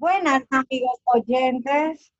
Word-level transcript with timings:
Buenas 0.00 0.44
amigos 0.48 0.98
oyentes, 1.04 2.10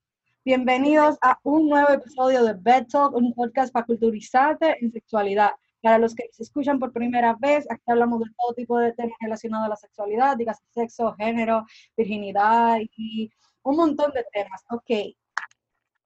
bienvenidos 0.44 1.16
a 1.22 1.38
un 1.44 1.66
nuevo 1.66 1.88
episodio 1.88 2.44
de 2.44 2.52
Bed 2.52 2.88
Talk, 2.88 3.14
un 3.14 3.32
podcast 3.32 3.72
para 3.72 3.86
culturizarte 3.86 4.76
en 4.84 4.92
sexualidad. 4.92 5.52
Para 5.80 5.96
los 5.96 6.14
que 6.14 6.28
se 6.30 6.42
escuchan 6.42 6.78
por 6.78 6.92
primera 6.92 7.34
vez, 7.40 7.64
aquí 7.70 7.82
hablamos 7.86 8.20
de 8.20 8.26
todo 8.36 8.52
tipo 8.52 8.76
de 8.76 8.92
temas 8.92 9.16
relacionados 9.18 9.64
a 9.64 9.68
la 9.70 9.76
sexualidad, 9.76 10.36
digas 10.36 10.58
sexo, 10.74 11.14
género, 11.14 11.64
virginidad 11.96 12.76
y 12.98 13.32
un 13.62 13.76
montón 13.76 14.12
de 14.12 14.26
temas. 14.30 14.62
Ok. 14.68 15.16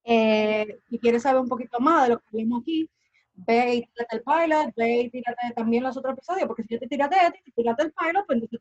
Eh, 0.04 0.78
si 0.88 0.98
quieres 1.00 1.22
saber 1.24 1.40
un 1.40 1.48
poquito 1.48 1.80
más 1.80 2.04
de 2.04 2.14
lo 2.14 2.20
que 2.20 2.26
hablamos 2.32 2.62
aquí, 2.62 2.88
ve 3.34 3.74
y 3.74 3.82
tírate 3.86 4.16
el 4.16 4.22
pilot, 4.22 4.74
ve 4.76 5.00
y 5.00 5.10
tírate 5.10 5.52
también 5.56 5.82
los 5.82 5.96
otros 5.96 6.12
episodios, 6.12 6.46
porque 6.46 6.62
si 6.62 6.74
yo 6.74 6.78
te 6.78 6.86
tírate 6.86 7.16
ti, 7.44 7.50
tírate 7.50 7.82
el 7.82 7.92
pilot, 7.92 8.26
pues 8.26 8.36
entonces 8.36 8.60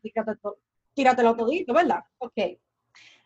tírate 0.94 1.22
todo, 1.22 1.36
todito, 1.36 1.72
¿verdad? 1.72 2.00
Ok. 2.18 2.58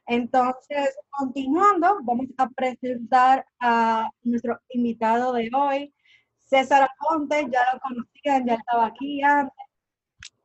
Entonces, 0.08 0.96
continuando, 1.10 1.98
vamos 2.02 2.28
a 2.38 2.48
presentar 2.48 3.44
a 3.60 4.08
nuestro 4.22 4.58
invitado 4.70 5.34
de 5.34 5.50
hoy, 5.54 5.94
César 6.38 6.88
Aponte, 6.88 7.46
ya 7.52 7.60
lo 7.74 7.80
conocían, 7.80 8.46
ya 8.46 8.54
estaba 8.54 8.86
aquí 8.86 9.22
antes. 9.22 9.66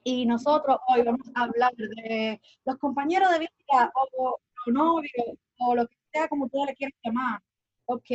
Y 0.03 0.25
nosotros 0.25 0.77
hoy 0.89 1.03
vamos 1.03 1.25
a 1.33 1.43
hablar 1.43 1.71
de 1.77 2.41
los 2.65 2.77
compañeros 2.77 3.31
de 3.31 3.39
vida 3.39 3.91
o, 3.95 4.37
o 4.67 4.71
novios 4.71 5.37
o 5.59 5.75
lo 5.75 5.87
que 5.87 5.95
sea 6.11 6.27
como 6.27 6.45
ustedes 6.45 6.65
le 6.67 6.75
quieran 6.75 6.99
llamar. 7.01 7.39
Ok. 7.85 8.11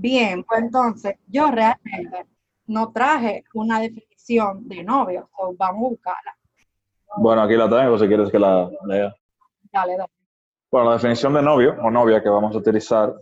Bien, 0.00 0.42
pues 0.44 0.62
entonces 0.62 1.16
yo 1.26 1.50
realmente 1.50 2.26
no 2.68 2.90
traje 2.90 3.44
una 3.52 3.80
definición 3.80 4.66
de 4.66 4.82
novio, 4.82 5.28
so 5.36 5.54
vamos 5.58 5.84
a 5.84 5.88
buscarla. 5.90 6.36
Bueno, 7.18 7.42
aquí 7.42 7.54
la 7.54 7.68
tengo 7.68 7.98
si 7.98 8.08
quieres 8.08 8.30
que 8.30 8.38
la 8.38 8.70
lea. 8.86 9.14
Dale, 9.70 9.96
dale. 9.98 10.10
Bueno, 10.70 10.88
la 10.88 10.96
definición 10.96 11.34
de 11.34 11.42
novio 11.42 11.76
o 11.82 11.90
novia 11.90 12.22
que 12.22 12.30
vamos 12.30 12.54
a 12.54 12.58
utilizar, 12.58 13.12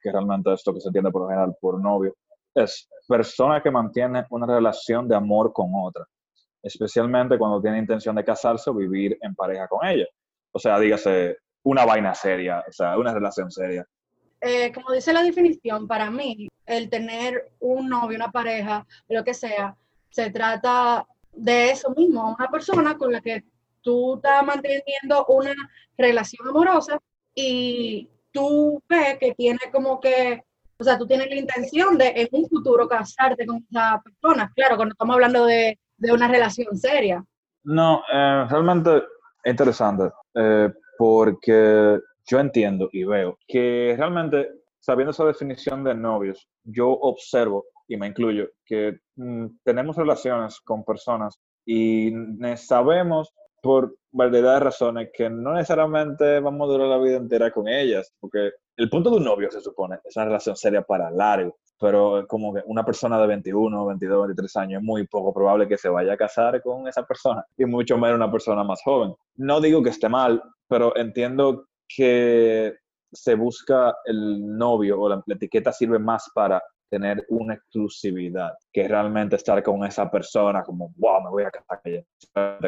que 0.00 0.10
realmente 0.10 0.50
es 0.50 0.60
esto 0.60 0.72
que 0.72 0.80
se 0.80 0.88
entiende 0.88 1.10
por 1.10 1.22
lo 1.22 1.28
general 1.28 1.54
por 1.60 1.78
novio, 1.78 2.14
es 2.54 2.88
persona 3.06 3.62
que 3.62 3.70
mantiene 3.70 4.24
una 4.30 4.46
relación 4.46 5.06
de 5.06 5.16
amor 5.16 5.52
con 5.52 5.72
otra, 5.74 6.06
especialmente 6.62 7.36
cuando 7.36 7.60
tiene 7.60 7.78
intención 7.78 8.16
de 8.16 8.24
casarse 8.24 8.70
o 8.70 8.74
vivir 8.74 9.18
en 9.20 9.34
pareja 9.34 9.68
con 9.68 9.86
ella. 9.86 10.06
O 10.52 10.58
sea, 10.58 10.78
dígase 10.78 11.36
una 11.64 11.84
vaina 11.84 12.14
seria, 12.14 12.64
o 12.66 12.72
sea, 12.72 12.96
una 12.96 13.12
relación 13.12 13.50
seria. 13.50 13.84
Eh, 14.44 14.72
como 14.72 14.90
dice 14.90 15.12
la 15.12 15.22
definición, 15.22 15.86
para 15.86 16.10
mí, 16.10 16.48
el 16.66 16.90
tener 16.90 17.52
un 17.60 17.88
novio, 17.88 18.16
una 18.16 18.32
pareja, 18.32 18.84
lo 19.08 19.22
que 19.22 19.34
sea, 19.34 19.76
se 20.10 20.30
trata 20.30 21.06
de 21.32 21.70
eso 21.70 21.90
mismo, 21.96 22.34
una 22.36 22.50
persona 22.50 22.98
con 22.98 23.12
la 23.12 23.20
que 23.20 23.44
tú 23.82 24.16
estás 24.16 24.44
manteniendo 24.44 25.24
una 25.28 25.54
relación 25.96 26.48
amorosa 26.48 26.98
y 27.36 28.10
tú 28.32 28.82
ves 28.88 29.16
que 29.18 29.32
tiene 29.34 29.60
como 29.72 30.00
que, 30.00 30.42
o 30.76 30.82
sea, 30.82 30.98
tú 30.98 31.06
tienes 31.06 31.28
la 31.28 31.36
intención 31.36 31.96
de 31.96 32.12
en 32.16 32.28
un 32.32 32.48
futuro 32.48 32.88
casarte 32.88 33.46
con 33.46 33.64
esa 33.70 34.02
persona, 34.02 34.52
claro, 34.56 34.74
cuando 34.74 34.94
estamos 34.94 35.14
hablando 35.14 35.46
de, 35.46 35.78
de 35.98 36.12
una 36.12 36.26
relación 36.26 36.76
seria. 36.76 37.24
No, 37.62 38.02
eh, 38.12 38.46
realmente 38.50 39.04
interesante, 39.44 40.12
eh, 40.34 40.68
porque 40.98 42.00
yo 42.26 42.40
entiendo 42.40 42.88
y 42.92 43.04
veo 43.04 43.38
que 43.46 43.94
realmente, 43.96 44.50
sabiendo 44.80 45.10
esa 45.10 45.24
definición 45.24 45.84
de 45.84 45.94
novios, 45.94 46.48
yo 46.64 46.88
observo, 46.90 47.66
y 47.88 47.96
me 47.96 48.06
incluyo, 48.06 48.48
que 48.64 48.98
mm, 49.16 49.46
tenemos 49.64 49.96
relaciones 49.96 50.60
con 50.60 50.84
personas 50.84 51.38
y 51.64 52.12
sabemos 52.56 53.32
por 53.62 53.94
variedad 54.10 54.54
de 54.54 54.60
razones 54.60 55.10
que 55.14 55.30
no 55.30 55.54
necesariamente 55.54 56.40
vamos 56.40 56.68
a 56.68 56.72
durar 56.72 56.88
la 56.88 56.98
vida 56.98 57.16
entera 57.16 57.50
con 57.52 57.68
ellas, 57.68 58.12
porque 58.18 58.50
el 58.76 58.90
punto 58.90 59.10
de 59.10 59.16
un 59.16 59.24
novio 59.24 59.50
se 59.50 59.60
supone 59.60 59.98
es 60.04 60.16
una 60.16 60.24
relación 60.26 60.56
seria 60.56 60.82
para 60.82 61.10
largo, 61.10 61.56
pero 61.78 62.26
como 62.26 62.52
que 62.52 62.62
una 62.66 62.84
persona 62.84 63.20
de 63.20 63.26
21, 63.28 63.86
22, 63.86 64.26
23 64.28 64.56
años 64.56 64.80
es 64.80 64.84
muy 64.84 65.06
poco 65.06 65.32
probable 65.32 65.68
que 65.68 65.78
se 65.78 65.88
vaya 65.88 66.14
a 66.14 66.16
casar 66.16 66.60
con 66.62 66.88
esa 66.88 67.04
persona 67.04 67.44
y 67.56 67.64
mucho 67.64 67.96
menos 67.96 68.16
una 68.16 68.30
persona 68.30 68.64
más 68.64 68.82
joven. 68.82 69.14
No 69.36 69.60
digo 69.60 69.82
que 69.82 69.90
esté 69.90 70.08
mal, 70.08 70.42
pero 70.68 70.96
entiendo 70.96 71.66
que 71.96 72.74
se 73.12 73.34
busca 73.34 73.94
el 74.04 74.56
novio 74.56 75.00
o 75.00 75.08
la, 75.08 75.22
etiqueta 75.26 75.72
sirve 75.72 75.98
más 75.98 76.30
para 76.34 76.62
tener 76.90 77.24
una 77.28 77.54
exclusividad 77.54 78.52
que 78.72 78.86
realmente 78.86 79.36
estar 79.36 79.62
con 79.62 79.84
esa 79.84 80.10
persona 80.10 80.62
como, 80.62 80.92
wow, 80.96 81.22
me 81.22 81.30
voy 81.30 81.44
a 81.44 81.50
casar. 81.50 81.80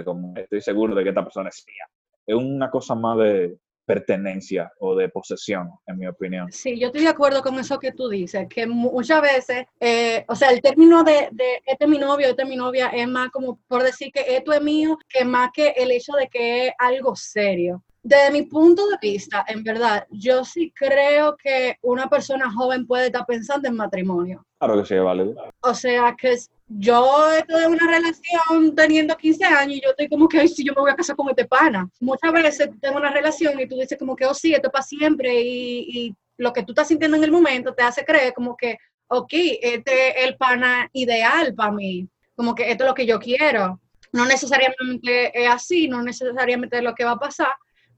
Como, 0.04 0.34
estoy 0.36 0.60
seguro 0.62 0.94
de 0.94 1.02
que 1.02 1.10
esta 1.10 1.22
persona 1.22 1.50
es 1.50 1.64
mía. 1.66 1.86
Es 2.26 2.34
una 2.34 2.70
cosa 2.70 2.94
más 2.94 3.18
de 3.18 3.58
pertenencia 3.86 4.72
o 4.80 4.94
de 4.94 5.10
posesión, 5.10 5.70
en 5.86 5.98
mi 5.98 6.06
opinión. 6.06 6.50
Sí, 6.50 6.78
yo 6.80 6.86
estoy 6.86 7.02
de 7.02 7.08
acuerdo 7.08 7.42
con 7.42 7.58
eso 7.58 7.78
que 7.78 7.92
tú 7.92 8.08
dices, 8.08 8.46
que 8.48 8.66
muchas 8.66 9.20
veces, 9.20 9.66
eh, 9.78 10.24
o 10.26 10.34
sea, 10.34 10.50
el 10.50 10.62
término 10.62 11.04
de, 11.04 11.28
de 11.32 11.60
este 11.66 11.84
es 11.84 11.90
mi 11.90 11.98
novio, 11.98 12.28
este 12.28 12.44
es 12.44 12.48
mi 12.48 12.56
novia, 12.56 12.88
es 12.88 13.06
más 13.06 13.28
como 13.28 13.60
por 13.68 13.82
decir 13.82 14.10
que 14.10 14.36
esto 14.36 14.54
es 14.54 14.62
mío, 14.62 14.96
que 15.06 15.26
más 15.26 15.50
que 15.52 15.68
el 15.76 15.90
hecho 15.90 16.12
de 16.12 16.28
que 16.28 16.68
es 16.68 16.72
algo 16.78 17.14
serio 17.14 17.84
desde 18.04 18.30
mi 18.30 18.42
punto 18.42 18.86
de 18.86 18.98
vista, 19.00 19.46
en 19.48 19.64
verdad, 19.64 20.06
yo 20.10 20.44
sí 20.44 20.70
creo 20.76 21.36
que 21.42 21.78
una 21.80 22.06
persona 22.06 22.52
joven 22.52 22.86
puede 22.86 23.06
estar 23.06 23.24
pensando 23.24 23.66
en 23.66 23.76
matrimonio. 23.76 24.44
Claro 24.58 24.78
que 24.78 24.86
sí, 24.86 24.94
vale. 24.96 25.34
O 25.62 25.74
sea, 25.74 26.14
que 26.14 26.36
yo 26.68 27.32
estoy 27.32 27.64
en 27.64 27.70
una 27.72 27.86
relación 27.86 28.74
teniendo 28.76 29.16
15 29.16 29.44
años 29.46 29.76
y 29.78 29.80
yo 29.80 29.90
estoy 29.90 30.10
como 30.10 30.28
que, 30.28 30.38
ay, 30.38 30.48
sí, 30.48 30.62
yo 30.62 30.74
me 30.74 30.82
voy 30.82 30.90
a 30.90 30.96
casar 30.96 31.16
con 31.16 31.30
este 31.30 31.46
pana. 31.46 31.88
Muchas 31.98 32.30
veces 32.30 32.68
tengo 32.78 32.98
una 32.98 33.10
relación 33.10 33.58
y 33.58 33.66
tú 33.66 33.76
dices 33.76 33.98
como 33.98 34.14
que, 34.14 34.26
oh, 34.26 34.34
sí, 34.34 34.52
esto 34.52 34.68
es 34.68 34.72
para 34.72 34.84
siempre 34.84 35.40
y, 35.40 35.86
y 35.88 36.14
lo 36.36 36.52
que 36.52 36.62
tú 36.62 36.72
estás 36.72 36.88
sintiendo 36.88 37.16
en 37.16 37.24
el 37.24 37.32
momento 37.32 37.72
te 37.72 37.84
hace 37.84 38.04
creer 38.04 38.34
como 38.34 38.54
que, 38.54 38.76
ok, 39.08 39.32
este 39.32 40.20
es 40.20 40.28
el 40.28 40.36
pana 40.36 40.90
ideal 40.92 41.54
para 41.54 41.72
mí, 41.72 42.06
como 42.36 42.54
que 42.54 42.70
esto 42.70 42.84
es 42.84 42.88
lo 42.88 42.94
que 42.94 43.06
yo 43.06 43.18
quiero. 43.18 43.80
No 44.12 44.26
necesariamente 44.26 45.42
es 45.42 45.48
así, 45.48 45.88
no 45.88 46.02
necesariamente 46.02 46.76
es 46.76 46.82
lo 46.82 46.94
que 46.94 47.04
va 47.04 47.12
a 47.12 47.18
pasar, 47.18 47.52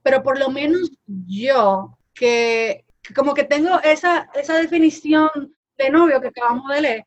pero 0.07 0.23
por 0.23 0.39
lo 0.39 0.49
menos 0.49 0.89
yo, 1.05 1.97
que, 2.13 2.85
como 3.13 3.33
que 3.33 3.43
tengo 3.43 3.77
esa, 3.83 4.29
esa 4.35 4.57
definición 4.57 5.53
de 5.77 5.89
novio 5.89 6.21
que 6.21 6.29
acabamos 6.29 6.73
de 6.73 6.79
leer, 6.81 7.05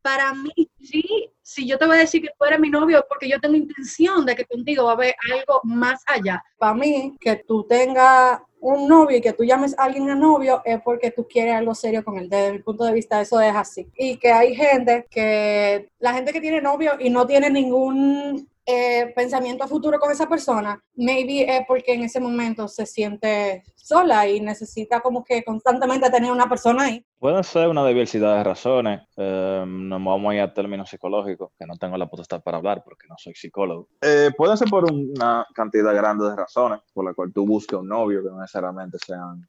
para 0.00 0.32
mí 0.32 0.52
sí, 0.80 1.28
si 1.42 1.66
yo 1.66 1.76
te 1.76 1.86
voy 1.86 1.96
a 1.96 2.00
decir 2.02 2.22
que 2.22 2.30
tú 2.38 2.44
eres 2.44 2.60
mi 2.60 2.70
novio, 2.70 3.04
porque 3.08 3.28
yo 3.28 3.40
tengo 3.40 3.56
intención 3.56 4.24
de 4.24 4.36
que 4.36 4.44
contigo 4.44 4.84
va 4.84 4.90
a 4.90 4.94
haber 4.94 5.16
algo 5.34 5.60
más 5.64 6.04
allá. 6.06 6.40
Para 6.56 6.74
mí, 6.74 7.16
que 7.18 7.34
tú 7.34 7.66
tengas 7.66 8.40
un 8.60 8.86
novio 8.86 9.16
y 9.16 9.20
que 9.20 9.32
tú 9.32 9.42
llames 9.42 9.76
a 9.76 9.82
alguien 9.82 10.08
a 10.08 10.14
novio 10.14 10.62
es 10.64 10.80
porque 10.82 11.10
tú 11.10 11.26
quieres 11.26 11.56
algo 11.56 11.74
serio 11.74 12.04
con 12.04 12.16
él. 12.16 12.28
Desde 12.28 12.52
mi 12.52 12.60
punto 12.60 12.84
de 12.84 12.92
vista, 12.92 13.20
eso 13.20 13.40
es 13.40 13.56
así. 13.56 13.90
Y 13.96 14.18
que 14.18 14.30
hay 14.30 14.54
gente 14.54 15.04
que, 15.10 15.90
la 15.98 16.14
gente 16.14 16.32
que 16.32 16.40
tiene 16.40 16.60
novio 16.60 16.92
y 17.00 17.10
no 17.10 17.26
tiene 17.26 17.50
ningún 17.50 18.48
eh, 18.66 19.12
pensamiento 19.14 19.64
a 19.64 19.68
futuro 19.68 19.98
con 19.98 20.10
esa 20.10 20.28
persona, 20.28 20.82
maybe 20.96 21.44
es 21.48 21.64
porque 21.68 21.94
en 21.94 22.02
ese 22.02 22.20
momento 22.20 22.66
se 22.66 22.84
siente 22.84 23.62
sola 23.76 24.26
y 24.26 24.40
necesita 24.40 25.00
como 25.00 25.24
que 25.24 25.44
constantemente 25.44 26.10
tener 26.10 26.32
una 26.32 26.48
persona 26.48 26.84
ahí. 26.84 27.06
Puede 27.18 27.42
ser 27.44 27.68
una 27.68 27.86
diversidad 27.86 28.36
de 28.36 28.44
razones, 28.44 29.02
eh, 29.16 29.64
no 29.66 29.94
vamos 30.04 30.32
a 30.32 30.34
ir 30.34 30.40
a 30.40 30.52
términos 30.52 30.90
psicológicos, 30.90 31.52
que 31.58 31.66
no 31.66 31.76
tengo 31.76 31.96
la 31.96 32.08
potestad 32.08 32.42
para 32.42 32.58
hablar 32.58 32.82
porque 32.84 33.06
no 33.08 33.14
soy 33.18 33.34
psicólogo. 33.34 33.88
Eh, 34.02 34.30
puede 34.36 34.56
ser 34.56 34.68
por 34.68 34.90
una 34.92 35.46
cantidad 35.54 35.94
grande 35.94 36.28
de 36.28 36.36
razones 36.36 36.80
por 36.92 37.04
la 37.04 37.14
cual 37.14 37.32
tú 37.32 37.46
busques 37.46 37.78
un 37.78 37.88
novio 37.88 38.22
que 38.22 38.30
no 38.30 38.40
necesariamente 38.40 38.98
sean 38.98 39.48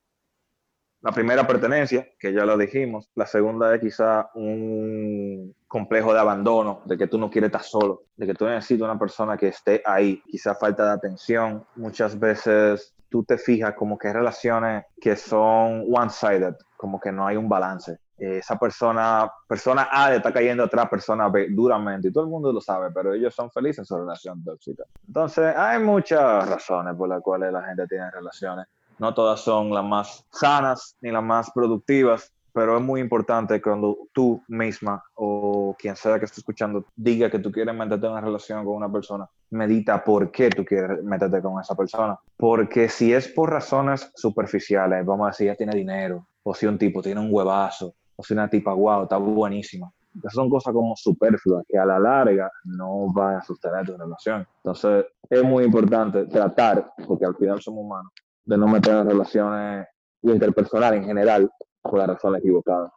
la 1.08 1.14
primera 1.14 1.48
pertenencia, 1.48 2.06
que 2.20 2.34
ya 2.34 2.44
lo 2.44 2.58
dijimos. 2.58 3.10
La 3.16 3.26
segunda 3.26 3.74
es 3.74 3.80
quizá 3.80 4.30
un 4.36 5.56
complejo 5.66 6.14
de 6.14 6.20
abandono, 6.20 6.82
de 6.84 6.98
que 6.98 7.08
tú 7.08 7.18
no 7.18 7.30
quieres 7.30 7.48
estar 7.48 7.64
solo, 7.64 8.02
de 8.18 8.28
que 8.28 8.34
tú 8.34 8.46
necesitas 8.46 8.84
una 8.84 9.00
persona 9.00 9.38
que 9.38 9.48
esté 9.48 9.82
ahí. 9.86 10.22
Quizá 10.28 10.54
falta 10.56 10.84
de 10.84 10.92
atención. 10.92 11.66
Muchas 11.78 12.20
veces 12.20 12.94
tú 13.08 13.24
te 13.24 13.38
fijas 13.38 13.74
como 13.74 13.98
que 13.98 14.10
hay 14.10 14.16
relaciones 14.16 14.84
que 15.00 15.16
son 15.16 15.86
one-sided, 15.90 16.56
como 16.76 17.00
que 17.00 17.14
no 17.14 17.26
hay 17.26 17.38
un 17.38 17.48
balance. 17.48 18.00
Esa 18.18 18.60
persona, 18.60 19.32
persona 19.48 19.88
A 19.90 20.10
le 20.10 20.18
está 20.18 20.34
cayendo 20.34 20.66
atrás 20.66 20.90
persona 20.90 21.30
B 21.30 21.48
duramente 21.52 22.10
y 22.10 22.12
todo 22.12 22.26
el 22.26 22.30
mundo 22.30 22.52
lo 22.52 22.60
sabe, 22.60 22.92
pero 22.94 23.14
ellos 23.14 23.34
son 23.34 23.50
felices 23.50 23.80
en 23.80 23.86
su 23.86 23.98
relación 23.98 24.44
tóxica. 24.44 24.84
Entonces, 25.08 25.56
hay 25.56 25.80
muchas 25.80 26.50
razones 26.50 26.96
por 26.96 27.08
las 27.08 27.22
cuales 27.22 27.54
la 27.54 27.64
gente 27.64 27.88
tiene 27.88 28.12
relaciones 28.12 28.68
no 29.00 29.14
todas 29.14 29.42
son 29.42 29.74
las 29.74 29.84
más 29.84 30.26
sanas 30.32 30.96
ni 31.02 31.12
las 31.12 31.24
más 31.24 31.52
productivas, 31.52 32.32
pero 32.58 32.76
es 32.76 32.84
muy 32.84 33.02
importante 33.02 33.62
cuando 33.62 33.96
tú 34.12 34.42
misma 34.48 35.04
o 35.14 35.76
quien 35.78 35.96
sea 35.96 36.18
que 36.18 36.26
esté 36.26 36.40
escuchando 36.42 36.86
diga 36.96 37.30
que 37.30 37.38
tú 37.38 37.52
quieres 37.52 37.76
meterte 37.76 38.08
en 38.08 38.14
una 38.14 38.22
relación 38.22 38.66
con 38.66 38.76
una 38.76 38.92
persona, 38.92 39.30
medita 39.52 40.04
por 40.04 40.32
qué 40.32 40.50
tú 40.50 40.66
quieres 40.66 41.04
meterte 41.04 41.40
con 41.40 41.62
esa 41.62 41.76
persona. 41.76 42.18
Porque 42.36 42.90
si 42.90 43.14
es 43.14 43.28
por 43.28 43.52
razones 43.52 44.12
superficiales, 44.16 45.06
vamos 45.06 45.26
a 45.26 45.30
decir, 45.30 45.46
ya 45.46 45.56
tiene 45.56 45.76
dinero, 45.76 46.26
o 46.42 46.54
si 46.56 46.66
un 46.66 46.80
tipo 46.80 47.02
tiene 47.04 47.22
un 47.22 47.30
huevazo, 47.32 47.94
o 48.16 48.24
si 48.24 48.34
una 48.34 48.50
tipa, 48.50 48.74
wow, 48.74 49.04
está 49.04 49.18
buenísima. 49.18 49.92
Esas 50.18 50.34
son 50.34 50.50
cosas 50.50 50.74
como 50.74 50.96
superfluas 50.96 51.64
que 51.68 51.78
a 51.78 51.86
la 51.86 52.00
larga 52.00 52.52
no 52.64 53.14
van 53.14 53.36
a 53.36 53.42
sostener 53.44 53.86
tu 53.86 53.96
relación. 53.96 54.48
Entonces, 54.64 55.06
es 55.30 55.44
muy 55.44 55.64
importante 55.64 56.26
tratar, 56.26 56.92
porque 57.06 57.26
al 57.26 57.36
final 57.36 57.62
somos 57.62 57.84
humanos, 57.84 58.12
de 58.48 58.58
no 58.58 58.68
meter 58.68 58.96
en 58.96 59.10
relaciones 59.10 59.88
interpersonales 60.24 61.02
en 61.02 61.08
general 61.08 61.50
por 61.82 62.00
la 62.00 62.08
razón 62.08 62.36
equivocada. 62.36 62.92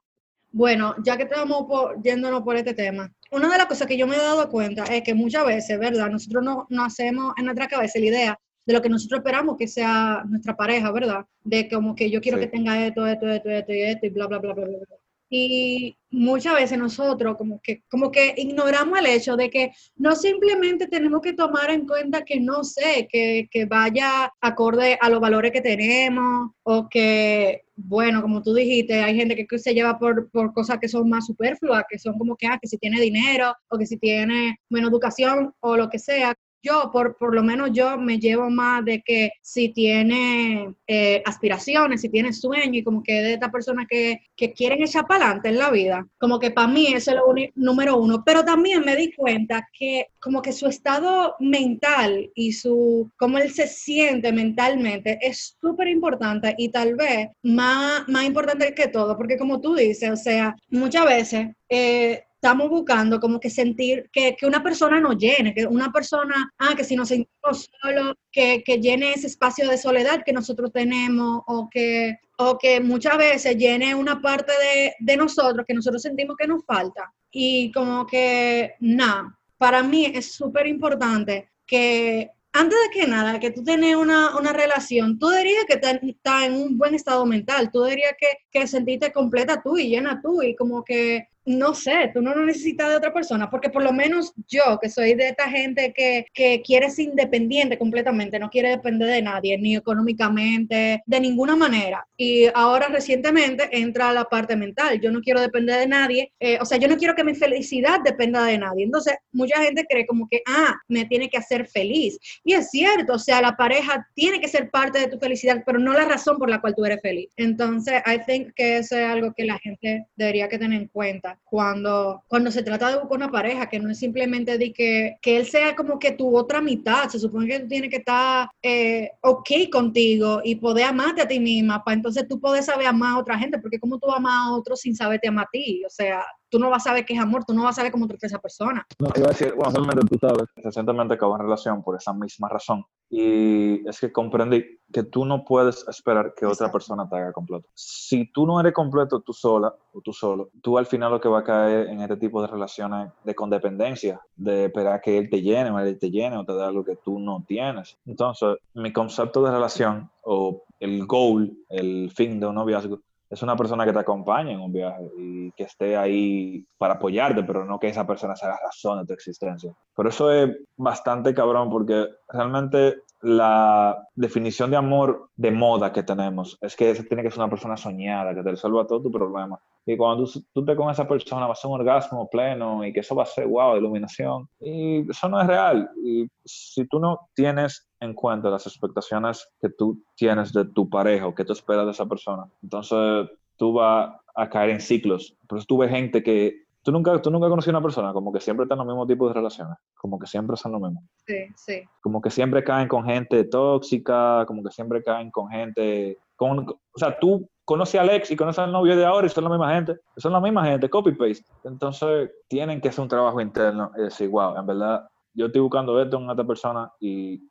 Bueno, 0.52 0.94
ya 1.04 1.16
que 1.16 1.24
estamos 1.24 1.66
yéndonos 2.02 2.42
por 2.42 2.56
este 2.56 2.74
tema, 2.74 3.12
una 3.30 3.48
de 3.48 3.58
las 3.58 3.66
cosas 3.66 3.86
que 3.86 3.96
yo 3.96 4.06
me 4.06 4.16
he 4.16 4.18
dado 4.18 4.48
cuenta 4.48 4.84
es 4.84 5.02
que 5.02 5.14
muchas 5.14 5.44
veces, 5.44 5.78
¿verdad? 5.78 6.10
Nosotros 6.10 6.42
no, 6.42 6.66
no 6.70 6.84
hacemos 6.84 7.34
en 7.36 7.44
nuestra 7.44 7.68
cabeza 7.68 7.98
la 7.98 8.06
idea 8.06 8.38
de 8.64 8.72
lo 8.72 8.82
que 8.82 8.88
nosotros 8.88 9.18
esperamos 9.18 9.56
que 9.56 9.68
sea 9.68 10.24
nuestra 10.28 10.56
pareja, 10.56 10.90
¿verdad? 10.92 11.24
De 11.42 11.68
como 11.68 11.94
que 11.94 12.10
yo 12.10 12.20
quiero 12.20 12.38
que 12.38 12.48
tenga 12.48 12.84
esto, 12.84 13.06
esto, 13.06 13.28
esto, 13.28 13.50
esto 13.50 13.72
y 13.72 13.82
esto 13.82 14.06
y 14.06 14.10
bla, 14.10 14.26
bla, 14.26 14.38
bla, 14.38 14.54
bla, 14.54 14.66
bla. 14.66 14.99
Y 15.32 15.96
muchas 16.10 16.54
veces 16.54 16.76
nosotros 16.76 17.36
como 17.36 17.60
que, 17.62 17.84
como 17.88 18.10
que 18.10 18.34
ignoramos 18.36 18.98
el 18.98 19.06
hecho 19.06 19.36
de 19.36 19.48
que 19.48 19.72
no 19.96 20.16
simplemente 20.16 20.88
tenemos 20.88 21.20
que 21.22 21.34
tomar 21.34 21.70
en 21.70 21.86
cuenta 21.86 22.24
que 22.24 22.40
no 22.40 22.64
sé, 22.64 23.06
que, 23.08 23.48
que 23.48 23.64
vaya 23.64 24.32
acorde 24.40 24.98
a 25.00 25.08
los 25.08 25.20
valores 25.20 25.52
que 25.52 25.60
tenemos 25.60 26.50
o 26.64 26.88
que, 26.88 27.62
bueno, 27.76 28.22
como 28.22 28.42
tú 28.42 28.54
dijiste, 28.54 29.00
hay 29.00 29.14
gente 29.14 29.46
que 29.46 29.58
se 29.58 29.72
lleva 29.72 30.00
por, 30.00 30.28
por 30.30 30.52
cosas 30.52 30.78
que 30.80 30.88
son 30.88 31.08
más 31.08 31.26
superfluas, 31.26 31.84
que 31.88 31.98
son 31.98 32.18
como 32.18 32.36
que, 32.36 32.48
ah, 32.48 32.58
que 32.60 32.66
si 32.66 32.76
tiene 32.78 33.00
dinero 33.00 33.54
o 33.68 33.78
que 33.78 33.86
si 33.86 33.98
tiene 33.98 34.58
menos 34.68 34.90
educación 34.90 35.54
o 35.60 35.76
lo 35.76 35.88
que 35.88 36.00
sea 36.00 36.34
yo, 36.62 36.90
por, 36.92 37.16
por 37.16 37.34
lo 37.34 37.42
menos 37.42 37.70
yo 37.72 37.96
me 37.98 38.18
llevo 38.18 38.50
más 38.50 38.84
de 38.84 39.02
que 39.02 39.32
si 39.42 39.70
tiene 39.70 40.74
eh, 40.86 41.22
aspiraciones, 41.24 42.00
si 42.00 42.08
tiene 42.08 42.32
sueños 42.32 42.76
y 42.76 42.84
como 42.84 43.02
que 43.02 43.14
de 43.14 43.34
esta 43.34 43.50
persona 43.50 43.86
que, 43.88 44.20
que 44.36 44.52
quieren 44.52 44.82
echar 44.82 45.06
para 45.06 45.26
adelante 45.26 45.48
en 45.48 45.58
la 45.58 45.70
vida, 45.70 46.06
como 46.18 46.38
que 46.38 46.50
para 46.50 46.68
mí 46.68 46.88
eso 46.88 47.10
es 47.10 47.16
lo 47.16 47.34
número 47.54 47.96
uno, 47.96 48.22
pero 48.24 48.44
también 48.44 48.84
me 48.84 48.96
di 48.96 49.12
cuenta 49.12 49.66
que 49.72 50.06
como 50.20 50.42
que 50.42 50.52
su 50.52 50.66
estado 50.66 51.36
mental 51.40 52.30
y 52.34 52.52
su, 52.52 53.10
cómo 53.16 53.38
él 53.38 53.50
se 53.50 53.66
siente 53.66 54.32
mentalmente 54.32 55.18
es 55.22 55.56
súper 55.60 55.88
importante 55.88 56.54
y 56.58 56.70
tal 56.70 56.94
vez 56.94 57.28
más, 57.42 58.06
más 58.08 58.24
importante 58.24 58.74
que 58.74 58.88
todo, 58.88 59.16
porque 59.16 59.38
como 59.38 59.60
tú 59.60 59.74
dices, 59.74 60.10
o 60.10 60.16
sea, 60.16 60.54
muchas 60.68 61.04
veces... 61.06 61.48
Eh, 61.68 62.24
estamos 62.42 62.70
buscando 62.70 63.20
como 63.20 63.38
que 63.38 63.50
sentir 63.50 64.08
que, 64.10 64.34
que, 64.34 64.46
una 64.46 64.62
persona 64.62 64.98
nos 64.98 65.18
llene, 65.18 65.52
que 65.52 65.66
una 65.66 65.92
persona, 65.92 66.50
ah, 66.58 66.74
que 66.74 66.84
si 66.84 66.96
nos 66.96 67.08
sentimos 67.08 67.70
solos, 67.82 68.14
que, 68.32 68.62
que, 68.64 68.80
llene 68.80 69.12
ese 69.12 69.26
espacio 69.26 69.68
de 69.68 69.76
soledad 69.76 70.22
que 70.24 70.32
nosotros 70.32 70.72
tenemos 70.72 71.42
o 71.46 71.68
que, 71.70 72.16
o 72.38 72.56
que 72.56 72.80
muchas 72.80 73.18
veces 73.18 73.56
llene 73.58 73.94
una 73.94 74.22
parte 74.22 74.52
de, 74.52 74.94
de 75.00 75.16
nosotros 75.18 75.66
que 75.68 75.74
nosotros 75.74 76.00
sentimos 76.00 76.34
que 76.38 76.46
nos 76.46 76.64
falta. 76.64 77.12
Y 77.30 77.70
como 77.72 78.06
que, 78.06 78.72
nada, 78.80 79.38
para 79.58 79.82
mí 79.82 80.06
es 80.06 80.32
súper 80.32 80.66
importante 80.66 81.50
que 81.66 82.30
antes 82.54 82.78
de 82.84 83.00
que 83.00 83.06
nada, 83.06 83.38
que 83.38 83.50
tú 83.50 83.62
tienes 83.62 83.96
una, 83.96 84.36
una 84.38 84.54
relación, 84.54 85.18
tú 85.18 85.28
dirías 85.28 85.66
que 85.66 85.74
estás 85.74 86.44
en 86.46 86.54
un 86.54 86.78
buen 86.78 86.94
estado 86.94 87.26
mental, 87.26 87.70
tú 87.70 87.84
dirías 87.84 88.14
que, 88.18 88.28
que 88.50 88.66
sentiste 88.66 89.12
completa 89.12 89.60
tú 89.62 89.76
y 89.76 89.90
llena 89.90 90.22
tú 90.22 90.42
y 90.42 90.56
como 90.56 90.82
que 90.82 91.28
no 91.50 91.74
sé, 91.74 92.10
tú 92.14 92.22
no 92.22 92.34
lo 92.34 92.44
necesitas 92.44 92.88
de 92.88 92.96
otra 92.96 93.12
persona, 93.12 93.50
porque 93.50 93.70
por 93.70 93.82
lo 93.82 93.92
menos 93.92 94.32
yo, 94.48 94.78
que 94.80 94.88
soy 94.88 95.14
de 95.14 95.28
esta 95.28 95.48
gente 95.48 95.92
que, 95.94 96.26
que 96.32 96.62
quiere 96.62 96.90
ser 96.90 97.06
independiente 97.06 97.78
completamente, 97.78 98.38
no 98.38 98.50
quiere 98.50 98.70
depender 98.70 99.08
de 99.08 99.22
nadie, 99.22 99.58
ni 99.58 99.76
económicamente, 99.76 101.02
de 101.04 101.20
ninguna 101.20 101.56
manera. 101.56 102.06
Y 102.16 102.46
ahora 102.54 102.88
recientemente 102.88 103.68
entra 103.72 104.12
la 104.12 104.24
parte 104.24 104.56
mental, 104.56 105.00
yo 105.00 105.10
no 105.10 105.20
quiero 105.20 105.40
depender 105.40 105.80
de 105.80 105.86
nadie, 105.86 106.32
eh, 106.38 106.58
o 106.60 106.64
sea, 106.64 106.78
yo 106.78 106.88
no 106.88 106.96
quiero 106.96 107.14
que 107.14 107.24
mi 107.24 107.34
felicidad 107.34 108.00
dependa 108.04 108.44
de 108.44 108.58
nadie. 108.58 108.84
Entonces, 108.84 109.14
mucha 109.32 109.62
gente 109.62 109.84
cree 109.88 110.06
como 110.06 110.28
que, 110.28 110.42
ah, 110.46 110.74
me 110.88 111.04
tiene 111.06 111.28
que 111.28 111.38
hacer 111.38 111.66
feliz. 111.66 112.18
Y 112.44 112.54
es 112.54 112.70
cierto, 112.70 113.14
o 113.14 113.18
sea, 113.18 113.40
la 113.40 113.56
pareja 113.56 114.06
tiene 114.14 114.40
que 114.40 114.48
ser 114.48 114.70
parte 114.70 114.98
de 114.98 115.08
tu 115.08 115.18
felicidad, 115.18 115.62
pero 115.66 115.78
no 115.78 115.92
la 115.92 116.04
razón 116.04 116.38
por 116.38 116.48
la 116.48 116.60
cual 116.60 116.74
tú 116.74 116.84
eres 116.84 117.00
feliz. 117.00 117.30
Entonces, 117.36 118.02
I 118.06 118.20
think 118.26 118.52
que 118.54 118.78
eso 118.78 118.96
es 118.96 119.04
algo 119.04 119.32
que 119.36 119.44
la 119.44 119.58
gente 119.58 120.06
debería 120.16 120.48
que 120.48 120.58
tener 120.58 120.80
en 120.80 120.88
cuenta 120.88 121.39
cuando, 121.44 122.22
cuando 122.28 122.50
se 122.52 122.62
trata 122.62 122.88
de 122.88 122.98
buscar 122.98 123.16
una 123.16 123.30
pareja, 123.30 123.68
que 123.68 123.80
no 123.80 123.90
es 123.90 123.98
simplemente 123.98 124.56
de 124.56 124.72
que, 124.72 125.16
que 125.20 125.36
él 125.38 125.46
sea 125.46 125.74
como 125.74 125.98
que 125.98 126.12
tu 126.12 126.36
otra 126.36 126.60
mitad, 126.60 127.08
se 127.08 127.18
supone 127.18 127.48
que 127.48 127.60
tú 127.60 127.68
tienes 127.68 127.90
que 127.90 127.96
estar 127.96 128.48
eh, 128.62 129.10
ok 129.20 129.50
contigo 129.72 130.40
y 130.44 130.54
poder 130.54 130.84
amarte 130.84 131.22
a 131.22 131.28
ti 131.28 131.40
misma, 131.40 131.82
para 131.82 131.96
entonces 131.96 132.28
tú 132.28 132.40
poder 132.40 132.62
saber 132.62 132.86
amar 132.86 133.14
a 133.14 133.18
otra 133.18 133.38
gente, 133.38 133.58
porque 133.58 133.80
como 133.80 133.98
tú 133.98 134.10
amas 134.12 134.32
a 134.34 134.52
otro 134.52 134.76
sin 134.76 134.94
saberte 134.94 135.28
amar 135.28 135.46
a 135.46 135.50
ti, 135.50 135.82
o 135.84 135.90
sea, 135.90 136.24
tú 136.50 136.58
no 136.58 136.68
vas 136.68 136.86
a 136.86 136.90
saber 136.90 137.04
qué 137.06 137.14
es 137.14 137.20
amor, 137.20 137.44
tú 137.44 137.54
no 137.54 137.62
vas 137.62 137.76
a 137.76 137.76
saber 137.76 137.92
cómo 137.92 138.06
trata 138.06 138.26
esa 138.26 138.38
persona. 138.38 138.86
No, 138.98 139.08
iba 139.16 139.26
a 139.26 139.30
decir, 139.30 139.54
bueno, 139.54 139.70
realmente 139.72 140.06
tú 140.06 140.18
sabes, 140.18 140.44
recientemente 140.56 141.14
acabo 141.14 141.36
en 141.36 141.42
relación 141.42 141.82
por 141.82 141.96
esa 141.96 142.12
misma 142.12 142.48
razón. 142.48 142.84
Y 143.08 143.88
es 143.88 143.98
que 143.98 144.12
comprendí 144.12 144.78
que 144.92 145.02
tú 145.02 145.24
no 145.24 145.44
puedes 145.44 145.86
esperar 145.88 146.34
que 146.36 146.46
otra 146.46 146.70
persona 146.70 147.08
te 147.08 147.16
haga 147.16 147.32
completo. 147.32 147.68
Si 147.74 148.30
tú 148.32 148.46
no 148.46 148.60
eres 148.60 148.72
completo 148.72 149.20
tú 149.20 149.32
sola 149.32 149.74
o 149.92 150.00
tú 150.00 150.12
solo, 150.12 150.50
tú 150.60 150.78
al 150.78 150.86
final 150.86 151.10
lo 151.10 151.20
que 151.20 151.28
va 151.28 151.40
a 151.40 151.44
caer 151.44 151.88
en 151.88 152.00
este 152.00 152.16
tipo 152.16 152.40
de 152.40 152.48
relaciones 152.48 153.10
de 153.24 153.34
condependencia, 153.34 154.20
de 154.36 154.66
esperar 154.66 155.00
que 155.00 155.18
él 155.18 155.28
te 155.30 155.42
llene 155.42 155.70
o 155.70 155.78
él 155.78 155.98
te 155.98 156.10
llene 156.10 156.36
o 156.36 156.44
te 156.44 156.52
dé 156.52 156.62
algo 156.62 156.84
que 156.84 156.96
tú 156.96 157.18
no 157.18 157.44
tienes. 157.46 157.96
Entonces, 158.06 158.58
mi 158.74 158.92
concepto 158.92 159.42
de 159.42 159.50
relación 159.50 160.10
o 160.22 160.62
el 160.78 161.06
goal, 161.06 161.56
el 161.68 162.10
fin 162.14 162.40
de 162.40 162.46
un 162.46 162.54
noviazgo, 162.54 163.00
es 163.30 163.42
una 163.42 163.56
persona 163.56 163.86
que 163.86 163.92
te 163.92 164.00
acompaña 164.00 164.50
en 164.50 164.60
un 164.60 164.72
viaje 164.72 165.08
y 165.16 165.52
que 165.52 165.62
esté 165.62 165.96
ahí 165.96 166.66
para 166.76 166.94
apoyarte, 166.94 167.44
pero 167.44 167.64
no 167.64 167.78
que 167.78 167.88
esa 167.88 168.04
persona 168.04 168.34
sea 168.34 168.48
la 168.48 168.58
razón 168.58 168.98
de 168.98 169.06
tu 169.06 169.12
existencia. 169.12 169.72
Por 169.94 170.08
eso 170.08 170.32
es 170.32 170.50
bastante 170.76 171.32
cabrón, 171.32 171.70
porque 171.70 172.08
realmente 172.28 173.02
la 173.22 173.96
definición 174.16 174.70
de 174.70 174.78
amor 174.78 175.28
de 175.36 175.52
moda 175.52 175.92
que 175.92 176.02
tenemos 176.02 176.58
es 176.60 176.74
que 176.74 176.92
tiene 176.94 177.22
que 177.22 177.30
ser 177.30 177.38
una 177.38 177.50
persona 177.50 177.76
soñada, 177.76 178.34
que 178.34 178.42
te 178.42 178.50
resuelva 178.50 178.86
todo 178.86 179.02
tu 179.02 179.12
problema. 179.12 179.60
Y 179.86 179.96
cuando 179.96 180.24
tú, 180.24 180.44
tú 180.52 180.64
te 180.64 180.74
con 180.74 180.90
esa 180.90 181.06
persona 181.06 181.46
va 181.46 181.52
a 181.52 181.56
ser 181.56 181.70
un 181.70 181.80
orgasmo 181.80 182.28
pleno 182.28 182.84
y 182.84 182.92
que 182.92 183.00
eso 183.00 183.14
va 183.14 183.22
a 183.22 183.26
ser, 183.26 183.46
wow, 183.46 183.76
iluminación. 183.76 184.48
Y 184.58 185.08
eso 185.08 185.28
no 185.28 185.40
es 185.40 185.46
real. 185.46 185.88
Y 186.02 186.26
si 186.44 186.84
tú 186.86 186.98
no 186.98 187.28
tienes 187.34 187.89
en 188.00 188.14
cuenta 188.14 188.50
las 188.50 188.66
expectaciones 188.66 189.48
que 189.60 189.68
tú 189.68 190.02
tienes 190.16 190.52
de 190.52 190.64
tu 190.64 190.88
pareja 190.88 191.26
o 191.26 191.34
que 191.34 191.44
tú 191.44 191.52
esperas 191.52 191.84
de 191.84 191.92
esa 191.92 192.06
persona. 192.06 192.44
Entonces 192.62 193.30
tú 193.56 193.74
vas 193.74 194.12
a 194.34 194.48
caer 194.48 194.70
en 194.70 194.80
ciclos. 194.80 195.36
Por 195.46 195.58
eso 195.58 195.66
tú 195.66 195.78
ves 195.78 195.90
gente 195.90 196.22
que... 196.22 196.64
Tú 196.82 196.92
nunca, 196.92 197.20
tú 197.20 197.30
nunca 197.30 197.50
conocí 197.50 197.68
a 197.68 197.72
una 197.74 197.82
persona 197.82 198.10
como 198.14 198.32
que 198.32 198.40
siempre 198.40 198.64
está 198.64 198.74
en 198.74 198.78
los 198.78 198.86
mismos 198.86 199.06
tipos 199.06 199.28
de 199.28 199.34
relaciones, 199.34 199.76
como 199.98 200.18
que 200.18 200.26
siempre 200.26 200.56
son 200.56 200.72
lo 200.72 200.80
mismo. 200.80 201.02
Sí, 201.26 201.34
sí. 201.54 201.82
Como 202.00 202.22
que 202.22 202.30
siempre 202.30 202.64
caen 202.64 202.88
con 202.88 203.04
gente 203.04 203.44
tóxica, 203.44 204.44
como 204.46 204.62
que 204.62 204.70
siempre 204.70 205.02
caen 205.02 205.30
con 205.30 205.48
gente... 205.48 206.18
Con, 206.36 206.60
o 206.60 206.98
sea, 206.98 207.18
tú 207.18 207.46
conoces 207.66 208.00
a 208.00 208.02
Alex 208.02 208.30
y 208.30 208.36
conoces 208.36 208.60
al 208.60 208.72
novio 208.72 208.96
de 208.96 209.04
ahora 209.04 209.26
y 209.26 209.30
son 209.30 209.44
la 209.44 209.50
misma 209.50 209.74
gente, 209.74 209.96
son 210.16 210.32
la 210.32 210.40
misma 210.40 210.64
gente, 210.64 210.88
copy-paste. 210.88 211.44
Entonces 211.64 212.30
tienen 212.48 212.80
que 212.80 212.88
hacer 212.88 213.02
un 213.02 213.08
trabajo 213.08 213.42
interno 213.42 213.92
y 213.98 214.00
decir, 214.00 214.30
wow, 214.30 214.56
en 214.56 214.66
verdad, 214.66 215.06
yo 215.34 215.46
estoy 215.46 215.60
buscando 215.60 216.00
esto 216.00 216.16
en 216.16 216.30
esta 216.30 216.44
persona 216.44 216.90
y 216.98 217.42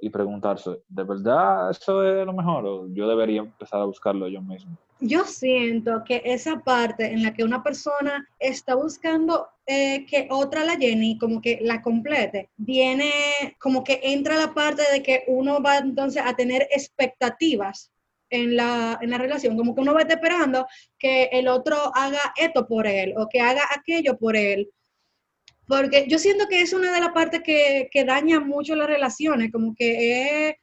y 0.00 0.10
preguntarse, 0.10 0.70
¿de 0.88 1.02
verdad 1.04 1.70
eso 1.70 2.04
es 2.04 2.24
lo 2.26 2.32
mejor 2.32 2.66
o 2.66 2.88
yo 2.92 3.08
debería 3.08 3.40
empezar 3.40 3.80
a 3.80 3.84
buscarlo 3.84 4.28
yo 4.28 4.40
mismo? 4.40 4.76
Yo 5.00 5.24
siento 5.24 6.02
que 6.04 6.22
esa 6.24 6.60
parte 6.60 7.12
en 7.12 7.22
la 7.22 7.34
que 7.34 7.42
una 7.42 7.62
persona 7.62 8.26
está 8.38 8.74
buscando 8.74 9.48
eh, 9.66 10.06
que 10.06 10.28
otra 10.30 10.64
la 10.64 10.74
llene 10.74 11.06
y 11.06 11.18
como 11.18 11.40
que 11.40 11.58
la 11.62 11.82
complete, 11.82 12.50
viene 12.56 13.10
como 13.58 13.82
que 13.82 14.00
entra 14.02 14.36
la 14.36 14.54
parte 14.54 14.82
de 14.92 15.02
que 15.02 15.24
uno 15.26 15.62
va 15.62 15.78
entonces 15.78 16.22
a 16.24 16.34
tener 16.34 16.68
expectativas 16.70 17.90
en 18.30 18.56
la, 18.56 18.98
en 19.00 19.10
la 19.10 19.18
relación, 19.18 19.56
como 19.56 19.74
que 19.74 19.80
uno 19.82 19.94
va 19.94 20.02
esperando 20.02 20.66
que 20.98 21.24
el 21.32 21.48
otro 21.48 21.76
haga 21.94 22.32
esto 22.36 22.66
por 22.66 22.86
él 22.86 23.14
o 23.16 23.28
que 23.28 23.40
haga 23.40 23.62
aquello 23.76 24.16
por 24.16 24.36
él 24.36 24.70
porque 25.72 26.04
yo 26.06 26.18
siento 26.18 26.48
que 26.48 26.60
es 26.60 26.74
una 26.74 26.92
de 26.92 27.00
las 27.00 27.12
partes 27.12 27.40
que, 27.42 27.88
que 27.90 28.04
daña 28.04 28.40
mucho 28.40 28.76
las 28.76 28.86
relaciones, 28.86 29.50
como 29.50 29.74
que 29.74 30.48
es 30.50 30.56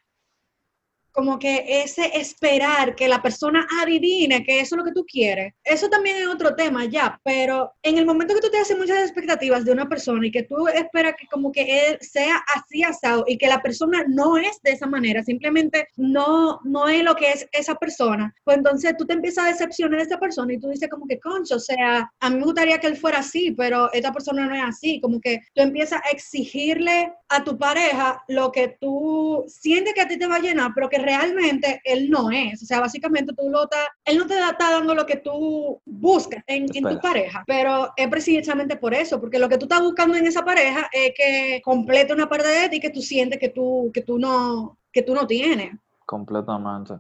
como 1.12 1.40
que 1.40 1.66
ese 1.84 2.18
esperar 2.20 2.96
que 2.96 3.08
la 3.08 3.22
persona 3.22 3.68
adivine 3.82 4.44
que 4.44 4.60
eso 4.60 4.76
es 4.76 4.80
lo 4.80 4.86
que 4.86 4.94
tú 4.94 5.06
quieres, 5.06 5.54
eso 5.64 5.90
también 5.90 6.18
es 6.18 6.28
otro 6.28 6.56
tema 6.56 6.86
ya, 6.86 7.20
pero 7.24 7.74
en 7.84 7.98
el 7.98 8.06
momento 8.06 8.34
que 8.34 8.42
tú 8.42 8.50
te 8.50 8.60
haces 8.60 8.78
muchas 8.78 9.02
expectativas 9.02 9.66
de 9.66 9.72
una 9.72 9.88
persona 9.88 10.26
y 10.26 10.32
que 10.32 10.44
tú 10.44 10.68
esperas 10.68 11.16
que 11.20 11.28
como 11.28 11.52
que 11.52 11.90
él 11.90 11.98
sea 12.02 12.44
así 12.56 12.84
asado 12.84 13.24
y 13.28 13.38
que 13.38 13.48
la 13.48 13.62
persona 13.62 14.04
no 14.08 14.38
es 14.38 14.62
de 14.64 14.72
esa 14.72 14.88
manera, 14.88 15.24
simplemente 15.24 15.88
no, 15.98 16.60
no 16.64 16.88
es 16.88 17.04
lo 17.04 17.16
que 17.16 17.32
es 17.32 17.48
esa 17.52 17.76
persona, 17.76 18.34
pues 18.44 18.58
entonces 18.58 18.96
tú 18.98 19.06
te 19.06 19.14
empiezas 19.14 19.46
a 19.46 19.50
decepcionar 19.50 20.00
de 20.00 20.06
esa 20.06 20.20
persona 20.20 20.54
y 20.54 20.60
tú 20.60 20.70
dices 20.70 20.90
como 20.90 21.08
que, 21.08 21.20
concho, 21.20 21.56
o 21.56 21.60
sea, 21.60 22.12
a 22.20 22.30
mí 22.30 22.38
me 22.38 22.44
gustaría 22.44 22.80
que 22.80 22.88
él 22.88 22.98
fuera 22.98 23.20
así, 23.20 23.52
pero 23.52 23.92
esta 23.94 24.12
persona 24.12 24.46
no 24.46 24.56
es 24.56 24.64
así, 24.64 25.00
como 25.02 25.20
que 25.20 25.42
tú 25.54 25.62
empiezas 25.62 26.02
a 26.04 26.10
exigirle 26.10 27.14
a 27.30 27.44
tu 27.44 27.58
pareja 27.58 28.24
lo 28.28 28.52
que 28.52 28.78
tú 28.80 29.44
sientes 29.48 29.94
que 29.94 30.02
a 30.02 30.08
ti 30.08 30.18
te 30.18 30.28
va 30.28 30.38
a 30.38 30.40
llenar, 30.40 30.72
pero 30.74 30.90
que 30.90 30.99
realmente 31.00 31.82
él 31.84 32.10
no 32.10 32.30
es. 32.32 32.62
O 32.62 32.66
sea, 32.66 32.80
básicamente 32.80 33.34
tú 33.34 33.50
lo 33.50 33.64
está, 33.64 33.78
él 34.06 34.18
no 34.18 34.28
te 34.28 34.38
está 34.38 34.72
dando 34.72 34.94
lo 34.94 35.06
que 35.06 35.18
tú 35.18 35.82
buscas 35.86 36.44
en, 36.48 36.66
en 36.74 36.84
tu 36.84 37.00
pareja, 37.00 37.44
pero 37.48 37.90
es 37.96 38.08
precisamente 38.08 38.76
por 38.78 38.94
eso, 38.94 39.20
porque 39.20 39.40
lo 39.40 39.50
que 39.50 39.58
tú 39.58 39.66
estás 39.66 39.82
buscando 39.82 40.16
en 40.16 40.28
esa 40.28 40.44
pareja 40.44 40.90
es 40.92 41.14
que 41.16 41.62
complete 41.64 42.14
una 42.14 42.30
parte 42.30 42.48
de 42.48 42.70
ti 42.70 42.80
que 42.80 42.90
tú 42.90 43.02
sientes 43.02 43.40
que 43.40 43.50
tú, 43.50 43.92
que 43.94 44.02
tú 44.02 44.20
no, 44.20 44.78
que 44.92 45.04
tú 45.04 45.14
no 45.14 45.26
tienes. 45.26 45.76
Completamente. 46.06 46.96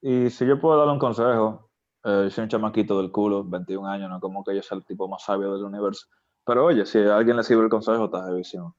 Y 0.00 0.30
si 0.30 0.46
yo 0.46 0.58
puedo 0.60 0.78
darle 0.78 0.92
un 0.92 0.98
consejo, 0.98 1.70
eh, 2.04 2.28
soy 2.30 2.44
un 2.44 2.48
chamaquito 2.48 3.00
del 3.00 3.10
culo, 3.10 3.44
21 3.44 3.86
años, 3.86 4.08
no 4.08 4.20
como 4.20 4.42
que 4.42 4.54
yo 4.54 4.62
sea 4.62 4.78
el 4.78 4.84
tipo 4.84 5.08
más 5.08 5.24
sabio 5.24 5.52
del 5.52 5.64
universo. 5.64 6.06
Pero 6.44 6.66
oye, 6.66 6.86
si 6.86 6.98
a 6.98 7.16
alguien 7.16 7.36
le 7.36 7.42
sirve 7.42 7.64
el 7.64 7.70
consejo, 7.70 8.06
está 8.06 8.24
de 8.26 8.36
visión. 8.36 8.74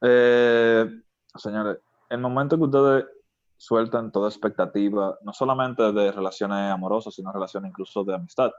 Eh, 0.00 0.86
señores, 1.36 1.78
el 2.08 2.18
momento 2.18 2.56
que 2.56 2.64
ustedes 2.64 3.04
sueltan 3.62 4.10
toda 4.10 4.28
expectativa, 4.28 5.16
no 5.22 5.32
solamente 5.32 5.92
de 5.92 6.10
relaciones 6.10 6.72
amorosas, 6.72 7.14
sino 7.14 7.30
relaciones 7.30 7.70
incluso 7.70 8.02
de 8.02 8.16
amistad. 8.16 8.50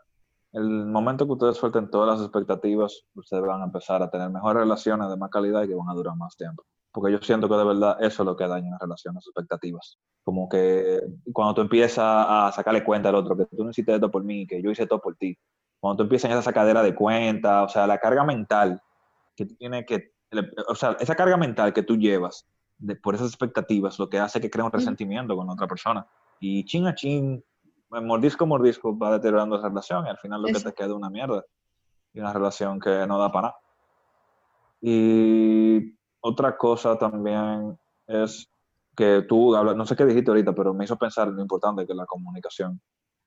El 0.54 0.86
momento 0.86 1.26
que 1.26 1.34
ustedes 1.34 1.58
suelten 1.58 1.90
todas 1.90 2.08
las 2.08 2.26
expectativas, 2.26 3.04
ustedes 3.14 3.44
van 3.44 3.60
a 3.60 3.66
empezar 3.66 4.02
a 4.02 4.10
tener 4.10 4.30
mejores 4.30 4.62
relaciones 4.62 5.10
de 5.10 5.18
más 5.18 5.30
calidad 5.30 5.64
y 5.64 5.68
que 5.68 5.76
van 5.76 5.90
a 5.90 5.94
durar 5.94 6.16
más 6.16 6.38
tiempo. 6.38 6.64
Porque 6.94 7.12
yo 7.12 7.18
siento 7.18 7.50
que 7.50 7.56
de 7.56 7.66
verdad 7.66 7.98
eso 8.00 8.24
es 8.24 8.26
lo 8.26 8.38
que 8.38 8.48
daña 8.48 8.72
las 8.72 8.80
relaciones, 8.80 9.28
expectativas. 9.28 10.00
Como 10.24 10.48
que 10.48 11.02
cuando 11.34 11.56
tú 11.56 11.62
empiezas 11.62 12.00
a 12.00 12.50
sacarle 12.56 12.86
cuenta 12.86 13.10
al 13.10 13.16
otro 13.16 13.36
que 13.36 13.46
tú 13.48 13.62
no 13.66 13.72
hiciste 13.72 13.94
esto 13.94 14.10
por 14.10 14.24
mí, 14.24 14.48
que 14.48 14.62
yo 14.62 14.72
hice 14.72 14.88
todo 14.88 15.02
por 15.02 15.18
ti. 15.18 15.38
Cuando 15.82 15.98
tú 15.98 16.04
empiezas 16.04 16.32
en 16.32 16.38
esa 16.38 16.44
sacadera 16.44 16.82
de 16.82 16.96
cuenta, 16.96 17.64
o 17.64 17.68
sea, 17.68 17.86
la 17.88 17.98
carga 17.98 18.24
mental 18.24 18.82
que 19.36 19.48
tú 19.48 19.58
que, 19.86 20.12
o 20.70 20.76
sea, 20.76 20.96
esa 21.02 21.16
carga 21.16 21.36
mental 21.36 21.74
que 21.74 21.84
tú 21.84 21.98
llevas 21.98 22.48
por 23.02 23.16
esas 23.16 23.28
expectativas, 23.28 24.00
lo 24.00 24.10
que 24.10 24.20
hace 24.20 24.42
que 24.42 24.50
crea 24.50 24.66
un 24.66 24.72
resentimiento 24.72 25.36
con 25.36 25.50
otra 25.50 25.68
persona. 25.68 26.06
Y 26.40 26.66
chin 26.66 26.88
a 26.88 26.96
chin, 26.96 27.44
mordisco 27.90 28.46
mordisco, 28.46 28.98
va 28.98 29.14
deteriorando 29.14 29.58
esa 29.58 29.70
relación 29.70 30.06
y 30.06 30.10
al 30.10 30.18
final 30.18 30.42
lo 30.42 30.48
que 30.48 30.60
te 30.60 30.74
queda 30.74 30.88
es 30.88 30.94
una 30.94 31.10
mierda. 31.10 31.44
Y 32.14 32.20
una 32.20 32.34
relación 32.34 32.80
que 32.80 33.08
no 33.08 33.18
da 33.18 33.32
para 33.32 33.48
nada. 33.48 33.58
Y 34.82 35.96
otra 36.20 36.58
cosa 36.58 36.98
también 36.98 37.78
es 38.06 38.48
que 38.96 39.24
tú 39.28 39.56
hablas, 39.56 39.76
no 39.76 39.86
sé 39.86 39.96
qué 39.96 40.06
dijiste 40.06 40.30
ahorita, 40.30 40.54
pero 40.54 40.74
me 40.74 40.84
hizo 40.84 40.98
pensar 40.98 41.30
en 41.30 41.38
lo 41.38 41.42
importante 41.42 41.86
que 41.86 41.94
es 41.94 41.98
la 41.98 42.06
comunicación. 42.06 42.80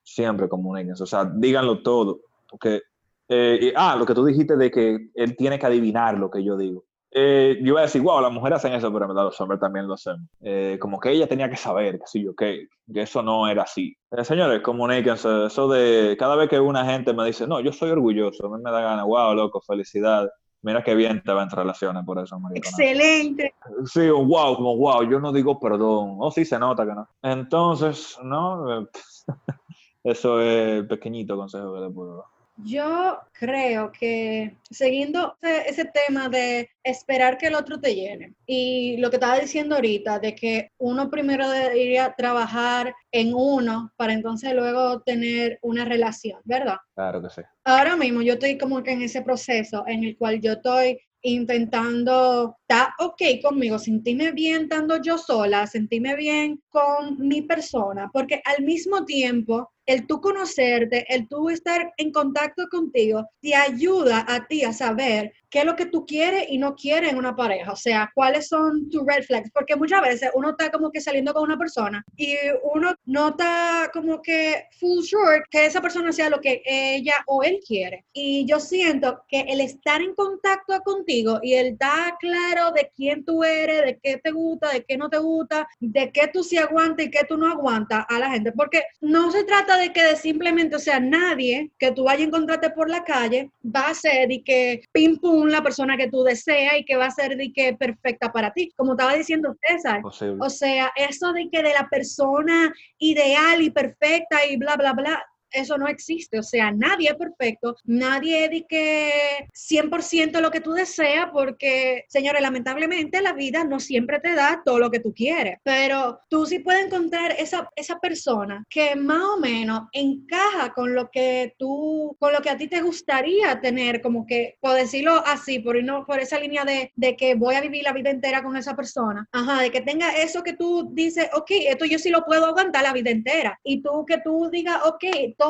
Siempre 0.02 0.48
comuniquen, 0.48 0.92
o 0.92 1.06
sea, 1.06 1.24
díganlo 1.24 1.82
todo. 1.82 2.20
Porque, 2.48 2.82
eh, 3.28 3.72
ah, 3.74 3.96
lo 3.96 4.06
que 4.06 4.14
tú 4.14 4.24
dijiste 4.24 4.56
de 4.56 4.70
que 4.70 5.10
él 5.14 5.36
tiene 5.36 5.58
que 5.58 5.66
adivinar 5.66 6.16
lo 6.16 6.30
que 6.30 6.44
yo 6.44 6.56
digo 6.56 6.84
eh, 7.18 7.56
yo 7.62 7.68
iba 7.68 7.80
a 7.80 7.84
decir, 7.84 8.02
wow, 8.02 8.20
las 8.20 8.30
mujeres 8.30 8.58
hacen 8.58 8.74
eso, 8.74 8.92
pero 8.92 9.06
en 9.06 9.08
verdad 9.08 9.24
los 9.24 9.40
hombres 9.40 9.58
también 9.58 9.88
lo 9.88 9.94
hacen. 9.94 10.28
Eh, 10.42 10.76
como 10.78 11.00
que 11.00 11.12
ella 11.12 11.26
tenía 11.26 11.48
que 11.48 11.56
saber, 11.56 11.98
que, 11.98 12.22
yo, 12.22 12.34
que, 12.34 12.68
que 12.92 13.00
eso 13.00 13.22
no 13.22 13.48
era 13.48 13.62
así. 13.62 13.96
Eh, 14.10 14.22
señores, 14.22 14.60
comuníquense. 14.60 15.46
Eso 15.46 15.66
de 15.66 16.14
cada 16.18 16.36
vez 16.36 16.50
que 16.50 16.60
una 16.60 16.84
gente 16.84 17.14
me 17.14 17.24
dice, 17.24 17.46
no, 17.46 17.60
yo 17.60 17.72
soy 17.72 17.88
orgulloso, 17.88 18.46
a 18.46 18.54
mí 18.58 18.62
me 18.62 18.70
da 18.70 18.82
ganas, 18.82 19.06
wow, 19.06 19.34
loco, 19.34 19.62
felicidad. 19.62 20.28
Mira 20.60 20.84
qué 20.84 20.94
bien 20.94 21.22
te 21.24 21.32
va 21.32 21.42
en 21.42 21.48
relaciones 21.48 22.04
por 22.04 22.18
eso, 22.18 22.38
Excelente. 22.54 23.54
Sí, 23.86 24.10
wow, 24.10 24.54
como 24.56 24.76
wow, 24.76 25.02
yo 25.08 25.18
no 25.18 25.32
digo 25.32 25.58
perdón. 25.58 26.16
Oh, 26.18 26.30
sí, 26.30 26.44
se 26.44 26.58
nota 26.58 26.84
que 26.84 26.92
no. 26.92 27.08
Entonces, 27.22 28.18
no, 28.22 28.86
eso 30.04 30.38
es 30.42 30.80
el 30.80 30.86
pequeñito 30.86 31.34
consejo 31.34 31.72
que 31.72 31.80
le 31.80 31.88
puedo 31.88 32.16
dar. 32.16 32.35
Yo 32.58 33.20
creo 33.32 33.92
que 33.92 34.56
siguiendo 34.70 35.36
ese 35.42 35.84
tema 35.84 36.28
de 36.28 36.70
esperar 36.82 37.36
que 37.36 37.48
el 37.48 37.54
otro 37.54 37.78
te 37.78 37.94
llene 37.94 38.34
y 38.46 38.96
lo 38.96 39.10
que 39.10 39.16
estaba 39.16 39.38
diciendo 39.38 39.74
ahorita 39.74 40.18
de 40.18 40.34
que 40.34 40.70
uno 40.78 41.10
primero 41.10 41.48
debería 41.50 42.14
trabajar 42.16 42.94
en 43.12 43.34
uno 43.34 43.92
para 43.96 44.14
entonces 44.14 44.54
luego 44.54 45.00
tener 45.02 45.58
una 45.62 45.84
relación, 45.84 46.40
¿verdad? 46.44 46.78
Claro 46.94 47.22
que 47.22 47.30
sí. 47.30 47.42
Ahora 47.64 47.94
mismo 47.96 48.22
yo 48.22 48.34
estoy 48.34 48.56
como 48.56 48.82
que 48.82 48.92
en 48.92 49.02
ese 49.02 49.22
proceso 49.22 49.84
en 49.86 50.04
el 50.04 50.16
cual 50.16 50.40
yo 50.40 50.52
estoy 50.52 50.98
intentando 51.22 52.56
estar 52.68 52.88
ok 52.98 53.22
conmigo, 53.42 53.78
sentirme 53.78 54.32
bien 54.32 54.62
estando 54.62 55.00
yo 55.00 55.18
sola, 55.18 55.66
sentirme 55.66 56.16
bien 56.16 56.60
con 56.68 57.16
mi 57.18 57.42
persona, 57.42 58.10
porque 58.12 58.42
al 58.44 58.64
mismo 58.64 59.04
tiempo 59.04 59.70
el 59.86 60.06
tú 60.06 60.20
conocerte, 60.20 61.06
el 61.08 61.28
tú 61.28 61.48
estar 61.48 61.92
en 61.96 62.10
contacto 62.10 62.66
contigo, 62.68 63.24
te 63.40 63.54
ayuda 63.54 64.26
a 64.28 64.46
ti 64.48 64.64
a 64.64 64.72
saber 64.72 65.32
qué 65.48 65.60
es 65.60 65.64
lo 65.64 65.76
que 65.76 65.86
tú 65.86 66.04
quieres 66.04 66.46
y 66.48 66.58
no 66.58 66.74
quieres 66.74 67.12
en 67.12 67.18
una 67.18 67.36
pareja, 67.36 67.70
o 67.72 67.76
sea, 67.76 68.10
cuáles 68.12 68.48
son 68.48 68.90
tus 68.90 69.06
red 69.06 69.22
flags, 69.22 69.50
porque 69.54 69.76
muchas 69.76 70.02
veces 70.02 70.30
uno 70.34 70.50
está 70.50 70.72
como 70.72 70.90
que 70.90 71.00
saliendo 71.00 71.32
con 71.32 71.44
una 71.44 71.56
persona 71.56 72.04
y 72.16 72.34
uno 72.74 72.94
no 73.04 73.28
está 73.28 73.88
como 73.92 74.20
que 74.20 74.64
full 74.80 75.04
sure 75.04 75.42
que 75.50 75.66
esa 75.66 75.80
persona 75.80 76.10
sea 76.10 76.30
lo 76.30 76.40
que 76.40 76.62
ella 76.66 77.14
o 77.28 77.44
él 77.44 77.60
quiere. 77.64 78.04
Y 78.12 78.44
yo 78.44 78.58
siento 78.58 79.22
que 79.28 79.42
el 79.42 79.60
estar 79.60 80.02
en 80.02 80.14
contacto 80.16 80.80
contigo 80.84 81.38
y 81.42 81.54
el 81.54 81.68
estar 81.74 82.16
claro 82.18 82.55
de 82.72 82.90
quién 82.94 83.24
tú 83.24 83.44
eres, 83.44 83.84
de 83.84 83.98
qué 84.02 84.18
te 84.18 84.30
gusta, 84.30 84.72
de 84.72 84.84
qué 84.84 84.96
no 84.96 85.08
te 85.08 85.18
gusta, 85.18 85.68
de 85.80 86.10
qué 86.10 86.28
tú 86.32 86.42
sí 86.42 86.56
aguantas 86.56 87.06
y 87.06 87.10
qué 87.10 87.24
tú 87.28 87.36
no 87.36 87.50
aguantas 87.50 88.04
a 88.08 88.18
la 88.18 88.30
gente, 88.30 88.52
porque 88.52 88.84
no 89.00 89.30
se 89.30 89.44
trata 89.44 89.76
de 89.78 89.92
que 89.92 90.02
de 90.02 90.16
simplemente, 90.16 90.76
o 90.76 90.78
sea, 90.78 91.00
nadie 91.00 91.70
que 91.78 91.92
tú 91.92 92.04
vayas 92.04 92.22
a 92.22 92.28
encontrarte 92.28 92.70
por 92.70 92.88
la 92.90 93.04
calle 93.04 93.50
va 93.64 93.88
a 93.88 93.94
ser 93.94 94.30
y 94.32 94.42
que 94.42 94.82
pim 94.92 95.18
pum 95.18 95.48
la 95.48 95.62
persona 95.62 95.96
que 95.96 96.08
tú 96.08 96.22
deseas 96.22 96.78
y 96.78 96.84
que 96.84 96.96
va 96.96 97.06
a 97.06 97.10
ser 97.10 97.36
de 97.36 97.52
que 97.52 97.74
perfecta 97.74 98.32
para 98.32 98.52
ti. 98.52 98.72
Como 98.76 98.92
estaba 98.92 99.14
diciendo 99.14 99.54
César. 99.62 100.00
O 100.04 100.50
sea, 100.50 100.92
eso 100.96 101.32
de 101.32 101.48
que 101.50 101.62
de 101.62 101.72
la 101.72 101.88
persona 101.88 102.72
ideal 102.98 103.62
y 103.62 103.70
perfecta 103.70 104.46
y 104.46 104.56
bla, 104.56 104.76
bla, 104.76 104.92
bla, 104.92 105.22
eso 105.60 105.78
no 105.78 105.88
existe. 105.88 106.38
O 106.38 106.42
sea, 106.42 106.70
nadie 106.72 107.08
es 107.08 107.16
perfecto, 107.16 107.76
nadie 107.84 108.44
es 108.44 108.64
que 108.68 109.48
100% 109.52 110.40
lo 110.40 110.50
que 110.50 110.60
tú 110.60 110.72
deseas, 110.72 111.28
porque, 111.32 112.04
señores, 112.08 112.42
lamentablemente 112.42 113.20
la 113.20 113.32
vida 113.32 113.64
no 113.64 113.80
siempre 113.80 114.20
te 114.20 114.34
da 114.34 114.62
todo 114.64 114.78
lo 114.78 114.90
que 114.90 115.00
tú 115.00 115.12
quieres, 115.14 115.58
pero 115.62 116.20
tú 116.28 116.46
sí 116.46 116.58
puedes 116.58 116.86
encontrar 116.86 117.34
esa, 117.38 117.70
esa 117.76 117.98
persona 117.98 118.64
que 118.68 118.96
más 118.96 119.22
o 119.22 119.38
menos 119.38 119.82
encaja 119.92 120.72
con 120.74 120.94
lo 120.94 121.10
que 121.10 121.54
tú, 121.58 122.16
con 122.18 122.32
lo 122.32 122.40
que 122.40 122.50
a 122.50 122.56
ti 122.56 122.68
te 122.68 122.80
gustaría 122.80 123.60
tener, 123.60 124.00
como 124.00 124.26
que, 124.26 124.56
por 124.60 124.74
decirlo 124.74 125.22
así, 125.26 125.58
por, 125.58 125.76
por 126.06 126.20
esa 126.20 126.38
línea 126.38 126.64
de, 126.64 126.92
de 126.96 127.16
que 127.16 127.34
voy 127.34 127.54
a 127.54 127.60
vivir 127.60 127.84
la 127.84 127.92
vida 127.92 128.10
entera 128.10 128.42
con 128.42 128.56
esa 128.56 128.74
persona, 128.74 129.28
ajá, 129.32 129.62
de 129.62 129.70
que 129.70 129.80
tenga 129.80 130.16
eso 130.16 130.42
que 130.42 130.54
tú 130.54 130.90
dices, 130.92 131.28
ok, 131.34 131.50
esto 131.68 131.84
yo 131.84 131.98
sí 131.98 132.10
lo 132.10 132.24
puedo 132.24 132.46
aguantar 132.46 132.82
la 132.82 132.92
vida 132.92 133.10
entera, 133.10 133.58
y 133.62 133.82
tú 133.82 134.04
que 134.06 134.18
tú 134.18 134.48
digas, 134.50 134.80
ok, 134.84 135.04
todo, 135.38 135.45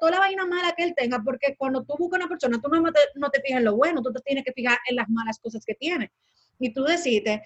toda 0.00 0.12
la 0.12 0.18
vaina 0.18 0.46
mala 0.46 0.72
que 0.72 0.84
él 0.84 0.94
tenga, 0.96 1.22
porque 1.24 1.56
cuando 1.56 1.84
tú 1.84 1.94
buscas 1.98 2.18
una 2.20 2.28
persona, 2.28 2.60
tú 2.60 2.68
no 2.68 2.92
te, 2.92 3.00
no 3.14 3.30
te 3.30 3.40
fijas 3.40 3.58
en 3.58 3.64
lo 3.64 3.76
bueno, 3.76 4.02
tú 4.02 4.12
te 4.12 4.20
tienes 4.20 4.44
que 4.44 4.52
fijar 4.52 4.78
en 4.88 4.96
las 4.96 5.08
malas 5.08 5.38
cosas 5.38 5.64
que 5.64 5.74
tiene. 5.74 6.10
Y 6.58 6.72
tú 6.72 6.84
decides, 6.84 7.40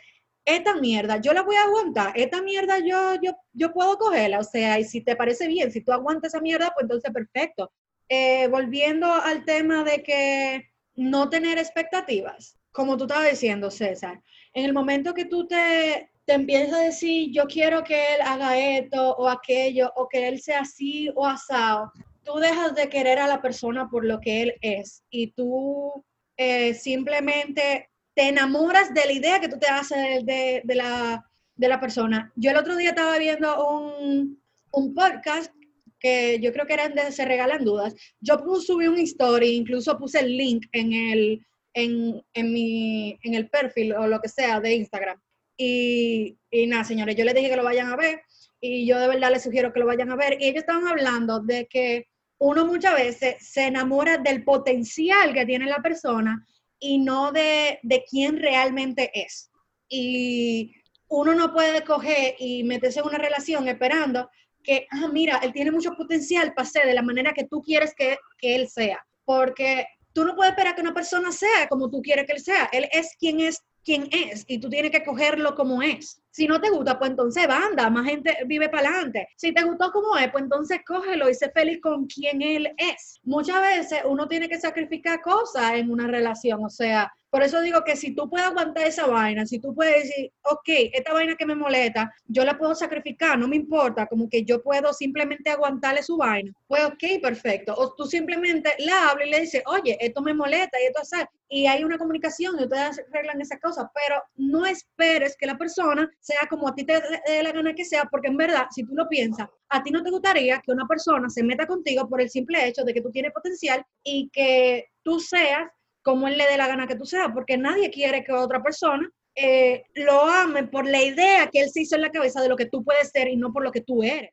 esta 0.44 0.74
mierda, 0.74 1.20
yo 1.20 1.32
la 1.32 1.42
voy 1.42 1.56
a 1.56 1.64
aguantar, 1.64 2.12
esta 2.16 2.40
mierda 2.42 2.78
yo, 2.78 3.20
yo, 3.22 3.32
yo 3.52 3.72
puedo 3.72 3.98
cogerla, 3.98 4.38
o 4.38 4.44
sea, 4.44 4.78
y 4.78 4.84
si 4.84 5.02
te 5.02 5.14
parece 5.14 5.46
bien, 5.46 5.70
si 5.70 5.82
tú 5.82 5.92
aguantas 5.92 6.32
esa 6.32 6.40
mierda, 6.40 6.72
pues 6.74 6.84
entonces 6.84 7.12
perfecto. 7.12 7.70
Eh, 8.08 8.48
volviendo 8.48 9.12
al 9.12 9.44
tema 9.44 9.84
de 9.84 10.02
que 10.02 10.70
no 10.94 11.28
tener 11.28 11.58
expectativas, 11.58 12.58
como 12.72 12.96
tú 12.96 13.04
estabas 13.04 13.30
diciendo, 13.30 13.70
César, 13.70 14.22
en 14.54 14.64
el 14.64 14.72
momento 14.72 15.12
que 15.12 15.26
tú 15.26 15.46
te, 15.46 16.10
te 16.28 16.34
empieza 16.34 16.76
a 16.76 16.84
decir, 16.84 17.30
yo 17.32 17.46
quiero 17.46 17.82
que 17.82 18.14
él 18.14 18.20
haga 18.22 18.58
esto 18.58 19.16
o 19.16 19.30
aquello, 19.30 19.90
o 19.96 20.06
que 20.06 20.28
él 20.28 20.38
sea 20.42 20.60
así 20.60 21.08
o 21.14 21.24
asado, 21.24 21.90
tú 22.22 22.34
dejas 22.34 22.74
de 22.74 22.90
querer 22.90 23.18
a 23.18 23.26
la 23.26 23.40
persona 23.40 23.88
por 23.88 24.04
lo 24.04 24.20
que 24.20 24.42
él 24.42 24.54
es 24.60 25.02
y 25.08 25.28
tú 25.28 26.04
eh, 26.36 26.74
simplemente 26.74 27.88
te 28.14 28.28
enamoras 28.28 28.92
de 28.92 29.06
la 29.06 29.12
idea 29.12 29.40
que 29.40 29.48
tú 29.48 29.58
te 29.58 29.68
haces 29.68 30.26
de, 30.26 30.60
de, 30.64 30.74
la, 30.74 31.24
de 31.56 31.68
la 31.68 31.80
persona. 31.80 32.30
Yo 32.36 32.50
el 32.50 32.58
otro 32.58 32.76
día 32.76 32.90
estaba 32.90 33.16
viendo 33.16 33.66
un, 33.66 34.38
un 34.72 34.94
podcast 34.94 35.50
que 35.98 36.38
yo 36.42 36.52
creo 36.52 36.66
que 36.66 36.74
eran 36.74 36.94
de 36.94 37.10
Se 37.10 37.24
Regalan 37.24 37.64
Dudas. 37.64 37.94
Yo 38.20 38.36
subí 38.60 38.86
una 38.86 39.00
historia, 39.00 39.50
incluso 39.50 39.96
puse 39.96 40.20
el 40.20 40.36
link 40.36 40.66
en 40.72 40.92
el, 40.92 41.46
en, 41.72 42.22
en, 42.34 42.52
mi, 42.52 43.18
en 43.22 43.32
el 43.32 43.48
perfil 43.48 43.94
o 43.94 44.06
lo 44.06 44.20
que 44.20 44.28
sea 44.28 44.60
de 44.60 44.74
Instagram. 44.74 45.18
Y, 45.58 46.38
y 46.50 46.66
nada, 46.68 46.84
señores, 46.84 47.16
yo 47.16 47.24
les 47.24 47.34
dije 47.34 47.50
que 47.50 47.56
lo 47.56 47.64
vayan 47.64 47.88
a 47.92 47.96
ver. 47.96 48.22
y 48.60 48.86
yo 48.86 48.98
de 48.98 49.08
verdad 49.08 49.30
les 49.30 49.42
sugiero 49.42 49.72
que 49.72 49.80
lo 49.80 49.86
vayan 49.86 50.10
a 50.10 50.16
ver. 50.16 50.40
Y 50.40 50.46
ellos 50.46 50.60
estaban 50.60 50.86
hablando 50.88 51.40
de 51.40 51.66
que 51.66 52.06
uno 52.38 52.64
muchas 52.64 52.94
veces 52.94 53.36
se 53.40 53.66
enamora 53.66 54.18
del 54.18 54.44
potencial 54.44 55.34
que 55.34 55.44
tiene 55.44 55.66
la 55.66 55.82
persona 55.82 56.46
y 56.78 56.98
no 56.98 57.32
de, 57.32 57.80
de 57.82 58.04
quién 58.08 58.38
realmente 58.38 59.10
es. 59.12 59.50
Y 59.88 60.72
uno 61.08 61.34
no 61.34 61.52
puede 61.52 61.82
coger 61.82 62.36
y 62.38 62.62
meterse 62.64 63.00
en 63.00 63.06
una 63.06 63.18
relación 63.18 63.66
esperando 63.66 64.30
que, 64.62 64.86
ah, 64.90 65.08
mira, 65.12 65.38
él 65.42 65.52
tiene 65.52 65.70
mucho 65.70 65.94
potencial 65.94 66.52
para 66.54 66.68
ser 66.68 66.86
de 66.86 66.94
la 66.94 67.02
manera 67.02 67.32
que 67.32 67.44
tú 67.44 67.62
quieres 67.62 67.94
que, 67.94 68.18
que 68.38 68.54
él 68.54 68.68
sea. 68.68 69.04
Porque 69.24 69.86
tú 70.12 70.24
no 70.24 70.36
puedes 70.36 70.52
esperar 70.52 70.74
que 70.74 70.82
una 70.82 70.94
persona 70.94 71.32
sea 71.32 71.68
como 71.68 71.90
tú 71.90 72.02
quieres 72.02 72.26
que 72.26 72.32
él 72.32 72.40
sea. 72.40 72.68
Él 72.72 72.88
es 72.92 73.16
quien 73.18 73.40
es 73.40 73.62
quien 73.88 74.06
es 74.10 74.44
y 74.48 74.60
tú 74.60 74.68
tienes 74.68 74.90
que 74.90 75.02
cogerlo 75.02 75.54
como 75.54 75.80
es. 75.80 76.22
Si 76.30 76.46
no 76.46 76.60
te 76.60 76.68
gusta, 76.68 76.98
pues 76.98 77.10
entonces 77.10 77.48
banda, 77.48 77.88
más 77.88 78.04
gente 78.04 78.36
vive 78.44 78.68
para 78.68 78.90
adelante. 78.90 79.28
Si 79.34 79.54
te 79.54 79.62
gustó 79.62 79.90
como 79.92 80.14
es, 80.18 80.30
pues 80.30 80.44
entonces 80.44 80.80
cógelo 80.86 81.30
y 81.30 81.34
sé 81.34 81.50
feliz 81.52 81.80
con 81.80 82.06
quien 82.06 82.42
él 82.42 82.70
es. 82.76 83.18
Muchas 83.22 83.62
veces 83.62 84.00
uno 84.04 84.28
tiene 84.28 84.46
que 84.46 84.60
sacrificar 84.60 85.22
cosas 85.22 85.72
en 85.72 85.90
una 85.90 86.06
relación, 86.06 86.62
o 86.62 86.68
sea, 86.68 87.10
por 87.30 87.42
eso 87.42 87.60
digo 87.60 87.84
que 87.84 87.96
si 87.96 88.14
tú 88.14 88.28
puedes 88.28 88.46
aguantar 88.46 88.86
esa 88.86 89.06
vaina, 89.06 89.46
si 89.46 89.58
tú 89.58 89.74
puedes 89.74 90.04
decir, 90.04 90.32
ok, 90.42 90.68
esta 90.92 91.12
vaina 91.12 91.36
que 91.36 91.46
me 91.46 91.54
molesta, 91.54 92.12
yo 92.26 92.44
la 92.44 92.56
puedo 92.56 92.74
sacrificar, 92.74 93.38
no 93.38 93.48
me 93.48 93.56
importa, 93.56 94.06
como 94.06 94.28
que 94.28 94.44
yo 94.44 94.62
puedo 94.62 94.92
simplemente 94.92 95.50
aguantarle 95.50 96.02
su 96.02 96.16
vaina, 96.16 96.52
pues 96.66 96.84
ok, 96.84 97.20
perfecto. 97.22 97.74
O 97.76 97.94
tú 97.94 98.06
simplemente 98.06 98.74
le 98.78 98.92
hablas 98.92 99.26
y 99.26 99.30
le 99.30 99.40
dices, 99.40 99.62
oye, 99.66 99.96
esto 100.00 100.22
me 100.22 100.34
molesta 100.34 100.80
y 100.80 100.86
esto 100.86 101.02
es 101.02 101.26
y 101.50 101.66
hay 101.66 101.82
una 101.82 101.96
comunicación 101.96 102.56
y 102.58 102.64
ustedes 102.64 103.02
arreglan 103.10 103.40
esa 103.40 103.58
cosa, 103.58 103.90
pero 103.94 104.22
no 104.36 104.66
esperes 104.66 105.34
que 105.38 105.46
la 105.46 105.56
persona 105.56 106.08
sea 106.20 106.40
como 106.48 106.68
a 106.68 106.74
ti 106.74 106.84
te 106.84 107.00
dé 107.26 107.42
la 107.42 107.52
gana 107.52 107.74
que 107.74 107.84
sea, 107.84 108.04
porque 108.04 108.28
en 108.28 108.36
verdad, 108.36 108.66
si 108.70 108.84
tú 108.84 108.94
lo 108.94 109.08
piensas, 109.08 109.48
a 109.70 109.82
ti 109.82 109.90
no 109.90 110.02
te 110.02 110.10
gustaría 110.10 110.60
que 110.60 110.72
una 110.72 110.86
persona 110.86 111.28
se 111.30 111.42
meta 111.42 111.66
contigo 111.66 112.08
por 112.08 112.20
el 112.20 112.28
simple 112.28 112.66
hecho 112.66 112.84
de 112.84 112.92
que 112.92 113.00
tú 113.00 113.10
tienes 113.10 113.32
potencial 113.32 113.82
y 114.02 114.28
que 114.30 114.88
tú 115.02 115.20
seas 115.20 115.68
como 116.08 116.26
él 116.26 116.38
le 116.38 116.46
dé 116.46 116.56
la 116.56 116.66
gana 116.66 116.86
que 116.86 116.96
tú 116.96 117.04
seas, 117.04 117.30
porque 117.34 117.58
nadie 117.58 117.90
quiere 117.90 118.24
que 118.24 118.32
otra 118.32 118.62
persona 118.62 119.06
eh, 119.34 119.84
lo 119.94 120.22
ame 120.22 120.66
por 120.66 120.86
la 120.86 121.02
idea 121.02 121.50
que 121.52 121.60
él 121.60 121.68
se 121.68 121.82
hizo 121.82 121.96
en 121.96 122.00
la 122.00 122.10
cabeza 122.10 122.40
de 122.40 122.48
lo 122.48 122.56
que 122.56 122.64
tú 122.64 122.82
puedes 122.82 123.10
ser 123.10 123.28
y 123.28 123.36
no 123.36 123.52
por 123.52 123.62
lo 123.62 123.70
que 123.70 123.82
tú 123.82 124.02
eres. 124.02 124.30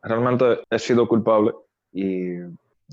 Realmente 0.00 0.62
he 0.70 0.78
sido 0.78 1.06
culpable 1.06 1.52
y 1.92 2.38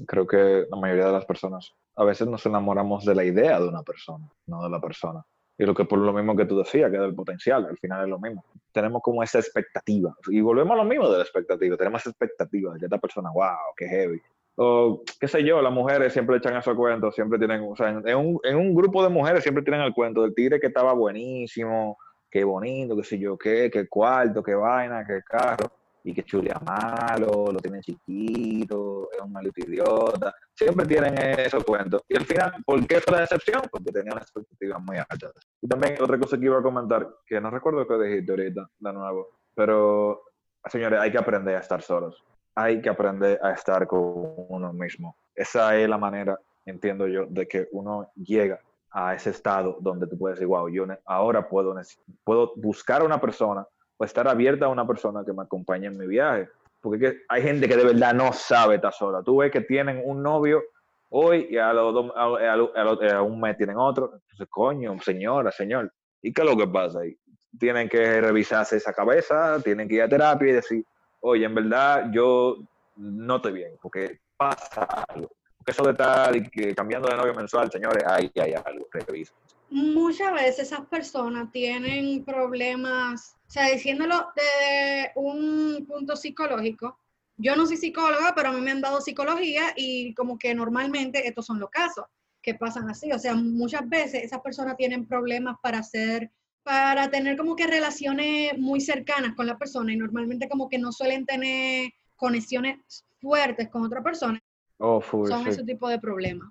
creo 0.06 0.28
que 0.28 0.66
la 0.70 0.78
mayoría 0.78 1.06
de 1.06 1.14
las 1.14 1.26
personas 1.26 1.72
a 1.96 2.04
veces 2.04 2.28
nos 2.28 2.46
enamoramos 2.46 3.06
de 3.06 3.16
la 3.16 3.24
idea 3.24 3.62
de 3.62 3.70
una 3.70 3.82
persona, 3.82 4.30
no 4.46 4.62
de 4.62 4.70
la 4.70 4.82
persona. 4.82 5.24
Y 5.58 5.64
lo 5.64 5.74
que 5.74 5.86
por 5.86 6.00
lo 6.00 6.12
mismo 6.12 6.36
que 6.36 6.44
tú 6.44 6.58
decías, 6.58 6.92
que 6.92 6.98
del 6.98 7.16
potencial, 7.16 7.66
al 7.66 7.78
final 7.78 8.04
es 8.04 8.10
lo 8.10 8.20
mismo. 8.20 8.44
Tenemos 8.74 9.02
como 9.02 9.24
esa 9.24 9.40
expectativa. 9.40 10.14
Y 10.28 10.42
volvemos 10.42 10.74
a 10.74 10.84
lo 10.84 10.84
mismo 10.84 11.10
de 11.10 11.20
la 11.20 11.24
expectativa. 11.24 11.78
Tenemos 11.78 12.06
expectativa 12.06 12.74
de 12.74 12.88
esta 12.88 12.98
persona, 12.98 13.32
wow, 13.32 13.56
qué 13.78 13.88
heavy 13.88 14.22
o 14.56 15.04
qué 15.20 15.28
sé 15.28 15.44
yo, 15.44 15.62
las 15.62 15.74
mujeres 15.74 16.14
siempre 16.14 16.38
echan 16.38 16.56
esos 16.56 16.76
cuentos, 16.76 17.14
siempre 17.14 17.38
tienen, 17.38 17.68
o 17.70 17.76
sea, 17.76 17.90
en 17.90 18.18
un, 18.18 18.40
en 18.44 18.56
un 18.56 18.74
grupo 18.74 19.04
de 19.04 19.10
mujeres 19.10 19.44
siempre 19.44 19.64
tienen 19.64 19.82
el 19.82 19.94
cuento 19.94 20.22
del 20.22 20.34
tigre 20.34 20.60
que 20.60 20.68
estaba 20.68 20.94
buenísimo, 20.94 21.98
qué 22.30 22.44
bonito, 22.44 22.96
qué 22.96 23.04
sé 23.04 23.20
yo 23.20 23.38
qué, 23.38 23.70
qué 23.72 23.88
cuarto, 23.88 24.42
qué 24.42 24.56
vaina, 24.56 25.06
qué 25.06 25.22
carro, 25.24 25.72
y 26.04 26.14
que 26.14 26.24
chulea 26.24 26.60
malo, 26.60 27.48
lo 27.52 27.60
tienen 27.60 27.82
chiquito, 27.82 29.10
es 29.12 29.20
un 29.22 29.32
malito 29.32 29.60
idiota. 29.62 30.34
Siempre 30.54 30.86
tienen 30.86 31.18
esos 31.40 31.64
cuentos. 31.64 32.04
Y 32.08 32.16
al 32.16 32.26
final, 32.26 32.54
¿por 32.64 32.86
qué 32.86 33.02
fue 33.02 33.14
la 33.14 33.22
decepción? 33.22 33.64
Porque 33.72 33.92
tenían 33.92 34.18
expectativas 34.18 34.82
muy 34.84 34.98
altas. 34.98 35.32
Y 35.62 35.68
también 35.68 35.96
otra 36.00 36.20
cosa 36.20 36.38
que 36.38 36.46
iba 36.46 36.60
a 36.60 36.62
comentar, 36.62 37.10
que 37.26 37.42
no 37.42 37.50
recuerdo 37.50 37.88
qué 37.88 37.98
dijiste 38.08 38.32
ahorita, 38.32 38.70
de 38.78 38.94
nuevo, 38.94 39.40
pero 39.56 40.22
señores, 40.68 41.00
hay 41.00 41.12
que 41.12 41.18
aprender 41.18 41.56
a 41.56 41.60
estar 41.60 41.82
solos 41.82 42.24
hay 42.56 42.82
que 42.82 42.90
aprender 42.90 43.40
a 43.44 43.52
estar 43.52 43.86
con 43.86 44.02
uno 44.50 44.72
mismo. 44.74 45.16
Esa 45.36 45.76
es 45.76 45.88
la 45.90 45.98
manera, 45.98 46.40
entiendo 46.66 47.08
yo, 47.08 47.26
de 47.28 47.48
que 47.48 47.68
uno 47.72 48.10
llega 48.16 48.60
a 48.92 49.14
ese 49.14 49.32
estado 49.32 49.78
donde 49.82 50.08
tú 50.08 50.18
puedes 50.18 50.40
decir, 50.40 50.48
wow, 50.48 50.70
yo 50.70 50.86
ahora 51.06 51.48
puedo, 51.48 51.76
puedo 52.24 52.54
buscar 52.56 53.02
a 53.02 53.06
una 53.06 53.20
persona 53.20 53.68
o 53.98 54.06
estar 54.06 54.28
abierta 54.28 54.66
a 54.66 54.70
una 54.70 54.88
persona 54.88 55.24
que 55.26 55.34
me 55.34 55.44
acompañe 55.44 55.88
en 55.88 55.98
mi 55.98 56.08
viaje. 56.08 56.48
Porque 56.82 57.24
hay 57.28 57.42
gente 57.42 57.68
que 57.68 57.76
de 57.76 57.84
verdad 57.84 58.14
no 58.14 58.32
sabe 58.32 58.76
estar 58.76 58.94
sola. 58.94 59.22
Tú 59.22 59.38
ves 59.38 59.52
que 59.52 59.62
tienen 59.62 60.02
un 60.06 60.24
novio 60.24 60.64
hoy 61.10 61.48
y 61.50 61.58
a, 61.58 61.74
los 61.74 62.12
a, 62.16 63.22
un 63.22 63.42
mes 63.42 63.58
tienen 63.58 63.78
otro. 63.78 64.12
Entonces, 64.14 64.48
coño, 64.50 64.98
señora, 65.02 65.52
señor, 65.52 65.92
¿y 66.22 66.32
qué 66.32 66.42
es 66.44 66.48
lo 66.48 66.56
que 66.56 66.68
pasa 66.68 67.00
ahí? 67.02 67.18
Tienen 67.60 67.90
que 67.90 68.22
revisarse 68.22 68.78
esa 68.78 68.94
cabeza, 68.94 69.60
tienen 69.62 69.90
que 69.90 69.96
ir 69.96 70.04
a 70.04 70.10
terapia 70.10 70.50
y 70.50 70.54
decir, 70.54 70.86
oye, 71.26 71.46
en 71.46 71.56
verdad 71.56 72.12
yo 72.12 72.58
no 72.98 73.36
estoy 73.38 73.54
bien, 73.54 73.72
porque 73.82 74.20
pasa 74.38 74.84
algo. 75.08 75.30
Porque 75.58 75.72
eso 75.72 75.84
de 75.84 75.92
estar 75.92 76.76
cambiando 76.76 77.08
de 77.08 77.18
novio 77.18 77.34
mensual, 77.34 77.72
señores, 77.72 78.04
ahí 78.08 78.32
hay 78.36 78.54
algo, 78.54 78.88
revisa. 78.92 79.34
Muchas 79.70 80.32
veces 80.34 80.72
esas 80.72 80.86
personas 80.86 81.52
tienen 81.52 82.24
problemas, 82.24 83.36
o 83.48 83.52
sea, 83.52 83.66
diciéndolo 83.72 84.28
desde 84.36 85.12
un 85.16 85.86
punto 85.88 86.16
psicológico, 86.16 87.00
yo 87.38 87.56
no 87.56 87.66
soy 87.66 87.78
psicóloga, 87.78 88.34
pero 88.36 88.50
a 88.50 88.52
mí 88.54 88.62
me 88.62 88.72
han 88.72 88.82
dado 88.82 89.02
psicología 89.02 89.74
y 89.76 90.14
como 90.14 90.38
que 90.38 90.54
normalmente 90.54 91.28
estos 91.28 91.48
son 91.48 91.60
los 91.60 91.70
casos 91.70 92.06
que 92.42 92.54
pasan 92.54 92.90
así. 92.90 93.12
O 93.12 93.20
sea, 93.20 93.34
muchas 93.34 93.90
veces 93.90 94.24
esas 94.24 94.42
personas 94.42 94.78
tienen 94.78 95.08
problemas 95.08 95.58
para 95.62 95.80
hacer 95.80 96.32
para 96.66 97.12
tener 97.12 97.38
como 97.38 97.56
que 97.56 97.68
relaciones 97.68 98.58
muy 98.58 98.82
cercanas 98.82 99.36
con 99.36 99.46
la 99.46 99.56
persona 99.56 99.94
y 99.94 99.98
normalmente 99.98 100.50
como 100.50 100.68
que 100.68 100.80
no 100.80 100.92
suelen 100.92 101.24
tener 101.24 101.92
conexiones 102.16 102.80
fuertes 103.22 103.70
con 103.70 103.84
otra 103.84 104.02
persona. 104.02 104.42
Oh, 104.80 105.00
son 105.00 105.48
ese 105.48 105.64
tipo 105.64 105.88
de 105.88 106.00
problemas. 106.00 106.50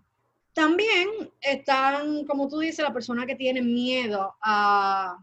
También 0.52 1.08
están, 1.40 2.24
como 2.26 2.46
tú 2.46 2.60
dices, 2.60 2.84
la 2.84 2.92
persona 2.92 3.26
que 3.26 3.34
tiene 3.34 3.60
miedo 3.60 4.36
a, 4.40 5.18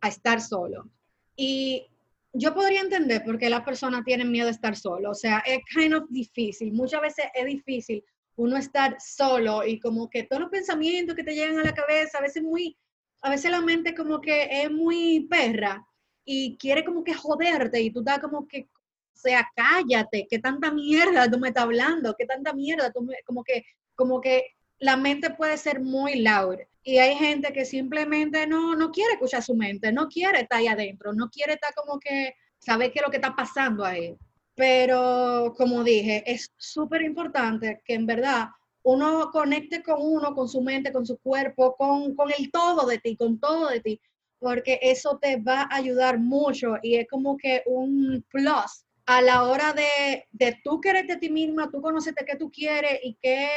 a 0.00 0.08
estar 0.08 0.40
solo. 0.40 0.90
Y 1.36 1.86
yo 2.32 2.52
podría 2.52 2.80
entender 2.80 3.22
por 3.22 3.38
qué 3.38 3.48
las 3.48 3.62
personas 3.62 4.02
tienen 4.04 4.32
miedo 4.32 4.48
a 4.48 4.50
estar 4.50 4.74
solo. 4.74 5.10
O 5.12 5.14
sea, 5.14 5.38
es 5.46 5.60
kind 5.72 5.94
of 5.94 6.08
difícil. 6.10 6.72
Muchas 6.72 7.00
veces 7.00 7.26
es 7.32 7.46
difícil 7.46 8.04
uno 8.34 8.56
estar 8.56 8.96
solo 8.98 9.64
y 9.64 9.78
como 9.78 10.10
que 10.10 10.24
todos 10.24 10.42
los 10.42 10.50
pensamientos 10.50 11.14
que 11.14 11.22
te 11.22 11.34
llegan 11.34 11.60
a 11.60 11.64
la 11.64 11.74
cabeza, 11.74 12.18
a 12.18 12.22
veces 12.22 12.42
muy 12.42 12.76
a 13.22 13.30
veces 13.30 13.50
la 13.50 13.60
mente 13.60 13.94
como 13.94 14.20
que 14.20 14.48
es 14.50 14.70
muy 14.70 15.26
perra 15.30 15.86
y 16.24 16.56
quiere 16.58 16.84
como 16.84 17.04
que 17.04 17.14
joderte 17.14 17.80
y 17.80 17.90
tú 17.90 18.00
estás 18.00 18.18
como 18.18 18.46
que, 18.46 18.68
sea, 19.12 19.48
cállate, 19.54 20.26
qué 20.28 20.38
tanta 20.38 20.72
mierda 20.72 21.30
tú 21.30 21.38
me 21.38 21.48
estás 21.48 21.64
hablando, 21.64 22.14
qué 22.18 22.26
tanta 22.26 22.52
mierda, 22.52 22.92
tú 22.92 23.08
como 23.24 23.44
que, 23.44 23.64
como 23.94 24.20
que 24.20 24.54
la 24.78 24.96
mente 24.96 25.30
puede 25.30 25.56
ser 25.56 25.80
muy 25.80 26.20
loud 26.20 26.56
y 26.82 26.98
hay 26.98 27.14
gente 27.14 27.52
que 27.52 27.64
simplemente 27.64 28.46
no, 28.46 28.74
no 28.74 28.90
quiere 28.90 29.12
escuchar 29.12 29.42
su 29.42 29.54
mente, 29.54 29.92
no 29.92 30.08
quiere 30.08 30.40
estar 30.40 30.58
ahí 30.58 30.66
adentro, 30.66 31.12
no 31.12 31.30
quiere 31.30 31.54
estar 31.54 31.72
como 31.74 32.00
que 32.00 32.34
saber 32.58 32.92
qué 32.92 32.98
es 32.98 33.04
lo 33.04 33.10
que 33.10 33.18
está 33.18 33.36
pasando 33.36 33.84
ahí. 33.84 34.16
Pero 34.54 35.54
como 35.56 35.84
dije, 35.84 36.24
es 36.26 36.52
súper 36.56 37.02
importante 37.02 37.80
que 37.84 37.94
en 37.94 38.06
verdad 38.06 38.48
uno 38.84 39.30
conecte 39.30 39.82
con 39.82 39.96
uno, 40.00 40.34
con 40.34 40.48
su 40.48 40.60
mente, 40.60 40.92
con 40.92 41.06
su 41.06 41.18
cuerpo, 41.18 41.76
con, 41.76 42.14
el 42.38 42.50
todo 42.50 42.86
de 42.86 42.98
ti, 42.98 43.16
con 43.16 43.38
todo 43.38 43.68
de 43.68 43.80
ti, 43.80 44.00
porque 44.38 44.78
eso 44.82 45.18
te 45.18 45.36
va 45.36 45.62
a 45.62 45.76
ayudar 45.76 46.18
mucho 46.18 46.74
y 46.82 46.96
es 46.96 47.06
como 47.08 47.36
que 47.36 47.62
un 47.66 48.24
plus 48.28 48.84
a 49.06 49.20
la 49.20 49.44
hora 49.44 49.72
de, 49.72 50.26
de 50.30 50.58
tú 50.64 50.80
quererte 50.80 51.14
a 51.14 51.18
ti 51.18 51.30
misma, 51.30 51.70
tú 51.70 51.80
conocerte 51.80 52.24
qué 52.24 52.36
tú 52.36 52.50
quieres 52.50 53.00
y 53.02 53.16
qué, 53.20 53.48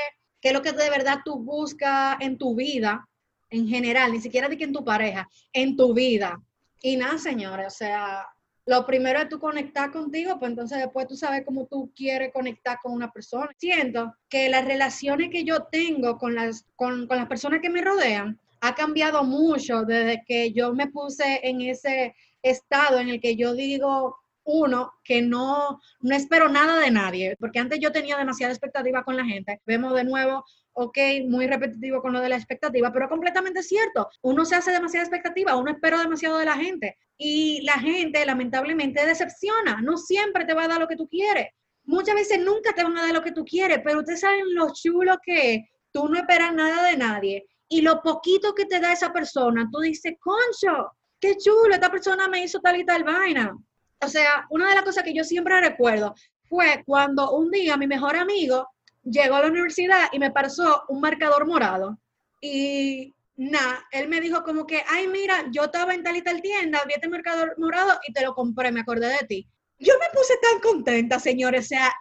qué 0.42 0.50
es 0.50 0.54
lo 0.54 0.62
que 0.62 0.72
de 0.72 0.90
verdad 0.90 1.20
tú 1.24 1.38
buscas 1.40 2.18
en 2.20 2.38
tu 2.38 2.56
vida 2.56 3.08
en 3.50 3.68
general, 3.68 4.12
ni 4.12 4.22
siquiera 4.22 4.50
de 4.50 4.58
que 4.58 4.64
en 4.64 4.74
tu 4.74 4.84
pareja, 4.84 5.30
en 5.54 5.76
tu 5.76 5.94
vida. 5.94 6.42
Y 6.82 6.98
nada, 6.98 7.18
señores, 7.18 7.68
o 7.68 7.78
sea, 7.78 8.28
lo 8.66 8.86
primero 8.86 9.20
es 9.20 9.30
tú 9.30 9.40
conectar 9.40 9.92
contigo, 9.92 10.40
pues 10.40 10.50
entonces 10.50 10.80
después 10.80 11.08
tú 11.08 11.16
sabes 11.16 11.44
cómo 11.46 11.68
tú 11.68 11.92
quieres 11.96 12.34
conectar 12.34 12.80
con 12.82 12.94
una 12.94 13.12
persona. 13.12 13.50
Siento 13.58 14.16
que 14.28 14.50
las 14.50 14.66
relaciones 14.66 15.30
que 15.30 15.44
yo 15.44 15.64
tengo 15.72 16.18
con 16.18 16.34
las, 16.34 16.66
con, 16.76 17.08
con 17.08 17.18
las 17.18 17.28
personas 17.28 17.62
que 17.62 17.70
me 17.70 17.82
rodean 17.82 18.40
ha 18.62 18.74
cambiado 18.74 19.24
mucho 19.24 19.84
desde 19.84 20.24
que 20.26 20.52
yo 20.52 20.74
me 20.74 20.88
puse 20.88 21.42
en 21.44 21.62
ese 21.62 22.16
estado 22.42 23.00
en 23.00 23.10
el 23.10 23.22
que 23.22 23.36
yo 23.36 23.54
digo, 23.54 24.18
uno, 24.44 24.94
que 25.04 25.22
no, 25.22 25.80
no 26.02 26.16
espero 26.16 26.50
nada 26.50 26.80
de 26.80 26.92
nadie, 26.92 27.36
porque 27.40 27.60
antes 27.60 27.80
yo 27.80 27.92
tenía 27.92 28.18
demasiada 28.18 28.54
expectativa 28.54 29.04
con 29.04 29.16
la 29.16 29.26
gente. 29.26 29.62
Vemos 29.66 29.94
de 29.94 30.04
nuevo 30.04 30.46
ok, 30.76 30.98
muy 31.28 31.48
repetitivo 31.48 32.02
con 32.02 32.14
lo 32.14 32.20
de 32.20 32.30
la 32.30 32.36
expectativa, 32.36 32.92
pero 32.92 33.10
completamente 33.10 33.64
cierto. 33.64 34.10
Uno 34.22 34.46
se 34.46 34.56
hace 34.56 34.72
demasiada 34.72 35.06
expectativa, 35.06 35.56
uno 35.56 35.72
espera 35.72 36.00
demasiado 36.00 36.38
de 36.38 36.46
la 36.46 36.56
gente 36.56 36.98
y 37.18 37.62
la 37.62 37.74
gente 37.74 38.26
lamentablemente 38.26 39.06
decepciona, 39.06 39.82
no 39.82 39.98
siempre 39.98 40.46
te 40.46 40.54
va 40.54 40.66
a 40.66 40.68
dar 40.68 40.82
lo 40.82 40.88
que 40.88 40.98
tú 40.98 41.08
quieres. 41.08 41.48
Muchas 41.86 42.16
veces 42.16 42.40
nunca 42.40 42.74
te 42.74 42.84
van 42.84 42.98
a 42.98 43.04
dar 43.04 43.14
lo 43.14 43.24
que 43.24 43.32
tú 43.32 43.46
quieres, 43.46 43.80
pero 43.84 44.00
ustedes 44.00 44.20
saben 44.20 44.54
lo 44.54 44.74
chulo 44.74 45.18
que 45.24 45.56
es. 45.56 45.62
Tú 45.92 46.10
no 46.10 46.18
esperas 46.18 46.54
nada 46.54 46.90
de 46.90 46.98
nadie 46.98 47.46
y 47.70 47.82
lo 47.82 48.02
poquito 48.02 48.54
que 48.54 48.66
te 48.66 48.80
da 48.80 48.92
esa 48.92 49.14
persona, 49.14 49.70
tú 49.72 49.80
dices, 49.80 50.16
concho, 50.20 50.92
qué 51.20 51.38
chulo, 51.38 51.74
esta 51.74 51.90
persona 51.90 52.28
me 52.28 52.44
hizo 52.44 52.60
tal 52.60 52.80
y 52.80 52.86
tal 52.86 53.06
vaina. 53.06 53.56
O 54.02 54.08
sea, 54.10 54.46
una 54.50 54.68
de 54.68 54.76
las 54.76 54.84
cosas 54.84 55.04
que 55.04 55.14
yo 55.14 55.24
siempre 55.24 55.60
recuerdo 55.62 56.14
fue 56.50 56.84
cuando 56.86 57.32
un 57.32 57.50
día 57.50 57.78
mi 57.78 57.88
mejor 57.88 58.18
amigo 58.18 58.68
llegó 59.06 59.36
a 59.36 59.42
la 59.42 59.48
universidad 59.48 60.10
y 60.12 60.20
me 60.20 60.32
pasó 60.32 60.84
un 60.90 61.00
marcador 61.00 61.48
morado. 61.48 61.98
Y 62.42 63.16
nada, 63.38 63.86
él 63.92 64.10
me 64.10 64.20
dijo 64.20 64.44
como 64.44 64.66
que, 64.66 64.84
ay, 64.88 65.08
mira, 65.08 65.46
yo 65.52 65.66
estaba 65.66 65.94
en 65.94 66.04
tal 66.04 66.18
y 66.18 66.22
tal 66.22 66.42
tienda, 66.42 66.84
vi 66.86 66.94
este 66.94 67.08
marcador 67.08 67.56
morado 67.58 68.00
y 68.08 68.14
te 68.14 68.24
lo 68.24 68.34
compré, 68.34 68.72
me 68.72 68.82
acordé 68.82 69.08
de 69.08 69.28
ti. 69.28 69.48
Yo 69.80 69.94
me 70.00 70.10
puse 70.14 70.34
tan 70.42 70.60
contenta, 70.60 71.20
señores, 71.20 71.66
o 71.66 71.68
sea, 71.70 71.94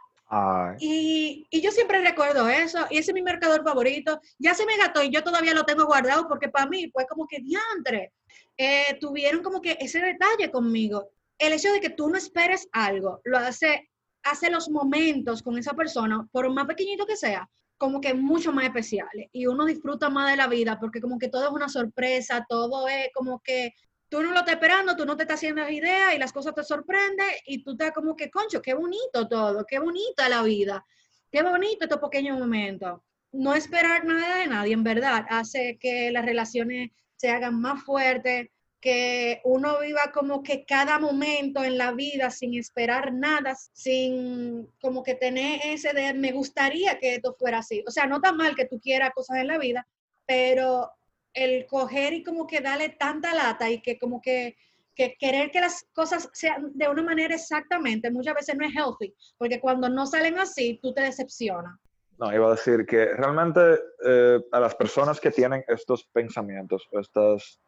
y, 0.78 1.46
y, 1.50 1.60
yo 1.60 1.70
siempre 1.70 2.00
recuerdo 2.00 2.48
eso, 2.48 2.86
y 2.90 2.98
ese 2.98 3.10
es 3.10 3.14
mi 3.14 3.22
marcador 3.22 3.62
favorito. 3.62 4.20
Ya 4.38 4.54
se 4.54 4.66
me 4.66 4.76
gastó 4.76 5.02
y 5.02 5.10
yo 5.10 5.22
todavía 5.22 5.54
lo 5.54 5.64
tengo 5.64 5.86
guardado 5.86 6.26
porque 6.26 6.48
para 6.48 6.66
mí 6.66 6.90
fue 6.92 7.06
como 7.06 7.26
que 7.26 7.38
diantre. 7.40 8.12
Eh, 8.56 8.98
tuvieron 9.00 9.42
como 9.42 9.60
que 9.60 9.76
ese 9.80 10.00
detalle 10.00 10.50
conmigo. 10.50 11.10
El 11.38 11.52
hecho 11.52 11.72
de 11.72 11.80
que 11.80 11.90
tú 11.90 12.08
no 12.08 12.16
esperes 12.16 12.68
algo, 12.72 13.20
lo 13.24 13.38
hace, 13.38 13.90
hace 14.24 14.50
los 14.50 14.68
momentos 14.68 15.42
con 15.42 15.58
esa 15.58 15.74
persona, 15.74 16.26
por 16.32 16.50
más 16.52 16.66
pequeñito 16.66 17.06
que 17.06 17.16
sea, 17.16 17.48
como 17.76 18.00
que 18.00 18.14
mucho 18.14 18.52
más 18.52 18.64
especiales. 18.64 19.28
Y 19.32 19.46
uno 19.46 19.64
disfruta 19.66 20.08
más 20.08 20.30
de 20.30 20.36
la 20.36 20.46
vida 20.46 20.78
porque 20.80 21.00
como 21.00 21.18
que 21.18 21.28
todo 21.28 21.44
es 21.44 21.52
una 21.52 21.68
sorpresa, 21.68 22.44
todo 22.48 22.88
es 22.88 23.10
como 23.12 23.40
que 23.40 23.74
tú 24.08 24.22
no 24.22 24.30
lo 24.30 24.38
estás 24.38 24.54
esperando, 24.54 24.96
tú 24.96 25.04
no 25.04 25.16
te 25.16 25.24
estás 25.24 25.36
haciendo 25.36 25.68
idea 25.68 26.14
y 26.14 26.18
las 26.18 26.32
cosas 26.32 26.54
te 26.54 26.64
sorprenden 26.64 27.26
y 27.46 27.62
tú 27.62 27.72
estás 27.72 27.92
como 27.92 28.16
que, 28.16 28.30
concho, 28.30 28.62
qué 28.62 28.74
bonito 28.74 29.28
todo, 29.28 29.64
qué 29.66 29.78
bonita 29.78 30.28
la 30.28 30.42
vida, 30.42 30.84
qué 31.30 31.42
bonito 31.42 31.84
estos 31.84 32.00
pequeños 32.00 32.38
momentos. 32.38 33.00
No 33.32 33.54
esperar 33.54 34.04
nada 34.04 34.36
de 34.36 34.46
nadie, 34.46 34.72
en 34.72 34.84
verdad, 34.84 35.26
hace 35.28 35.76
que 35.80 36.10
las 36.12 36.24
relaciones 36.24 36.90
se 37.16 37.30
hagan 37.30 37.60
más 37.60 37.82
fuertes, 37.82 38.48
que 38.84 39.40
uno 39.44 39.80
viva 39.80 40.12
como 40.12 40.42
que 40.42 40.66
cada 40.66 40.98
momento 40.98 41.64
en 41.64 41.78
la 41.78 41.92
vida 41.92 42.30
sin 42.30 42.52
esperar 42.52 43.14
nada, 43.14 43.56
sin 43.72 44.68
como 44.78 45.02
que 45.02 45.14
tener 45.14 45.58
ese 45.64 45.94
de 45.94 46.12
me 46.12 46.32
gustaría 46.32 46.98
que 46.98 47.14
esto 47.14 47.34
fuera 47.38 47.60
así. 47.60 47.82
O 47.88 47.90
sea, 47.90 48.04
no 48.04 48.16
está 48.16 48.34
mal 48.34 48.54
que 48.54 48.66
tú 48.66 48.78
quieras 48.78 49.12
cosas 49.14 49.38
en 49.38 49.46
la 49.46 49.56
vida, 49.56 49.88
pero 50.26 50.90
el 51.32 51.64
coger 51.64 52.12
y 52.12 52.22
como 52.22 52.46
que 52.46 52.60
darle 52.60 52.90
tanta 52.90 53.32
lata 53.32 53.70
y 53.70 53.80
que 53.80 53.98
como 53.98 54.20
que, 54.20 54.54
querer 54.94 55.50
que 55.50 55.62
las 55.62 55.86
cosas 55.94 56.28
sean 56.34 56.70
de 56.74 56.86
una 56.86 57.02
manera 57.02 57.34
exactamente, 57.34 58.10
muchas 58.10 58.34
veces 58.34 58.54
no 58.54 58.66
es 58.66 58.74
healthy, 58.74 59.14
porque 59.38 59.60
cuando 59.60 59.88
no 59.88 60.04
salen 60.04 60.38
así, 60.38 60.78
tú 60.82 60.92
te 60.92 61.00
decepcionas. 61.00 61.72
No, 62.18 62.34
iba 62.34 62.48
a 62.48 62.50
decir 62.50 62.84
que 62.84 63.06
realmente 63.14 63.80
eh, 64.04 64.40
a 64.52 64.60
las 64.60 64.74
personas 64.74 65.18
que 65.18 65.30
tienen 65.30 65.64
estos 65.68 66.04
pensamientos, 66.12 66.86
estos, 66.92 67.58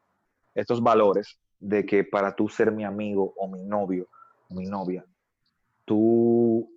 estos 0.57 0.83
valores 0.83 1.39
de 1.61 1.87
que 1.87 2.05
para 2.05 2.35
tú 2.35 2.49
ser 2.49 2.73
mi 2.73 2.85
amigo 2.85 3.33
o 3.37 3.49
mi 3.49 3.63
novio 3.63 4.09
o 4.49 4.55
mi 4.55 4.67
novia, 4.67 5.05
tú, 5.85 6.69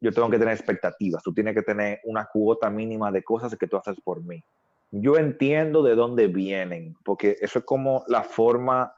yo 0.00 0.12
tengo 0.12 0.28
que 0.30 0.38
tener 0.38 0.54
expectativas, 0.54 1.22
tú 1.22 1.32
tienes 1.32 1.54
que 1.54 1.62
tener 1.62 2.00
una 2.04 2.26
cuota 2.26 2.68
mínima 2.68 3.10
de 3.10 3.22
cosas 3.22 3.56
que 3.56 3.66
tú 3.66 3.76
haces 3.76 3.96
por 4.02 4.22
mí 4.22 4.44
yo 4.90 5.16
entiendo 5.16 5.82
de 5.82 5.94
dónde 5.94 6.26
vienen, 6.26 6.96
porque 7.04 7.36
eso 7.40 7.60
es 7.60 7.64
como 7.64 8.04
la 8.08 8.22
forma 8.22 8.92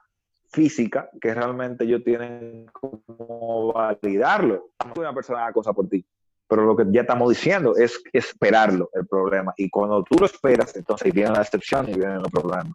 física 0.51 1.11
que 1.21 1.35
realmente 1.35 1.85
ellos 1.85 2.03
tienen 2.05 2.66
como 2.73 3.73
validarlo. 3.73 4.71
Una 4.97 5.14
persona 5.14 5.45
haga 5.45 5.53
cosa 5.53 5.73
por 5.73 5.88
ti, 5.88 6.05
pero 6.49 6.64
lo 6.64 6.77
que 6.77 6.85
ya 6.90 7.03
estamos 7.03 7.29
diciendo 7.29 7.77
es 7.77 8.03
esperarlo, 8.12 8.90
el 8.95 9.07
problema. 9.07 9.53
Y 9.57 9.68
cuando 9.71 10.03
tú 10.03 10.16
lo 10.18 10.27
esperas, 10.27 10.75
entonces 10.77 11.12
viene 11.12 11.31
la 11.31 11.42
excepción 11.42 11.88
y 11.88 11.95
vienen 11.95 12.21
los 12.21 12.31
problemas. 12.31 12.75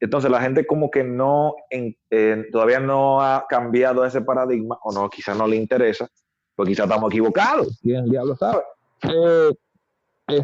Entonces 0.00 0.30
la 0.30 0.40
gente 0.40 0.66
como 0.66 0.90
que 0.90 1.02
no, 1.02 1.54
todavía 2.52 2.80
no 2.80 3.20
ha 3.20 3.46
cambiado 3.48 4.04
ese 4.04 4.20
paradigma, 4.20 4.78
o 4.82 4.92
no, 4.92 5.08
quizás 5.10 5.36
no 5.36 5.46
le 5.46 5.56
interesa, 5.56 6.08
pues 6.54 6.68
quizás 6.68 6.86
estamos 6.86 7.10
equivocados, 7.10 7.78
y 7.82 7.94
el 7.94 8.08
diablo 8.08 8.36
sabe. 8.36 8.62
Eh, 9.02 9.52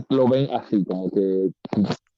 lo 0.09 0.29
ven 0.29 0.49
así, 0.55 0.85
como 0.85 1.11
que 1.11 1.51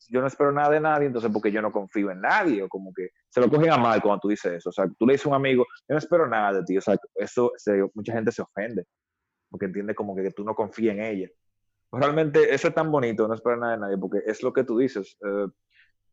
yo 0.08 0.20
no 0.20 0.26
espero 0.26 0.52
nada 0.52 0.70
de 0.70 0.80
nadie, 0.80 1.06
entonces 1.06 1.30
porque 1.32 1.50
yo 1.50 1.60
no 1.62 1.72
confío 1.72 2.10
en 2.10 2.20
nadie, 2.20 2.62
o 2.62 2.68
como 2.68 2.92
que 2.92 3.10
se 3.28 3.40
lo 3.40 3.50
cogen 3.50 3.72
a 3.72 3.76
mal 3.76 4.00
cuando 4.00 4.20
tú 4.20 4.28
dices 4.28 4.52
eso. 4.52 4.68
O 4.70 4.72
sea, 4.72 4.86
tú 4.98 5.06
le 5.06 5.14
dices 5.14 5.26
a 5.26 5.30
un 5.30 5.34
amigo, 5.34 5.64
yo 5.88 5.94
no 5.94 5.98
espero 5.98 6.28
nada 6.28 6.58
de 6.58 6.64
ti. 6.64 6.78
O 6.78 6.80
sea, 6.80 6.96
eso, 7.16 7.52
mucha 7.94 8.12
gente 8.12 8.32
se 8.32 8.42
ofende, 8.42 8.84
porque 9.50 9.66
entiende 9.66 9.94
como 9.94 10.14
que, 10.14 10.30
tú 10.30 10.44
no 10.44 10.54
confías 10.54 10.94
en 10.94 11.02
ella. 11.02 11.28
Pues 11.90 12.02
realmente 12.02 12.54
eso 12.54 12.68
es 12.68 12.74
tan 12.74 12.90
bonito, 12.90 13.28
no 13.28 13.34
espero 13.34 13.56
nada 13.56 13.72
de 13.72 13.78
nadie, 13.78 13.98
porque 13.98 14.18
es 14.26 14.42
lo 14.42 14.52
que 14.52 14.64
tú 14.64 14.78
dices. 14.78 15.16
Eh, 15.24 15.46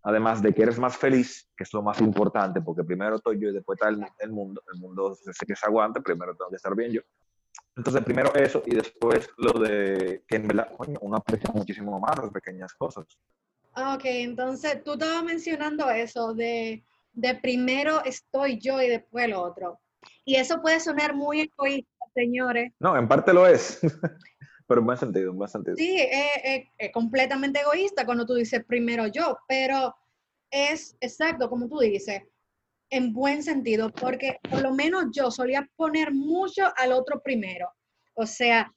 además 0.04 0.42
de 0.42 0.54
que 0.54 0.64
eres 0.64 0.78
más 0.78 0.98
feliz, 0.98 1.50
que 1.56 1.64
es 1.64 1.74
lo 1.74 1.82
más 1.82 2.00
importante, 2.02 2.62
porque 2.62 2.84
primero 2.84 3.16
estoy 3.16 3.40
yo 3.40 3.50
y 3.50 3.54
después 3.54 3.80
está 3.80 3.90
el, 3.90 4.32
mundo. 4.32 4.62
El 4.74 4.80
mundo 4.80 5.16
sé 5.16 5.46
que 5.46 5.56
se 5.56 5.66
aguante, 5.66 6.02
primero 6.02 6.36
tengo 6.36 6.50
que 6.50 6.58
estar 6.58 6.76
bien 6.76 6.92
yo. 6.92 7.02
Entonces, 7.76 8.04
primero 8.04 8.34
eso 8.36 8.62
y 8.66 8.76
después 8.76 9.30
lo 9.38 9.60
de 9.60 10.24
que 10.28 10.36
en 10.36 10.48
verdad, 10.48 10.70
uno 11.02 11.18
aprecia 11.18 11.50
muchísimo 11.54 12.00
más 12.00 12.18
las 12.18 12.32
pequeñas 12.32 12.74
cosas. 12.74 13.06
Ah, 13.74 13.96
ok, 13.96 14.06
entonces 14.06 14.84
tú 14.84 14.94
estabas 14.94 15.24
mencionando 15.24 15.90
eso 15.90 16.34
de, 16.34 16.84
de 17.14 17.36
primero 17.36 18.04
estoy 18.04 18.60
yo 18.60 18.82
y 18.82 18.90
después 18.90 19.26
el 19.26 19.34
otro. 19.34 19.80
Y 20.26 20.36
eso 20.36 20.62
puede 20.62 20.80
sonar 20.80 21.16
muy 21.16 21.42
egoísta, 21.42 22.06
señores. 22.14 22.72
No, 22.80 22.98
en 22.98 23.08
parte 23.08 23.34
lo 23.34 23.48
es, 23.48 23.80
pero 24.68 24.82
en 24.82 24.86
buen 24.86 24.98
sentido, 24.98 25.32
en 25.32 25.38
buen 25.38 25.50
sentido. 25.50 25.76
Sí, 25.78 25.98
es, 26.00 26.92
completamente 26.92 27.62
egoísta 27.62 28.06
cuando 28.06 28.26
tú 28.26 28.36
dices 28.36 28.64
primero 28.66 29.08
yo, 29.08 29.38
pero 29.48 29.96
es 30.52 30.96
exacto, 31.02 31.50
como 31.50 31.68
tú 31.68 31.80
dices, 31.80 32.22
en 32.90 33.12
buen 33.14 33.42
sentido, 33.42 33.92
porque 33.92 34.38
por 34.50 34.62
lo 34.62 34.74
menos 34.74 35.06
yo 35.12 35.32
solía 35.32 35.68
poner 35.76 36.14
mucho 36.14 36.72
al 36.78 36.92
otro 36.92 37.22
primero. 37.22 37.68
O 38.14 38.26
sea, 38.26 38.72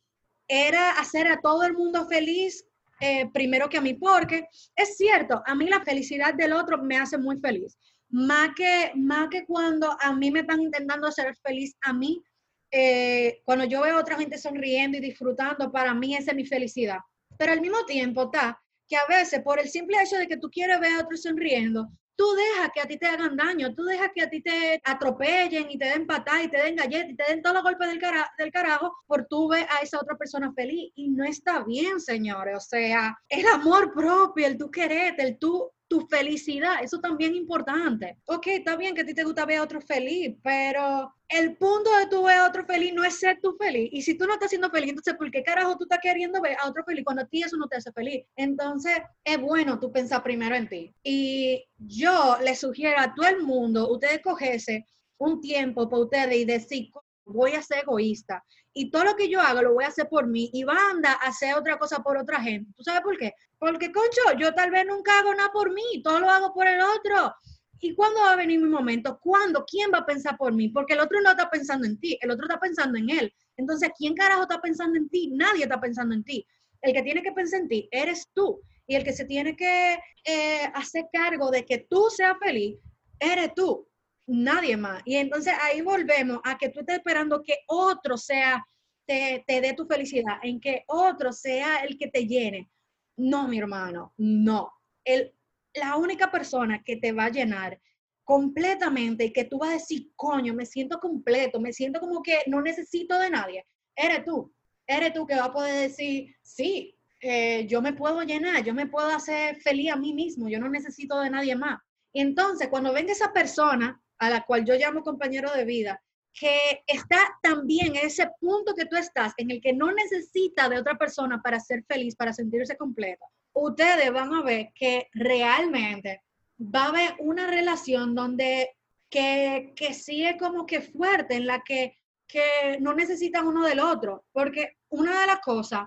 era 0.48 0.92
hacer 0.92 1.26
a 1.26 1.40
todo 1.40 1.64
el 1.64 1.74
mundo 1.74 2.06
feliz 2.06 2.64
eh, 3.00 3.28
primero 3.32 3.68
que 3.68 3.76
a 3.76 3.82
mí, 3.82 3.94
porque 3.94 4.48
es 4.74 4.96
cierto, 4.96 5.42
a 5.44 5.54
mí 5.54 5.68
la 5.68 5.82
felicidad 5.82 6.34
del 6.34 6.54
otro 6.54 6.82
me 6.82 6.96
hace 6.96 7.18
muy 7.18 7.38
feliz. 7.38 7.78
Más 8.08 8.50
que, 8.56 8.92
más 8.94 9.28
que 9.28 9.44
cuando 9.44 9.94
a 10.00 10.14
mí 10.14 10.30
me 10.30 10.40
están 10.40 10.62
intentando 10.62 11.06
hacer 11.06 11.36
feliz 11.42 11.76
a 11.82 11.92
mí, 11.92 12.22
eh, 12.70 13.42
cuando 13.44 13.64
yo 13.64 13.82
veo 13.82 13.96
a 13.96 14.00
otra 14.00 14.16
gente 14.16 14.38
sonriendo 14.38 14.98
y 14.98 15.00
disfrutando, 15.00 15.70
para 15.70 15.94
mí 15.94 16.14
esa 16.14 16.32
es 16.32 16.36
mi 16.36 16.46
felicidad. 16.46 16.98
Pero 17.38 17.52
al 17.52 17.60
mismo 17.60 17.84
tiempo 17.84 18.24
está 18.24 18.60
que 18.88 18.96
a 18.96 19.06
veces 19.08 19.42
por 19.42 19.58
el 19.58 19.68
simple 19.68 20.00
hecho 20.02 20.16
de 20.16 20.28
que 20.28 20.36
tú 20.36 20.48
quieres 20.50 20.78
ver 20.80 20.92
a 20.92 21.00
otro 21.00 21.16
sonriendo, 21.16 21.88
tú 22.16 22.24
dejas 22.34 22.70
que 22.74 22.80
a 22.80 22.86
ti 22.86 22.96
te 22.98 23.06
hagan 23.06 23.36
daño, 23.36 23.74
tú 23.74 23.84
dejas 23.84 24.10
que 24.14 24.22
a 24.22 24.30
ti 24.30 24.40
te 24.40 24.80
atropellen 24.84 25.70
y 25.70 25.78
te 25.78 25.86
den 25.86 26.06
patada 26.06 26.42
y 26.42 26.48
te 26.48 26.56
den 26.56 26.76
galletas 26.76 27.10
y 27.10 27.16
te 27.16 27.24
den 27.28 27.42
todos 27.42 27.54
los 27.54 27.62
golpes 27.62 27.88
del, 27.88 28.00
del 28.38 28.52
carajo 28.52 28.92
por 29.06 29.26
tú 29.26 29.48
ver 29.48 29.66
a 29.70 29.82
esa 29.82 29.98
otra 30.00 30.16
persona 30.16 30.52
feliz. 30.54 30.92
Y 30.94 31.10
no 31.10 31.24
está 31.24 31.62
bien, 31.64 32.00
señores. 32.00 32.56
O 32.56 32.60
sea, 32.60 33.16
el 33.28 33.46
amor 33.46 33.92
propio, 33.92 34.46
el 34.46 34.56
tú 34.56 34.70
quererte, 34.70 35.22
el 35.22 35.38
tú 35.38 35.70
tu 35.88 36.06
felicidad, 36.08 36.82
eso 36.82 37.00
también 37.00 37.32
es 37.32 37.38
importante. 37.38 38.18
Ok, 38.26 38.48
está 38.48 38.76
bien 38.76 38.94
que 38.94 39.02
a 39.02 39.06
ti 39.06 39.14
te 39.14 39.24
gusta 39.24 39.46
ver 39.46 39.58
a 39.58 39.62
otro 39.62 39.80
feliz, 39.80 40.36
pero 40.42 41.12
el 41.28 41.56
punto 41.56 41.90
de 41.98 42.06
tú 42.06 42.24
ver 42.24 42.38
a 42.38 42.46
otro 42.46 42.64
feliz 42.66 42.92
no 42.92 43.04
es 43.04 43.18
ser 43.18 43.40
tú 43.40 43.56
feliz. 43.56 43.88
Y 43.92 44.02
si 44.02 44.16
tú 44.16 44.26
no 44.26 44.34
estás 44.34 44.50
siendo 44.50 44.70
feliz, 44.70 44.90
entonces, 44.90 45.14
¿por 45.14 45.30
qué 45.30 45.42
carajo 45.42 45.76
tú 45.76 45.84
estás 45.84 46.00
queriendo 46.02 46.40
ver 46.40 46.56
a 46.60 46.68
otro 46.68 46.84
feliz 46.84 47.04
cuando 47.04 47.22
a 47.22 47.26
ti 47.26 47.42
eso 47.42 47.56
no 47.56 47.68
te 47.68 47.76
hace 47.76 47.92
feliz? 47.92 48.24
Entonces, 48.36 48.98
es 49.24 49.40
bueno 49.40 49.78
tú 49.78 49.92
pensar 49.92 50.22
primero 50.22 50.56
en 50.56 50.68
ti. 50.68 50.94
Y 51.02 51.64
yo 51.78 52.36
les 52.42 52.60
sugiero 52.60 52.98
a 52.98 53.14
todo 53.14 53.28
el 53.28 53.42
mundo, 53.42 53.90
ustedes 53.90 54.20
cogese 54.22 54.84
un 55.18 55.40
tiempo 55.40 55.88
para 55.88 56.02
ustedes 56.02 56.36
y 56.36 56.44
decir, 56.44 56.90
voy 57.26 57.52
a 57.52 57.62
ser 57.62 57.80
egoísta 57.80 58.42
y 58.72 58.90
todo 58.90 59.04
lo 59.04 59.16
que 59.16 59.28
yo 59.28 59.40
hago 59.40 59.62
lo 59.62 59.72
voy 59.74 59.84
a 59.84 59.88
hacer 59.88 60.06
por 60.08 60.26
mí 60.26 60.50
y 60.52 60.62
va 60.62 60.74
a 60.74 60.90
andar 60.90 61.16
a 61.22 61.28
hacer 61.28 61.54
otra 61.54 61.78
cosa 61.78 62.02
por 62.02 62.18
otra 62.18 62.42
gente. 62.42 62.70
¿Tú 62.76 62.82
sabes 62.82 63.00
por 63.00 63.16
qué? 63.16 63.32
Porque, 63.58 63.90
concho, 63.90 64.38
yo 64.38 64.52
tal 64.54 64.70
vez 64.70 64.84
nunca 64.86 65.18
hago 65.18 65.34
nada 65.34 65.50
por 65.50 65.72
mí, 65.72 66.02
todo 66.04 66.20
lo 66.20 66.30
hago 66.30 66.52
por 66.52 66.66
el 66.68 66.80
otro. 66.80 67.34
¿Y 67.80 67.94
cuándo 67.94 68.20
va 68.20 68.32
a 68.32 68.36
venir 68.36 68.60
mi 68.60 68.68
momento? 68.68 69.18
¿Cuándo? 69.22 69.64
¿Quién 69.64 69.90
va 69.92 69.98
a 69.98 70.06
pensar 70.06 70.36
por 70.36 70.52
mí? 70.52 70.68
Porque 70.68 70.92
el 70.92 71.00
otro 71.00 71.20
no 71.22 71.30
está 71.30 71.48
pensando 71.48 71.86
en 71.86 71.98
ti, 71.98 72.18
el 72.20 72.30
otro 72.30 72.46
está 72.46 72.60
pensando 72.60 72.98
en 72.98 73.08
él. 73.08 73.32
Entonces, 73.56 73.90
¿quién 73.96 74.14
carajo 74.14 74.42
está 74.42 74.60
pensando 74.60 74.98
en 74.98 75.08
ti? 75.08 75.30
Nadie 75.34 75.62
está 75.62 75.80
pensando 75.80 76.14
en 76.14 76.22
ti. 76.22 76.46
El 76.82 76.92
que 76.92 77.02
tiene 77.02 77.22
que 77.22 77.32
pensar 77.32 77.60
en 77.60 77.68
ti 77.68 77.88
eres 77.90 78.28
tú. 78.34 78.60
Y 78.86 78.94
el 78.94 79.04
que 79.04 79.14
se 79.14 79.24
tiene 79.24 79.56
que 79.56 79.98
eh, 80.24 80.70
hacer 80.74 81.06
cargo 81.10 81.50
de 81.50 81.64
que 81.64 81.86
tú 81.88 82.08
seas 82.10 82.36
feliz, 82.38 82.76
eres 83.18 83.54
tú 83.54 83.88
nadie 84.26 84.76
más. 84.76 85.02
Y 85.04 85.16
entonces 85.16 85.54
ahí 85.62 85.80
volvemos 85.80 86.40
a 86.44 86.58
que 86.58 86.68
tú 86.68 86.80
estés 86.80 86.96
esperando 86.96 87.42
que 87.42 87.58
otro 87.68 88.16
sea, 88.16 88.66
te, 89.06 89.44
te 89.46 89.60
dé 89.60 89.72
tu 89.74 89.86
felicidad, 89.86 90.38
en 90.42 90.60
que 90.60 90.84
otro 90.88 91.32
sea 91.32 91.84
el 91.84 91.96
que 91.96 92.08
te 92.08 92.26
llene. 92.26 92.70
No, 93.16 93.48
mi 93.48 93.58
hermano, 93.58 94.12
no. 94.16 94.72
El, 95.04 95.32
la 95.74 95.96
única 95.96 96.30
persona 96.30 96.82
que 96.82 96.96
te 96.96 97.12
va 97.12 97.26
a 97.26 97.30
llenar 97.30 97.80
completamente 98.24 99.26
y 99.26 99.32
que 99.32 99.44
tú 99.44 99.58
vas 99.58 99.70
a 99.70 99.74
decir, 99.74 100.10
coño, 100.16 100.52
me 100.52 100.66
siento 100.66 100.98
completo, 100.98 101.60
me 101.60 101.72
siento 101.72 102.00
como 102.00 102.22
que 102.22 102.38
no 102.48 102.60
necesito 102.60 103.18
de 103.18 103.30
nadie, 103.30 103.64
eres 103.94 104.24
tú. 104.24 104.52
Eres 104.88 105.12
tú 105.12 105.26
que 105.26 105.34
va 105.34 105.46
a 105.46 105.52
poder 105.52 105.88
decir, 105.88 106.34
sí, 106.42 106.96
eh, 107.20 107.66
yo 107.66 107.82
me 107.82 107.92
puedo 107.92 108.22
llenar, 108.22 108.62
yo 108.62 108.74
me 108.74 108.86
puedo 108.86 109.08
hacer 109.08 109.56
feliz 109.56 109.90
a 109.90 109.96
mí 109.96 110.12
mismo, 110.12 110.48
yo 110.48 110.60
no 110.60 110.68
necesito 110.68 111.18
de 111.20 111.30
nadie 111.30 111.56
más. 111.56 111.80
Y 112.12 112.20
entonces, 112.20 112.68
cuando 112.68 112.92
venga 112.92 113.12
esa 113.12 113.32
persona 113.32 114.00
a 114.18 114.30
la 114.30 114.44
cual 114.44 114.64
yo 114.64 114.74
llamo 114.74 115.02
compañero 115.02 115.52
de 115.52 115.64
vida, 115.64 116.02
que 116.32 116.82
está 116.86 117.18
también 117.42 117.96
en 117.96 118.06
ese 118.06 118.28
punto 118.38 118.74
que 118.74 118.86
tú 118.86 118.96
estás, 118.96 119.32
en 119.38 119.50
el 119.50 119.60
que 119.60 119.72
no 119.72 119.90
necesita 119.92 120.68
de 120.68 120.78
otra 120.78 120.98
persona 120.98 121.40
para 121.42 121.60
ser 121.60 121.84
feliz, 121.84 122.14
para 122.14 122.32
sentirse 122.32 122.76
completa, 122.76 123.24
ustedes 123.54 124.12
van 124.12 124.34
a 124.34 124.42
ver 124.42 124.70
que 124.74 125.08
realmente 125.12 126.22
va 126.60 126.84
a 126.84 126.88
haber 126.88 127.14
una 127.18 127.46
relación 127.46 128.14
donde 128.14 128.76
que, 129.08 129.72
que 129.76 129.94
sí 129.94 130.24
es 130.24 130.36
como 130.36 130.66
que 130.66 130.80
fuerte, 130.80 131.36
en 131.36 131.46
la 131.46 131.62
que, 131.62 131.96
que 132.26 132.78
no 132.80 132.94
necesitan 132.94 133.46
uno 133.46 133.64
del 133.64 133.80
otro. 133.80 134.24
Porque 134.32 134.76
una 134.88 135.20
de 135.20 135.26
las 135.26 135.40
cosas 135.40 135.86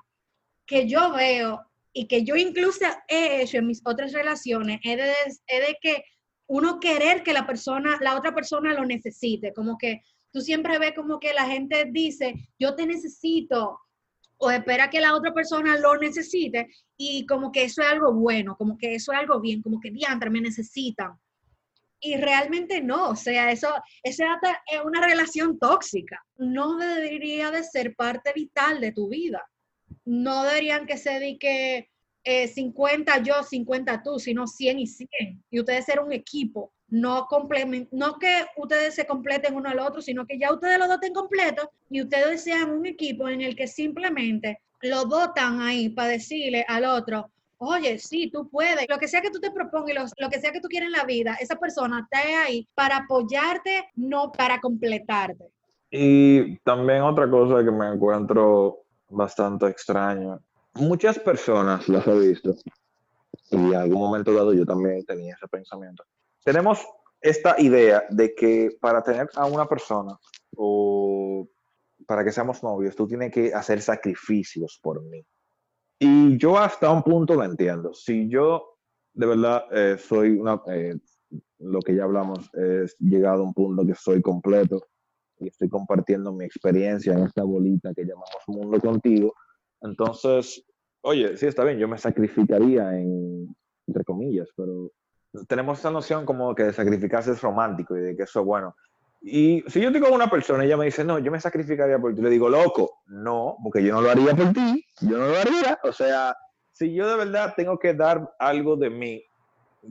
que 0.66 0.88
yo 0.88 1.14
veo 1.14 1.62
y 1.94 2.08
que 2.08 2.24
yo 2.24 2.36
incluso 2.36 2.86
he 3.08 3.42
hecho 3.42 3.58
en 3.58 3.68
mis 3.68 3.82
otras 3.86 4.14
relaciones 4.14 4.80
es 4.84 4.98
de, 4.98 5.14
es 5.48 5.68
de 5.68 5.78
que 5.82 6.04
uno 6.50 6.80
querer 6.80 7.22
que 7.22 7.32
la 7.32 7.46
persona, 7.46 7.98
la 8.02 8.18
otra 8.18 8.34
persona 8.34 8.74
lo 8.74 8.84
necesite, 8.84 9.54
como 9.54 9.78
que 9.78 10.02
tú 10.32 10.42
siempre 10.42 10.80
ves 10.80 10.94
como 10.96 11.20
que 11.20 11.34
la 11.34 11.46
gente 11.46 11.86
dice, 11.92 12.34
yo 12.58 12.76
te 12.76 12.88
necesito, 12.88 13.80
o 14.38 14.52
espera 14.52 14.90
que 14.90 15.00
la 15.00 15.16
otra 15.16 15.32
persona 15.32 15.78
lo 15.78 15.96
necesite, 15.98 16.68
y 16.98 17.26
como 17.28 17.52
que 17.52 17.64
eso 17.64 17.84
es 17.84 17.90
algo 17.90 18.14
bueno, 18.14 18.56
como 18.58 18.78
que 18.78 18.96
eso 18.96 19.14
es 19.14 19.20
algo 19.20 19.40
bien, 19.40 19.62
como 19.62 19.80
que 19.80 19.92
diantre, 19.92 20.32
me 20.32 20.42
necesitan. 20.42 21.12
Y 22.02 22.18
realmente 22.18 22.82
no, 22.82 23.10
o 23.10 23.16
sea, 23.16 23.52
eso, 23.52 23.70
eso 24.02 24.24
es 24.24 24.82
una 24.84 25.06
relación 25.06 25.60
tóxica. 25.60 26.24
No 26.38 26.78
debería 26.78 27.52
de 27.52 27.64
ser 27.64 27.94
parte 27.96 28.32
vital 28.34 28.80
de 28.80 28.94
tu 28.94 29.10
vida. 29.10 29.46
No 30.06 30.44
deberían 30.46 30.86
que 30.88 30.98
se 30.98 31.12
dedique 31.12 31.92
eh, 32.30 32.48
50 32.48 33.24
yo, 33.24 33.42
50 33.42 34.04
tú, 34.04 34.20
sino 34.20 34.46
100 34.46 34.80
y 34.80 34.88
100. 34.88 35.10
Y 35.50 35.60
ustedes 35.60 35.86
ser 35.86 36.00
un 36.00 36.12
equipo 36.12 36.72
no, 36.90 37.28
no 37.92 38.20
que 38.20 38.46
ustedes 38.58 38.96
se 38.96 39.06
completen 39.06 39.56
uno 39.56 39.70
al 39.70 39.80
otro, 39.80 40.02
sino 40.02 40.26
que 40.26 40.40
ya 40.40 40.54
ustedes 40.54 40.80
los 40.80 40.88
dos 40.88 40.96
estén 40.96 41.14
completos 41.14 41.68
y 41.90 42.02
ustedes 42.02 42.44
sean 42.44 42.72
un 42.72 42.86
equipo 42.86 43.30
en 43.30 43.42
el 43.42 43.56
que 43.56 43.68
simplemente 43.68 44.62
lo 44.82 45.06
dotan 45.06 45.62
ahí 45.62 45.90
para 45.90 46.10
decirle 46.10 46.66
al 46.68 46.86
otro, 46.86 47.30
oye, 47.58 48.00
sí, 48.00 48.32
tú 48.32 48.50
puedes, 48.50 48.88
lo 48.90 48.98
que 48.98 49.08
sea 49.08 49.22
que 49.22 49.30
tú 49.32 49.40
te 49.40 49.52
propongas, 49.52 50.14
lo, 50.18 50.30
que 50.30 50.40
sea 50.40 50.52
que 50.52 50.62
tú 50.62 50.68
quieras 50.68 50.88
en 50.88 50.94
la 50.94 51.04
vida, 51.04 51.36
esa 51.40 51.56
persona 51.58 52.02
está 52.04 52.44
ahí 52.44 52.68
para 52.74 52.98
apoyarte, 52.98 53.90
no 53.96 54.32
para 54.32 54.60
completarte. 54.60 55.46
Y 55.92 56.58
también 56.60 57.02
otra 57.02 57.30
cosa 57.30 57.64
que 57.64 57.72
me 57.72 57.88
encuentro 57.88 58.84
bastante 59.10 59.68
extraña, 59.68 60.40
muchas 60.76 61.20
personas 61.20 61.88
las 61.90 62.08
he 62.08 62.20
visto, 62.20 62.56
y 63.52 63.56
en 63.56 63.76
algún 63.76 64.00
momento 64.00 64.34
dado 64.34 64.54
yo 64.54 64.66
también 64.66 65.06
tenía 65.06 65.36
ese 65.36 65.48
pensamiento, 65.48 66.04
tenemos 66.44 66.86
esta 67.22 67.60
idea 67.60 68.04
de 68.10 68.34
que 68.34 68.78
para 68.80 69.04
tener 69.04 69.30
a 69.36 69.46
una 69.46 69.68
persona 69.68 70.18
o 70.56 71.48
para 72.08 72.24
que 72.24 72.32
seamos 72.32 72.64
novios, 72.64 72.96
tú 72.96 73.08
tienes 73.08 73.32
que 73.32 73.54
hacer 73.54 73.82
sacrificios 73.82 74.80
por 74.82 75.04
mí. 75.04 75.26
Y 76.00 76.38
yo 76.38 76.58
hasta 76.58 76.90
un 76.92 77.04
punto 77.04 77.36
lo 77.36 77.44
entiendo. 77.44 77.94
Si 77.94 78.30
yo 78.30 78.78
de 79.14 79.26
verdad 79.26 79.66
eh, 79.72 79.98
soy 79.98 80.32
una, 80.32 80.62
eh, 80.68 80.96
lo 81.60 81.82
que 81.82 81.96
ya 81.96 82.06
hablamos, 82.06 82.50
es 82.54 82.96
llegado 83.00 83.42
a 83.42 83.46
un 83.46 83.54
punto 83.54 83.86
que 83.86 83.96
soy 83.96 84.22
completo 84.22 84.82
y 85.40 85.48
estoy 85.48 85.70
compartiendo 85.70 86.34
mi 86.34 86.46
experiencia 86.46 87.14
en 87.14 87.24
esta 87.24 87.44
bolita 87.44 87.94
que 87.94 88.06
llamamos 88.06 88.44
mundo 88.48 88.80
contigo, 88.80 89.34
entonces, 89.82 90.66
oye, 91.02 91.38
sí 91.38 91.46
está 91.46 91.64
bien, 91.64 91.78
yo 91.78 91.88
me 91.88 91.98
sacrificaría 91.98 92.98
en, 92.98 93.56
entre 93.88 94.04
comillas, 94.04 94.50
pero 94.56 94.92
tenemos 95.48 95.80
esa 95.80 95.92
noción 95.92 96.26
como 96.26 96.54
que 96.56 96.64
de 96.64 96.74
sacrificarse 96.74 97.32
es 97.32 97.42
romántico 97.42 97.96
y 97.98 98.02
de 98.02 98.16
que 98.16 98.24
eso 98.24 98.40
es 98.40 98.46
bueno. 98.46 98.76
Y 99.22 99.64
si 99.68 99.82
yo 99.82 99.92
digo 99.92 100.08
a 100.08 100.12
una 100.12 100.30
persona 100.30 100.64
y 100.64 100.68
ella 100.68 100.78
me 100.78 100.86
dice, 100.86 101.04
no, 101.04 101.20
yo 101.20 101.32
me 101.32 101.40
sacrificaría 101.40 102.00
por 102.00 102.16
ti, 102.16 102.22
le 102.22 102.30
digo, 102.30 102.50
loco, 102.50 103.02
no, 103.08 103.58
porque 103.62 103.84
yo 103.84 103.94
no 103.94 104.02
lo 104.02 104.10
haría 104.10 104.34
por 104.34 104.54
ti, 104.54 104.86
yo 105.02 105.18
no 105.18 105.28
lo 105.28 105.38
haría. 105.38 105.78
O 105.84 105.92
sea, 105.92 106.36
si 106.72 106.94
yo 106.94 107.08
de 107.08 107.18
verdad 107.18 107.54
tengo 107.56 107.78
que 107.78 107.94
dar 107.94 108.34
algo 108.40 108.78
de 108.78 108.90
mí, 108.90 109.24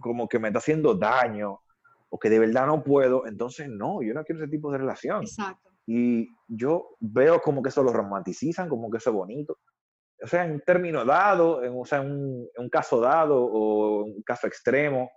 como 0.00 0.28
que 0.28 0.38
me 0.38 0.48
está 0.48 0.58
haciendo 0.58 0.94
daño, 0.94 1.60
o 2.08 2.18
que 2.18 2.30
de 2.30 2.38
verdad 2.38 2.66
no 2.66 2.82
puedo, 2.82 3.26
entonces 3.26 3.68
no, 3.68 4.02
yo 4.02 4.14
no 4.14 4.24
quiero 4.24 4.42
ese 4.42 4.50
tipo 4.50 4.72
de 4.72 4.78
relación. 4.78 5.22
Exacto. 5.22 5.68
Y 5.86 6.28
yo 6.48 6.96
veo 7.00 7.40
como 7.40 7.62
que 7.62 7.68
eso 7.68 7.82
lo 7.82 7.92
romanticizan, 7.92 8.68
como 8.68 8.90
que 8.90 8.98
eso 8.98 9.10
es 9.10 9.16
bonito. 9.16 9.58
O 10.22 10.26
sea, 10.26 10.44
en 10.44 10.60
término 10.60 11.04
dado, 11.04 11.62
en, 11.62 11.72
o 11.76 11.84
sea, 11.84 12.00
un, 12.00 12.48
en 12.56 12.64
un 12.64 12.68
caso 12.68 13.00
dado 13.00 13.44
o 13.44 14.04
un 14.04 14.22
caso 14.22 14.46
extremo, 14.46 15.10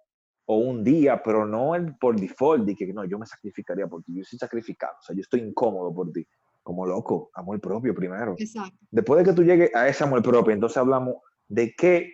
o 0.45 0.57
un 0.57 0.83
día, 0.83 1.21
pero 1.23 1.45
no 1.45 1.75
el 1.75 1.95
por 1.97 2.19
default 2.19 2.65
de 2.65 2.75
que 2.75 2.91
no, 2.93 3.05
yo 3.05 3.17
me 3.17 3.25
sacrificaría 3.25 3.87
por 3.87 4.03
ti, 4.03 4.15
yo 4.15 4.21
estoy 4.21 4.39
sacrificado, 4.39 4.93
o 4.99 5.01
sea, 5.01 5.15
yo 5.15 5.21
estoy 5.21 5.41
incómodo 5.41 5.93
por 5.93 6.11
ti, 6.11 6.27
como 6.61 6.85
loco, 6.85 7.29
amor 7.35 7.61
propio 7.61 7.95
primero. 7.95 8.35
Exacto. 8.37 8.77
Después 8.89 9.19
de 9.19 9.29
que 9.29 9.35
tú 9.35 9.43
llegues 9.43 9.73
a 9.75 9.87
ese 9.87 10.03
amor 10.03 10.21
propio, 10.21 10.53
entonces 10.53 10.77
hablamos 10.77 11.15
de 11.47 11.73
qué 11.75 12.11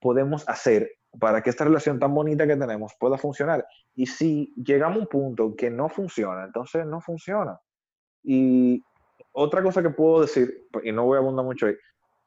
podemos 0.00 0.48
hacer 0.48 0.90
para 1.18 1.42
que 1.42 1.50
esta 1.50 1.64
relación 1.64 1.98
tan 1.98 2.14
bonita 2.14 2.46
que 2.46 2.56
tenemos 2.56 2.92
pueda 2.98 3.18
funcionar. 3.18 3.66
Y 3.94 4.06
si 4.06 4.54
llegamos 4.56 4.98
a 4.98 5.00
un 5.00 5.06
punto 5.08 5.56
que 5.56 5.70
no 5.70 5.88
funciona, 5.88 6.44
entonces 6.44 6.86
no 6.86 7.00
funciona. 7.00 7.58
Y 8.22 8.84
otra 9.32 9.62
cosa 9.62 9.82
que 9.82 9.90
puedo 9.90 10.20
decir, 10.22 10.68
y 10.84 10.92
no 10.92 11.06
voy 11.06 11.16
a 11.16 11.20
abundar 11.20 11.44
mucho 11.44 11.66
ahí, 11.66 11.74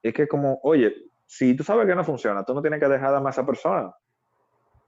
es 0.03 0.13
que 0.13 0.27
como, 0.27 0.59
oye, 0.63 0.93
si 1.25 1.55
tú 1.55 1.63
sabes 1.63 1.87
que 1.87 1.95
no 1.95 2.03
funciona, 2.03 2.43
tú 2.43 2.53
no 2.53 2.61
tienes 2.61 2.79
que 2.79 2.87
dejar 2.87 3.19
de 3.19 3.27
a 3.27 3.29
esa 3.29 3.45
persona. 3.45 3.93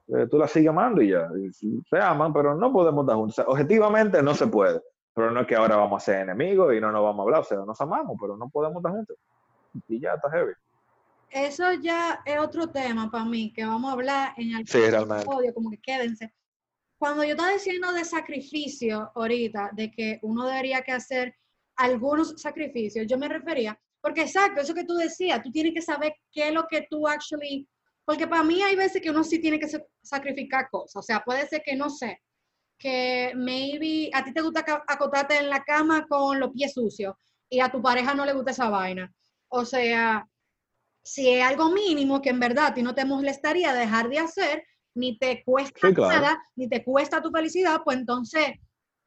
Eh, 0.08 0.28
tú 0.30 0.38
la 0.38 0.48
sigues 0.48 0.70
amando 0.70 1.02
y 1.02 1.10
ya. 1.10 1.28
se 1.90 2.00
aman, 2.00 2.32
pero 2.32 2.54
no 2.54 2.72
podemos 2.72 3.04
estar 3.04 3.16
juntos. 3.16 3.44
objetivamente 3.48 4.22
no 4.22 4.36
se 4.36 4.48
puede. 4.48 4.82
Pero 5.14 5.32
no 5.32 5.42
es 5.42 5.48
que 5.48 5.56
ahora 5.56 5.78
vamos 5.78 6.04
a 6.04 6.06
ser 6.06 6.22
enemigos 6.22 6.76
y 6.76 6.82
no 6.82 6.92
nos 6.92 7.02
vamos 7.02 7.20
a 7.20 7.24
hablar. 7.24 7.40
O 7.40 7.44
sea, 7.46 7.58
nos 7.60 7.80
amamos, 7.80 8.18
pero 8.20 8.36
no 8.36 8.50
podemos 8.50 8.78
estar 8.78 8.92
juntos. 8.92 9.18
Y 9.88 10.00
ya 10.00 10.14
está 10.14 10.30
heavy. 10.30 10.54
Eso 11.30 11.74
ya 11.74 12.22
es 12.26 12.40
otro 12.40 12.68
tema 12.68 13.10
para 13.10 13.26
mí, 13.26 13.52
que 13.54 13.66
vamos 13.66 13.90
a 13.90 13.94
hablar 13.94 14.34
en 14.38 14.56
el 14.56 14.68
sí, 14.68 14.78
episodio, 14.78 15.54
como 15.54 15.72
que 15.72 15.80
quédense. 15.80 16.34
Cuando 16.98 17.24
yo 17.24 17.32
estaba 17.32 17.52
diciendo 17.52 17.92
de 17.92 18.06
sacrificio 18.06 19.12
ahorita, 19.16 19.72
de 19.74 19.92
que 19.92 20.20
uno 20.22 20.46
debería 20.46 20.82
que 20.82 20.92
hacer 20.92 21.36
algunos 21.76 22.42
sacrificios, 22.42 23.06
yo 23.08 23.18
me 23.18 23.28
refería, 23.28 23.78
porque 24.06 24.22
exacto, 24.22 24.62
eso 24.62 24.76
que 24.76 24.84
tú 24.84 24.94
decías, 24.94 25.42
tú 25.42 25.52
tienes 25.52 25.74
que 25.74 25.82
saber 25.82 26.14
qué 26.32 26.50
es 26.50 26.54
lo 26.54 26.68
que 26.68 26.86
tú 26.88 27.08
actually 27.08 27.68
porque 28.06 28.28
para 28.28 28.44
mí 28.44 28.62
hay 28.62 28.76
veces 28.76 29.02
que 29.02 29.10
uno 29.10 29.24
sí 29.24 29.40
tiene 29.40 29.60
que 29.60 29.68
sacrificar 30.02 30.70
cosas. 30.70 30.96
O 30.98 31.02
sea, 31.02 31.22
puede 31.22 31.48
ser 31.48 31.64
que, 31.66 31.76
no 31.76 31.90
sé, 31.90 32.22
que 32.78 33.34
maybe 33.36 34.12
a 34.14 34.24
ti 34.24 34.32
te 34.32 34.42
gusta 34.42 34.64
acotarte 34.88 35.38
en 35.38 35.50
la 35.50 35.64
cama 35.64 36.06
con 36.08 36.40
los 36.40 36.52
pies 36.52 36.74
sucios 36.74 37.16
y 37.50 37.60
a 37.60 37.72
tu 37.72 37.82
pareja 37.82 38.14
no 38.14 38.26
le 38.26 38.34
gusta 38.34 38.52
esa 38.52 38.70
vaina. 38.70 39.12
O 39.48 39.66
sea, 39.66 40.28
si 41.04 41.30
es 41.30 41.44
algo 41.44 41.72
mínimo 41.72 42.22
que 42.22 42.30
en 42.30 42.40
verdad 42.40 42.68
a 42.68 42.74
ti 42.76 42.84
no 42.84 42.94
te 42.94 43.06
molestaría 43.06 43.74
dejar 43.74 44.08
de 44.10 44.20
hacer, 44.20 44.64
ni 44.94 45.18
te 45.18 45.44
cuesta 45.44 45.90
nada, 45.90 46.38
ni 46.56 46.70
te 46.70 46.84
cuesta 46.84 47.22
tu 47.22 47.32
felicidad, 47.32 47.82
pues 47.84 47.98
entonces, 47.98 48.46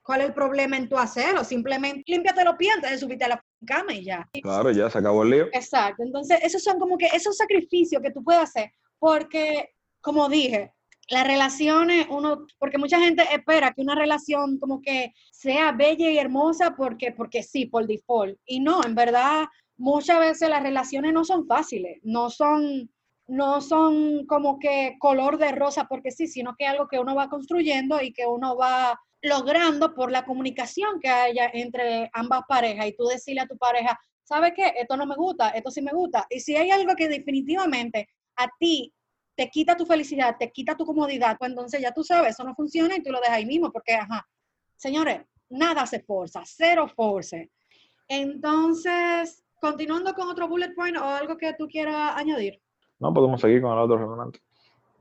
¿cuál 0.02 0.22
es 0.22 0.26
el 0.28 0.34
problema 0.34 0.76
en 0.76 0.88
tu 0.88 0.98
hacerlo? 0.98 1.44
Simplemente 1.44 2.02
límpiate 2.06 2.44
los 2.44 2.56
pies 2.56 2.74
antes 2.74 2.90
de 2.90 2.98
subirte 2.98 3.24
a 3.24 3.28
la 3.28 3.44
cama 3.66 3.94
y 3.94 4.05
ya. 4.05 4.29
Claro, 4.42 4.71
ya 4.71 4.88
se 4.90 4.99
acabó 4.99 5.23
el 5.23 5.31
lío. 5.31 5.47
Exacto. 5.53 6.03
Entonces, 6.03 6.38
esos 6.42 6.62
son 6.62 6.79
como 6.79 6.97
que 6.97 7.07
esos 7.07 7.37
sacrificios 7.37 8.03
que 8.03 8.11
tú 8.11 8.23
puedes 8.23 8.42
hacer 8.42 8.71
porque, 8.99 9.71
como 10.01 10.29
dije, 10.29 10.73
las 11.11 11.27
relaciones, 11.27 12.07
uno, 12.11 12.47
porque 12.59 12.79
mucha 12.79 13.01
gente 13.01 13.23
espera 13.33 13.73
que 13.73 13.81
una 13.81 13.94
relación 13.94 14.59
como 14.59 14.83
que 14.83 15.14
sea 15.33 15.73
bella 15.73 16.11
y 16.11 16.18
hermosa 16.18 16.75
porque, 16.77 17.12
porque 17.12 17.42
sí, 17.42 17.66
por 17.66 17.87
default. 17.87 18.38
Y 18.44 18.61
no, 18.61 18.85
en 18.85 18.94
verdad, 18.94 19.47
muchas 19.77 20.21
veces 20.21 20.51
las 20.51 20.62
relaciones 20.62 21.12
no 21.12 21.25
son 21.25 21.47
fáciles, 21.47 21.99
no 22.03 22.29
son, 22.29 22.90
no 23.27 23.61
son 23.61 24.27
como 24.27 24.59
que 24.59 24.97
color 24.99 25.38
de 25.38 25.53
rosa 25.53 25.87
porque 25.88 26.11
sí, 26.11 26.27
sino 26.27 26.55
que 26.57 26.64
es 26.64 26.71
algo 26.71 26.88
que 26.88 26.99
uno 26.99 27.14
va 27.14 27.31
construyendo 27.31 28.03
y 28.03 28.12
que 28.12 28.27
uno 28.27 28.57
va 28.57 29.01
logrando 29.22 29.94
por 29.94 30.12
la 30.12 30.24
comunicación 30.24 31.00
que 31.00 31.09
haya 31.09 31.50
entre 31.52 32.11
ambas 32.12 32.42
parejas 32.48 32.87
y 32.87 32.96
tú 32.96 33.07
decirle 33.07 33.42
a 33.42 33.46
tu 33.46 33.57
pareja, 33.57 33.98
¿sabe 34.22 34.52
qué? 34.54 34.74
Esto 34.76 34.96
no 34.96 35.07
me 35.07 35.16
gusta, 35.16 35.50
esto 35.50 35.70
sí 35.70 35.83
me 35.83 35.92
gusta. 35.92 36.26
Y 36.31 36.40
si 36.40 36.57
hay 36.57 36.70
algo 36.70 36.94
que 36.94 37.09
definitivamente 37.09 38.09
a 38.37 38.48
ti 38.59 38.92
te 39.35 39.48
quita 39.50 39.76
tu 39.76 39.87
felicidad, 39.87 40.37
te 40.38 40.50
quita 40.50 40.76
tu 40.76 40.85
comodidad, 40.85 41.37
pues 41.38 41.50
entonces 41.50 41.81
ya 41.81 41.92
tú 41.92 42.02
sabes, 42.02 42.31
eso 42.31 42.44
no 42.44 42.54
funciona 42.54 42.96
y 42.96 43.02
tú 43.02 43.11
lo 43.11 43.20
dejas 43.20 43.37
ahí 43.37 43.46
mismo, 43.46 43.70
porque, 43.70 43.94
ajá, 43.94 44.28
señores, 44.76 45.20
nada 45.48 45.87
se 45.87 46.00
forza, 46.00 46.42
cero 46.44 46.88
force. 46.88 47.50
Entonces, 48.09 49.44
continuando 49.61 50.14
con 50.14 50.28
otro 50.28 50.48
bullet 50.48 50.74
point 50.74 50.96
o 50.96 51.04
algo 51.04 51.37
que 51.37 51.54
tú 51.54 51.68
quieras 51.68 52.14
añadir. 52.16 52.61
No, 52.98 53.14
podemos 53.14 53.40
seguir 53.40 53.62
con 53.62 53.72
el 53.72 53.78
otro 53.78 53.96
realmente. 53.96 54.40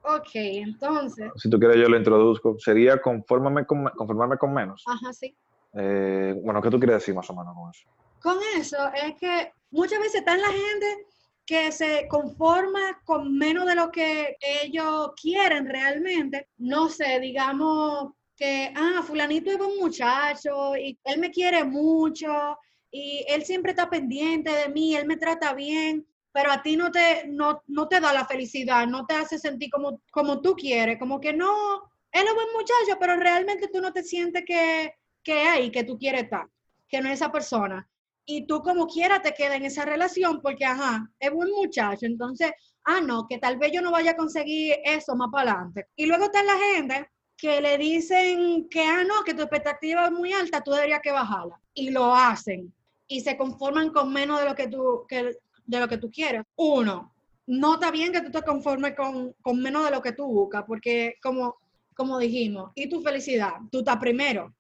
Ok, 0.08 0.30
entonces. 0.34 1.32
Si 1.36 1.50
tú 1.50 1.60
quieres, 1.60 1.78
yo 1.78 1.90
lo 1.90 1.98
introduzco. 1.98 2.58
Sería 2.60 3.02
conformarme 3.02 3.66
con, 3.66 3.86
conformarme 3.90 4.38
con 4.38 4.54
menos. 4.54 4.84
Ajá, 4.86 5.12
sí. 5.12 5.36
Eh, 5.74 6.34
bueno, 6.44 6.62
¿qué 6.62 6.70
tú 6.70 6.80
quieres 6.80 6.98
decir 6.98 7.14
más 7.14 7.30
o 7.30 7.36
menos 7.36 7.54
con 7.54 7.70
eso? 7.70 7.90
Con 8.22 8.38
eso 8.58 8.78
es 8.94 9.16
que 9.16 9.52
muchas 9.72 10.00
veces 10.00 10.16
está 10.16 10.34
en 10.34 10.42
la 10.42 10.48
gente 10.48 11.06
que 11.46 11.72
se 11.72 12.08
conforma 12.10 13.02
con 13.06 13.38
menos 13.38 13.66
de 13.66 13.76
lo 13.76 13.92
que 13.92 14.38
ellos 14.42 15.12
quieren 15.22 15.66
realmente, 15.66 16.50
no 16.58 16.90
sé, 16.90 17.20
digamos, 17.22 18.12
que, 18.36 18.72
ah, 18.76 19.02
fulanito 19.02 19.50
es 19.50 19.60
un 19.60 19.80
muchacho 19.80 20.76
y 20.76 21.00
él 21.06 21.20
me 21.20 21.32
quiere 21.32 21.64
mucho 21.64 22.58
y 22.92 23.26
él 23.30 23.46
siempre 23.46 23.72
está 23.72 23.90
pendiente 23.90 24.52
de 24.52 24.70
mí, 24.70 24.96
él 24.96 25.08
me 25.08 25.16
trata 25.16 25.54
bien, 25.54 26.06
pero 26.32 26.52
a 26.52 26.62
ti 26.62 26.78
no 26.78 26.92
te, 26.92 27.28
no, 27.28 27.62
no 27.68 27.88
te 27.88 28.00
da 28.00 28.14
la 28.14 28.26
felicidad, 28.26 28.86
no 28.88 29.06
te 29.06 29.16
hace 29.16 29.40
sentir 29.40 29.70
como, 29.70 30.02
como 30.12 30.42
tú 30.42 30.56
quieres, 30.56 31.00
como 31.00 31.20
que 31.20 31.34
no, 31.34 31.92
él 32.12 32.26
es 32.28 32.34
buen 32.34 32.48
muchacho, 32.54 32.98
pero 33.00 33.16
realmente 33.16 33.68
tú 33.68 33.82
no 33.82 33.92
te 33.92 34.04
sientes 34.04 34.44
que, 34.46 34.94
que 35.24 35.34
hay, 35.34 35.72
que 35.72 35.84
tú 35.84 35.98
quieres 35.98 36.24
estar, 36.24 36.48
que 36.88 37.02
no 37.02 37.10
es 37.10 37.16
esa 37.16 37.32
persona. 37.32 37.88
Y 38.26 38.46
tú 38.46 38.62
como 38.62 38.88
quiera 38.88 39.22
te 39.22 39.34
quedas 39.34 39.56
en 39.56 39.66
esa 39.66 39.86
relación 39.86 40.42
porque, 40.42 40.66
ajá, 40.66 41.10
es 41.20 41.32
buen 41.32 41.50
muchacho, 41.52 42.06
entonces, 42.06 42.52
ah, 42.84 43.02
no, 43.02 43.26
que 43.28 43.38
tal 43.38 43.58
vez 43.58 43.72
yo 43.72 43.82
no 43.82 43.92
vaya 43.92 44.12
a 44.12 44.18
conseguir 44.18 44.76
eso 44.84 45.16
más 45.16 45.30
para 45.32 45.52
adelante. 45.52 45.88
Y 45.96 46.06
luego 46.06 46.26
está 46.26 46.44
la 46.44 46.58
gente 46.58 47.10
que 47.38 47.62
le 47.62 47.78
dicen 47.78 48.68
que, 48.70 48.84
ah, 48.84 49.04
no, 49.04 49.24
que 49.24 49.34
tu 49.34 49.44
expectativa 49.44 50.06
es 50.06 50.12
muy 50.12 50.34
alta, 50.34 50.62
tú 50.62 50.72
deberías 50.72 51.02
que 51.02 51.12
bajarla. 51.12 51.60
Y 51.74 51.92
lo 51.92 52.14
hacen. 52.14 52.74
Y 53.08 53.22
se 53.22 53.38
conforman 53.38 53.92
con 53.92 54.12
menos 54.12 54.40
de 54.40 54.46
lo 54.46 54.56
que 54.56 54.68
tú, 54.68 55.06
que, 55.08 55.38
de 55.68 55.80
lo 55.80 55.88
que 55.88 55.98
tú 55.98 56.10
quieres. 56.10 56.44
Uno, 56.56 57.14
no 57.46 57.76
está 57.76 57.92
bien 57.92 58.12
que 58.12 58.22
tú 58.22 58.32
te 58.32 58.42
conformes 58.42 58.96
con, 58.96 59.34
con 59.42 59.62
menos 59.62 59.86
de 59.86 59.92
lo 59.92 60.02
que 60.02 60.14
tú 60.14 60.26
buscas, 60.26 60.64
porque 60.66 61.16
como, 61.22 61.58
como 61.94 62.18
dijimos, 62.18 62.72
y 62.74 62.90
tu 62.90 63.02
felicidad, 63.02 63.54
tú 63.72 63.80
estás 63.80 63.98
primero. 63.98 64.56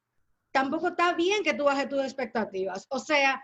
Tampoco 0.52 0.90
está 0.90 1.14
bien 1.14 1.44
que 1.44 1.54
tú 1.54 1.66
bajes 1.66 1.90
tus 1.90 2.04
expectativas. 2.04 2.86
O 2.90 3.00
sea, 3.00 3.42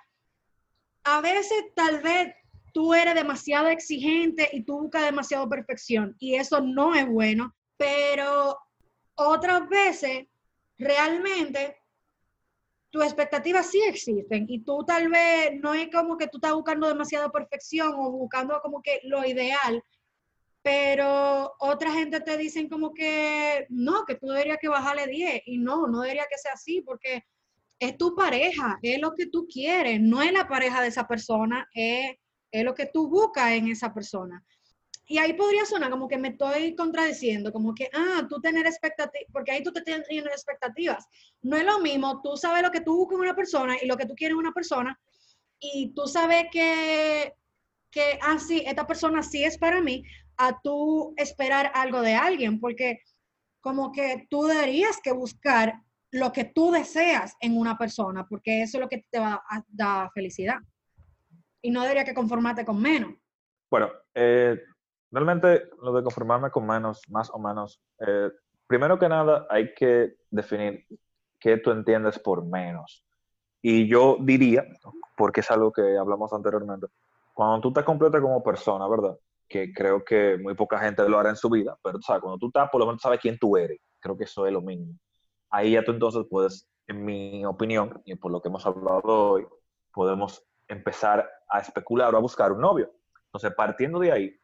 a 1.04 1.22
veces 1.22 1.64
tal 1.76 2.02
vez 2.02 2.34
tú 2.74 2.94
eres 2.94 3.16
demasiado 3.16 3.68
exigente 3.68 4.50
y 4.52 4.64
tú 4.64 4.80
buscas 4.80 5.04
demasiado 5.04 5.48
perfección 5.48 6.16
y 6.20 6.36
eso 6.36 6.60
no 6.62 6.96
es 6.96 7.08
bueno, 7.08 7.56
pero 7.78 8.58
otras 9.16 9.70
veces 9.70 10.28
realmente 10.78 11.78
tus 12.94 13.04
expectativas 13.04 13.72
sí 13.72 13.82
existen 13.88 14.46
y 14.48 14.60
tú 14.60 14.86
tal 14.86 15.10
vez 15.10 15.60
no 15.60 15.74
es 15.74 15.90
como 15.92 16.16
que 16.16 16.28
tú 16.28 16.38
estás 16.38 16.54
buscando 16.54 16.88
demasiada 16.88 17.32
perfección 17.32 17.92
o 17.98 18.12
buscando 18.12 18.62
como 18.62 18.84
que 18.84 19.00
lo 19.06 19.26
ideal, 19.26 19.84
pero 20.62 21.56
otra 21.58 21.92
gente 21.92 22.22
te 22.22 22.38
dicen 22.38 22.70
como 22.70 22.94
que 22.94 23.66
no, 23.70 24.06
que 24.06 24.14
tú 24.14 24.28
deberías 24.28 24.60
que 24.62 24.68
bajarle 24.68 25.08
10 25.08 25.42
y 25.48 25.58
no, 25.58 25.88
no 25.88 26.02
debería 26.02 26.28
que 26.30 26.38
sea 26.38 26.54
así 26.54 26.82
porque 26.82 27.24
es 27.80 27.98
tu 27.98 28.14
pareja, 28.16 28.78
es 28.84 29.02
lo 29.02 29.16
que 29.16 29.26
tú 29.26 29.48
quieres, 29.52 30.00
no 30.00 30.22
es 30.22 30.32
la 30.32 30.48
pareja 30.48 30.80
de 30.80 30.90
esa 30.90 31.08
persona, 31.08 31.68
es, 31.74 32.16
es 32.52 32.64
lo 32.64 32.76
que 32.76 32.86
tú 32.86 33.10
buscas 33.10 33.54
en 33.54 33.70
esa 33.70 33.92
persona 33.92 34.46
y 35.06 35.18
ahí 35.18 35.34
podría 35.34 35.66
sonar 35.66 35.92
como 35.92 36.08
que 36.08 36.18
me 36.18 36.30
estoy 36.30 36.76
contradiciendo, 36.76 37.52
como 37.52 37.74
que, 37.74 37.90
ah, 37.94 38.26
tú 38.30 38.40
tener 38.40 38.66
expectativas, 38.66 39.28
porque 39.32 39.52
ahí 39.52 39.64
tú 39.64 39.74
te 39.74 39.82
tienes 39.82 40.08
expectativas. 40.10 41.06
No 41.42 41.58
es 41.58 41.66
lo 41.66 41.80
mismo, 41.80 42.22
tú 42.22 42.38
sabes 42.38 42.64
lo 42.64 42.72
que 42.72 42.82
tú 42.82 42.96
buscas 42.96 43.16
en 43.16 43.22
una 43.22 43.36
persona 43.36 43.76
y 43.82 43.86
lo 43.86 43.98
que 43.98 44.06
tú 44.06 44.16
quieres 44.16 44.34
en 44.34 44.40
una 44.40 44.54
persona, 44.54 44.98
y 45.60 45.94
tú 45.94 46.08
sabes 46.08 46.46
que, 46.52 47.34
que 47.92 48.20
ah, 48.22 48.40
sí, 48.40 48.64
esta 48.66 48.88
persona 48.88 49.24
sí 49.24 49.44
es 49.44 49.58
para 49.58 49.82
mí, 49.82 50.04
a 50.38 50.60
tú 50.62 51.14
esperar 51.18 51.72
algo 51.76 52.02
de 52.02 52.16
alguien, 52.16 52.60
porque 52.60 53.00
como 53.62 53.92
que 53.92 54.28
tú 54.30 54.44
deberías 54.44 55.00
que 55.02 55.12
buscar 55.12 55.74
lo 56.12 56.32
que 56.32 56.46
tú 56.46 56.72
deseas 56.72 57.36
en 57.40 57.58
una 57.58 57.78
persona, 57.78 58.26
porque 58.28 58.62
eso 58.62 58.78
es 58.78 58.82
lo 58.82 58.90
que 58.90 59.06
te 59.10 59.20
va 59.20 59.44
a 59.50 59.64
dar 59.68 60.12
felicidad. 60.14 60.58
Y 61.62 61.72
no 61.72 61.82
debería 61.82 62.04
que 62.04 62.14
conformarte 62.14 62.66
con 62.66 62.82
menos. 62.82 63.14
Bueno, 63.72 63.90
eh, 64.14 64.60
Realmente 65.14 65.70
lo 65.80 65.94
de 65.94 66.02
conformarme 66.02 66.50
con 66.50 66.66
menos, 66.66 67.00
más 67.08 67.30
o 67.30 67.38
menos, 67.38 67.80
eh, 68.00 68.32
primero 68.66 68.98
que 68.98 69.08
nada 69.08 69.46
hay 69.48 69.72
que 69.76 70.16
definir 70.32 70.88
qué 71.40 71.58
tú 71.58 71.70
entiendes 71.70 72.18
por 72.18 72.44
menos. 72.44 73.06
Y 73.62 73.88
yo 73.88 74.18
diría, 74.20 74.66
porque 75.16 75.42
es 75.42 75.52
algo 75.52 75.72
que 75.72 76.00
hablamos 76.00 76.34
anteriormente, 76.34 76.88
cuando 77.32 77.62
tú 77.62 77.72
te 77.72 77.86
completas 77.86 78.22
como 78.22 78.42
persona, 78.42 78.88
¿verdad? 78.88 79.16
Que 79.48 79.72
creo 79.72 80.04
que 80.04 80.40
muy 80.42 80.56
poca 80.56 80.80
gente 80.80 81.08
lo 81.08 81.20
hará 81.20 81.30
en 81.30 81.36
su 81.36 81.48
vida, 81.48 81.78
pero 81.84 82.02
sabes, 82.02 82.24
cuando 82.24 82.40
tú 82.40 82.48
estás, 82.48 82.72
por 82.72 82.80
lo 82.80 82.88
menos 82.88 83.00
sabes 83.00 83.20
quién 83.20 83.38
tú 83.38 83.56
eres. 83.56 83.80
Creo 84.00 84.18
que 84.18 84.24
eso 84.24 84.48
es 84.48 84.54
lo 84.54 84.62
mínimo. 84.62 84.98
Ahí 85.52 85.74
ya 85.74 85.84
tú 85.84 85.92
entonces 85.92 86.26
puedes, 86.28 86.68
en 86.88 87.06
mi 87.06 87.46
opinión, 87.46 88.02
y 88.06 88.16
por 88.16 88.32
lo 88.32 88.42
que 88.42 88.48
hemos 88.48 88.66
hablado 88.66 89.04
hoy, 89.04 89.46
podemos 89.94 90.44
empezar 90.68 91.30
a 91.48 91.60
especular 91.60 92.16
o 92.16 92.18
a 92.18 92.22
buscar 92.22 92.52
un 92.52 92.62
novio. 92.62 92.92
Entonces, 93.28 93.54
partiendo 93.56 94.00
de 94.00 94.12
ahí, 94.12 94.40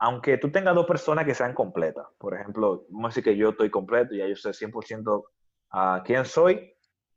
aunque 0.00 0.38
tú 0.38 0.50
tengas 0.50 0.74
dos 0.74 0.86
personas 0.86 1.26
que 1.26 1.34
sean 1.34 1.52
completas, 1.52 2.06
por 2.18 2.34
ejemplo, 2.34 2.86
vamos 2.88 3.04
a 3.04 3.08
decir 3.10 3.22
que 3.22 3.36
yo 3.36 3.50
estoy 3.50 3.70
completo, 3.70 4.14
ya 4.14 4.26
yo 4.26 4.34
sé 4.34 4.50
100% 4.50 5.24
a 5.72 6.02
quién 6.04 6.24
soy 6.24 6.72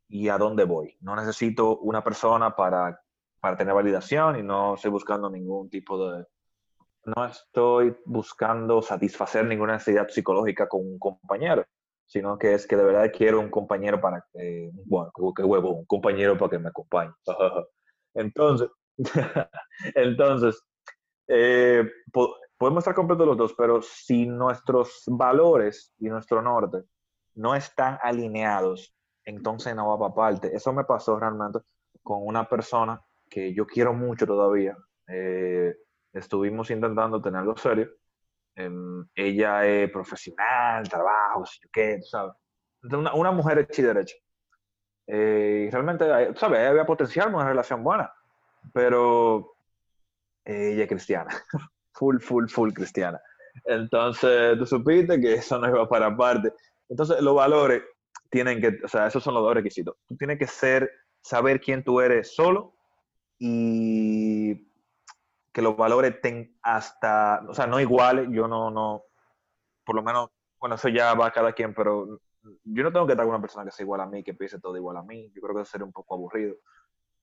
y 0.06 0.28
a 0.28 0.36
dónde 0.36 0.64
voy. 0.64 0.94
No 1.00 1.16
necesito 1.16 1.78
una 1.78 2.04
persona 2.04 2.54
para, 2.54 3.00
para 3.40 3.56
tener 3.56 3.74
validación 3.74 4.38
y 4.38 4.42
no 4.42 4.74
estoy 4.74 4.90
buscando 4.90 5.30
ningún 5.30 5.70
tipo 5.70 6.10
de... 6.10 6.26
No 7.06 7.24
estoy 7.24 7.96
buscando 8.04 8.82
satisfacer 8.82 9.46
ninguna 9.46 9.74
necesidad 9.74 10.08
psicológica 10.08 10.68
con 10.68 10.82
un 10.82 10.98
compañero, 10.98 11.64
sino 12.04 12.38
que 12.38 12.52
es 12.52 12.66
que 12.66 12.76
de 12.76 12.84
verdad 12.84 13.10
quiero 13.16 13.40
un 13.40 13.50
compañero 13.50 13.98
para 13.98 14.26
que, 14.30 14.70
bueno, 14.84 15.10
que 15.34 15.42
huevo, 15.42 15.70
un 15.70 15.86
compañero 15.86 16.36
para 16.36 16.50
que 16.50 16.58
me 16.58 16.68
acompañe. 16.68 17.12
entonces, 18.14 18.68
entonces, 19.94 20.62
eh, 21.28 21.90
podemos 22.58 22.82
estar 22.82 22.94
completos 22.94 23.26
los 23.26 23.36
dos, 23.36 23.54
pero 23.54 23.82
si 23.82 24.26
nuestros 24.26 25.02
valores 25.06 25.94
y 25.98 26.08
nuestro 26.08 26.42
norte 26.42 26.84
no 27.34 27.54
están 27.54 27.98
alineados, 28.02 28.94
entonces 29.24 29.74
no 29.74 29.88
va 29.88 29.98
para 29.98 30.14
parte. 30.14 30.54
Eso 30.54 30.72
me 30.72 30.84
pasó 30.84 31.18
realmente 31.18 31.60
con 32.02 32.26
una 32.26 32.48
persona 32.48 33.00
que 33.28 33.52
yo 33.54 33.66
quiero 33.66 33.92
mucho 33.92 34.26
todavía. 34.26 34.76
Eh, 35.08 35.74
estuvimos 36.12 36.70
intentando 36.70 37.20
tener 37.20 37.40
algo 37.40 37.56
serio. 37.56 37.90
Em, 38.54 39.06
ella 39.14 39.66
es 39.66 39.90
profesional, 39.90 40.88
trabajo, 40.88 41.44
qué, 41.72 42.00
¿sabes? 42.02 42.34
Una, 42.82 43.14
una 43.14 43.32
mujer 43.32 43.58
hecha 43.58 43.82
y 43.82 43.84
derecha. 43.84 44.16
Eh, 45.06 45.66
y 45.68 45.70
realmente, 45.70 46.04
¿sabes? 46.36 46.68
Había 46.68 46.86
potencial, 46.86 47.34
una 47.34 47.48
relación 47.48 47.82
buena, 47.82 48.12
pero 48.72 49.56
ella 50.44 50.82
es 50.84 50.88
cristiana. 50.88 51.30
full, 51.94 52.18
full, 52.18 52.48
full 52.48 52.72
cristiana. 52.72 53.20
Entonces, 53.64 54.58
tú 54.58 54.66
supiste 54.66 55.20
que 55.20 55.34
eso 55.34 55.58
no 55.58 55.68
iba 55.68 55.88
para 55.88 56.14
parte. 56.16 56.52
Entonces, 56.88 57.20
los 57.20 57.34
valores 57.34 57.82
tienen 58.30 58.60
que, 58.60 58.78
o 58.84 58.88
sea, 58.88 59.06
esos 59.06 59.22
son 59.22 59.34
los 59.34 59.42
dos 59.42 59.54
requisitos. 59.54 59.96
Tú 60.06 60.16
tienes 60.16 60.38
que 60.38 60.46
ser, 60.46 60.90
saber 61.20 61.60
quién 61.60 61.84
tú 61.84 62.00
eres 62.00 62.34
solo 62.34 62.74
y 63.38 64.68
que 65.52 65.62
los 65.62 65.76
valores 65.76 66.14
estén 66.14 66.58
hasta, 66.62 67.42
o 67.48 67.54
sea, 67.54 67.66
no 67.66 67.80
iguales. 67.80 68.28
Yo 68.30 68.48
no, 68.48 68.70
no, 68.70 69.04
por 69.84 69.94
lo 69.94 70.02
menos, 70.02 70.30
bueno, 70.58 70.74
eso 70.74 70.88
ya 70.88 71.14
va 71.14 71.28
a 71.28 71.32
cada 71.32 71.52
quien, 71.52 71.74
pero 71.74 72.20
yo 72.64 72.82
no 72.82 72.92
tengo 72.92 73.06
que 73.06 73.12
estar 73.12 73.24
con 73.24 73.34
una 73.34 73.40
persona 73.40 73.64
que 73.64 73.70
sea 73.70 73.84
igual 73.84 74.00
a 74.00 74.06
mí, 74.06 74.22
que 74.22 74.34
piense 74.34 74.60
todo 74.60 74.76
igual 74.76 74.96
a 74.96 75.02
mí. 75.02 75.30
Yo 75.32 75.40
creo 75.40 75.54
que 75.54 75.62
eso 75.62 75.70
sería 75.70 75.86
un 75.86 75.92
poco 75.92 76.14
aburrido. 76.14 76.56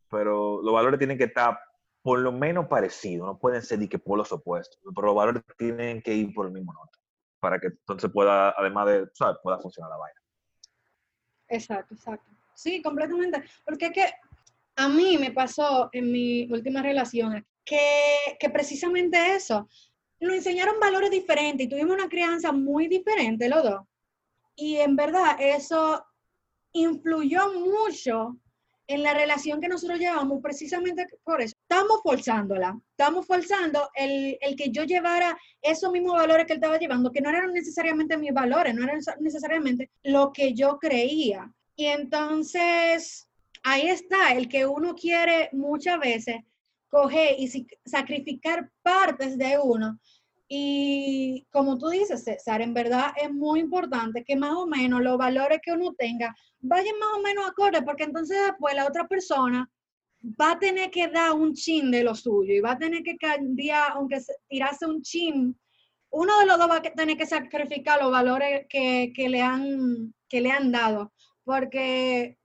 Pero 0.10 0.62
los 0.62 0.74
valores 0.74 0.98
tienen 0.98 1.18
que 1.18 1.26
estar 1.26 1.60
por 2.02 2.20
lo 2.20 2.32
menos 2.32 2.68
parecido, 2.68 3.26
no 3.26 3.38
pueden 3.38 3.62
ser 3.62 3.80
ni 3.80 3.88
que 3.88 4.00
polos 4.00 4.32
opuestos, 4.32 4.80
pero 4.96 5.08
los 5.08 5.16
valores 5.16 5.44
tienen 5.58 6.02
que 6.02 6.14
ir 6.14 6.34
por 6.34 6.48
el 6.48 6.54
mismo 6.54 6.74
norte 6.74 6.98
para 7.42 7.60
que 7.60 7.68
entonces 7.68 8.10
pueda, 8.12 8.52
además 8.52 8.86
de, 8.88 9.08
¿sabes? 9.14 9.38
pueda 9.44 9.60
funcionar 9.60 9.90
la 9.90 9.98
vaina. 9.98 10.22
Exacto, 11.50 11.96
exacto. 11.96 12.30
Sí, 12.54 12.82
completamente. 12.82 13.44
Porque 13.66 13.88
es 13.88 13.92
que 13.92 14.06
a 14.76 14.88
mí 14.88 15.18
me 15.18 15.32
pasó 15.32 15.90
en 15.92 16.12
mi 16.12 16.48
última 16.52 16.82
relación 16.82 17.46
que, 17.66 18.38
que 18.40 18.50
precisamente 18.50 19.36
eso, 19.36 19.68
nos 20.20 20.36
enseñaron 20.36 20.80
valores 20.80 21.10
diferentes 21.10 21.66
y 21.66 21.70
tuvimos 21.70 21.96
una 21.96 22.08
crianza 22.08 22.52
muy 22.52 22.88
diferente 22.88 23.50
los 23.50 23.64
dos. 23.64 23.82
Y 24.56 24.78
en 24.78 24.96
verdad 24.96 25.36
eso 25.40 26.06
influyó 26.74 27.52
mucho 27.54 28.38
en 28.94 29.04
la 29.04 29.14
relación 29.14 29.62
que 29.62 29.68
nosotros 29.68 30.00
llevamos, 30.00 30.42
precisamente 30.42 31.08
por 31.24 31.42
eso, 31.42 31.56
estamos 31.62 32.02
forzándola, 32.04 32.80
estamos 32.92 33.26
forzando 33.26 33.90
el, 33.96 34.38
el, 34.42 34.56
que 34.56 34.70
yo 34.70 34.84
llevara 34.84 35.38
esos 35.62 35.92
mismos 35.92 36.14
valores 36.14 36.46
que 36.46 36.54
él 36.54 36.60
estaba 36.60 36.78
llevando, 36.78 37.12
que 37.12 37.22
no 37.22 37.30
eran 37.30 37.54
necesariamente 37.54 38.18
mis 38.18 38.34
valores, 38.34 38.76
no 38.76 38.84
eran 38.84 39.00
necesariamente 39.20 39.90
lo 40.04 40.32
que 40.32 40.54
yo 40.54 40.78
creía. 40.78 41.52
Y 41.76 41.86
entonces, 41.86 43.28
ahí 43.64 43.88
está, 43.88 44.34
el 44.34 44.50
que 44.50 44.66
uno 44.66 44.96
quiere 44.96 45.50
muchas 45.54 46.00
veces 46.00 46.38
coger 46.90 47.36
y 47.40 47.68
sacrificar 47.86 48.70
partes 48.84 49.38
de 49.38 49.58
uno 49.64 49.98
y 50.54 51.48
como 51.50 51.78
tú 51.78 51.88
dices, 51.88 52.26
César, 52.26 52.62
en 52.62 52.74
verdad 52.74 53.14
es 53.16 53.32
muy 53.32 53.62
importante 53.62 54.26
que 54.26 54.36
más 54.36 54.52
o 54.52 54.68
menos 54.68 55.02
los 55.02 55.18
valores 55.18 55.62
que 55.64 55.72
uno 55.72 55.94
tenga 55.98 56.36
vayan 56.62 56.98
más 57.00 57.10
o 57.18 57.22
menos 57.22 57.48
acorde, 57.48 57.82
porque 57.82 58.04
entonces 58.04 58.38
después 58.46 58.76
la 58.76 58.88
otra 58.88 59.08
persona 59.08 59.70
va 60.40 60.52
a 60.52 60.60
tener 60.60 60.92
que 60.92 61.08
dar 61.08 61.34
un 61.34 61.54
chin 61.54 61.92
de 61.92 62.04
lo 62.04 62.16
suyo 62.16 62.54
y 62.54 62.60
va 62.60 62.72
a 62.72 62.78
tener 62.78 63.04
que 63.04 63.18
cambiar, 63.18 63.94
aunque 63.94 64.20
tirase 64.48 64.86
un 64.86 65.02
chin 65.02 65.56
uno 66.12 66.40
de 66.40 66.46
los 66.46 66.58
dos 66.58 66.70
va 66.70 66.78
a 66.78 66.82
tener 66.82 67.18
que 67.18 67.26
sacrificar 67.26 68.02
los 68.02 68.12
valores 68.12 68.66
que, 68.70 69.12
que, 69.16 69.30
le, 69.30 69.42
han, 69.42 70.14
que 70.28 70.42
le 70.42 70.52
han 70.52 70.72
dado, 70.72 71.14
porque, 71.44 72.38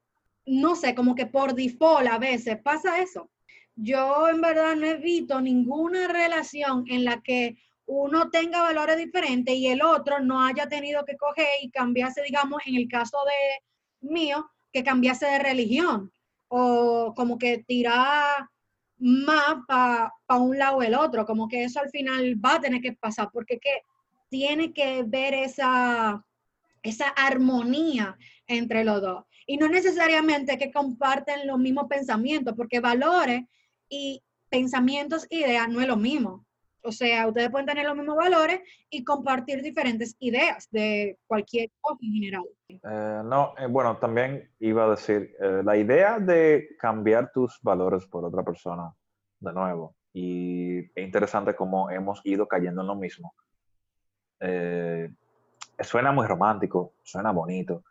no 0.47 0.77
sé, 0.77 0.95
como 0.95 1.14
que 1.14 1.27
por 1.27 1.55
default 1.55 2.09
a 2.09 2.19
veces 2.19 2.59
pasa 2.62 3.01
eso. 3.01 3.29
Yo 3.75 4.29
en 4.29 4.41
verdad 4.41 4.77
no 4.77 4.87
he 4.87 4.97
visto 4.97 5.41
ninguna 5.41 6.09
relación 6.09 6.85
en 6.89 7.05
la 7.05 7.21
que 7.21 7.57
uno 7.87 8.31
tenga 8.31 8.62
valores 8.62 8.97
diferentes 8.97 9.55
y 9.55 9.67
el 9.67 9.83
otro 9.83 10.21
no 10.21 10.43
haya 10.43 10.69
tenido 10.69 11.05
que 11.05 11.17
coger 11.17 11.47
y 11.62 11.71
cambiarse, 11.71 12.23
digamos, 12.23 12.62
en 12.67 12.77
el 12.77 12.89
caso 12.89 13.19
de 13.27 13.64
mío, 14.07 14.51
que 14.73 14.85
cambiase 14.85 15.27
de 15.27 15.39
religión 15.39 16.13
o 16.49 17.13
como 17.17 17.39
que 17.39 17.65
tirar 17.67 18.49
más 18.99 19.57
para 19.67 20.13
un 20.39 20.59
lado 20.59 20.79
o 20.79 20.83
el 20.83 20.95
otro, 20.95 21.27
como 21.27 21.49
que 21.49 21.65
eso 21.65 21.81
al 21.81 21.91
final 21.91 22.43
va 22.43 22.55
a 22.55 22.61
tener 22.61 22.81
que 22.81 22.93
pasar, 22.93 23.31
porque 23.33 23.59
que 23.59 23.83
tiene 24.29 24.73
que 24.73 25.03
ver 25.05 25.35
esa, 25.35 26.25
esa 26.83 27.09
armonía 27.09 28.17
entre 28.47 28.85
los 28.85 29.01
dos. 29.01 29.25
Y 29.47 29.59
no 29.59 29.69
necesariamente 29.69 30.59
que 30.59 30.73
comparten 30.73 31.47
los 31.47 31.59
mismos 31.59 31.87
pensamientos, 31.89 32.55
porque 32.57 32.81
valores 32.81 33.43
y 33.89 34.23
pensamientos, 34.49 35.27
ideas 35.31 35.69
no 35.69 35.81
es 35.81 35.87
lo 35.87 35.97
mismo. 35.97 36.45
O 36.87 36.93
sea, 36.93 37.26
ustedes 37.26 37.51
pueden 37.51 37.66
tener 37.66 37.84
los 37.84 37.97
mismos 37.97 38.16
valores 38.16 38.61
y 38.89 39.03
compartir 39.03 39.61
diferentes 39.61 40.14
ideas 40.20 40.68
de 40.70 41.18
cualquier 41.26 41.68
cosa 41.80 41.99
en 42.01 42.12
general. 42.12 42.45
Eh, 42.68 43.22
no, 43.24 43.55
eh, 43.59 43.66
bueno, 43.66 43.97
también 43.97 44.49
iba 44.61 44.84
a 44.84 44.91
decir, 44.91 45.34
eh, 45.41 45.62
la 45.64 45.76
idea 45.76 46.20
de 46.20 46.68
cambiar 46.78 47.32
tus 47.32 47.59
valores 47.61 48.07
por 48.07 48.24
otra 48.24 48.45
persona, 48.45 48.95
de 49.41 49.53
nuevo, 49.53 49.97
y 50.12 50.78
es 50.78 51.05
interesante 51.05 51.57
cómo 51.57 51.91
hemos 51.91 52.20
ido 52.24 52.47
cayendo 52.47 52.82
en 52.82 52.87
lo 52.87 52.95
mismo. 52.95 53.34
suena 55.80 56.12
muy 56.12 56.26
romántico, 56.26 56.93
suena 57.03 57.32
bonito. 57.32 57.82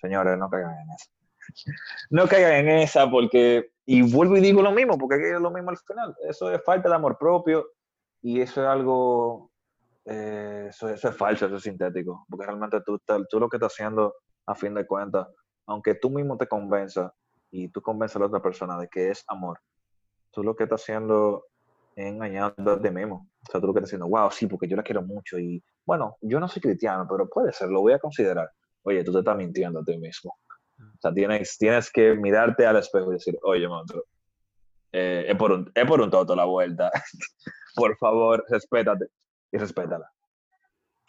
Señores, 0.00 0.38
no 0.38 0.48
caigan 0.48 0.74
en 0.78 0.90
eso. 0.90 1.10
no 2.10 2.26
caigan 2.26 2.52
en 2.52 2.68
esa 2.78 3.10
porque, 3.10 3.72
y 3.84 4.00
vuelvo 4.10 4.38
y 4.38 4.40
digo 4.40 4.62
lo 4.62 4.72
mismo, 4.72 4.96
porque 4.96 5.16
es 5.16 5.40
lo 5.40 5.50
mismo 5.50 5.68
al 5.68 5.76
final. 5.76 6.16
Eso 6.26 6.50
es 6.50 6.64
falta 6.64 6.88
de 6.88 6.94
amor 6.94 7.18
propio 7.18 7.66
y 8.22 8.40
eso 8.40 8.62
es 8.62 8.68
algo, 8.68 9.50
eh, 10.04 10.66
eso, 10.70 10.88
es 10.88 11.00
falso, 11.16 11.46
eso 11.46 11.56
es 11.56 11.62
sintético, 11.62 12.26
porque 12.28 12.46
realmente 12.46 12.80
tú, 12.84 13.00
tú 13.28 13.40
lo 13.40 13.48
que 13.48 13.56
estás 13.56 13.72
haciendo, 13.72 14.14
a 14.46 14.54
fin 14.54 14.74
de 14.74 14.86
cuentas, 14.86 15.28
aunque 15.66 15.94
tú 15.94 16.10
mismo 16.10 16.36
te 16.36 16.46
convenzas 16.46 17.12
y 17.50 17.68
tú 17.68 17.82
convences 17.82 18.16
a 18.16 18.20
la 18.20 18.26
otra 18.26 18.40
persona 18.40 18.78
de 18.78 18.88
que 18.88 19.10
es 19.10 19.24
amor, 19.28 19.58
tú 20.30 20.42
lo 20.42 20.56
que 20.56 20.64
estás 20.64 20.82
haciendo 20.82 21.44
es 21.94 22.06
engañando 22.06 22.72
a 22.72 22.80
ti 22.80 22.90
mismo. 22.90 23.28
O 23.46 23.50
sea, 23.50 23.60
tú 23.60 23.66
lo 23.66 23.74
que 23.74 23.80
estás 23.80 23.90
haciendo, 23.90 24.08
wow, 24.08 24.30
sí, 24.30 24.46
porque 24.46 24.68
yo 24.68 24.76
la 24.76 24.82
quiero 24.82 25.02
mucho 25.02 25.38
y, 25.38 25.62
bueno, 25.84 26.16
yo 26.20 26.40
no 26.40 26.48
soy 26.48 26.62
cristiano, 26.62 27.06
pero 27.08 27.28
puede 27.28 27.52
ser, 27.52 27.68
lo 27.68 27.80
voy 27.80 27.92
a 27.92 27.98
considerar. 27.98 28.50
Oye, 28.82 29.04
tú 29.04 29.12
te 29.12 29.18
estás 29.18 29.36
mintiendo 29.36 29.80
a 29.80 29.84
ti 29.84 29.98
mismo. 29.98 30.38
O 30.80 31.00
sea, 31.00 31.12
tienes, 31.12 31.58
tienes 31.58 31.90
que 31.90 32.14
mirarte 32.14 32.64
al 32.64 32.76
espejo 32.76 33.10
y 33.10 33.14
decir, 33.14 33.36
oye, 33.42 33.66
monstruo, 33.66 34.04
eh, 34.92 35.26
es, 35.28 35.36
por 35.36 35.52
un, 35.52 35.70
es 35.74 35.86
por 35.86 36.00
un 36.00 36.10
toto 36.10 36.34
la 36.34 36.44
vuelta. 36.44 36.90
por 37.74 37.96
favor, 37.96 38.44
respétate 38.48 39.06
y 39.52 39.58
respétala. 39.58 40.10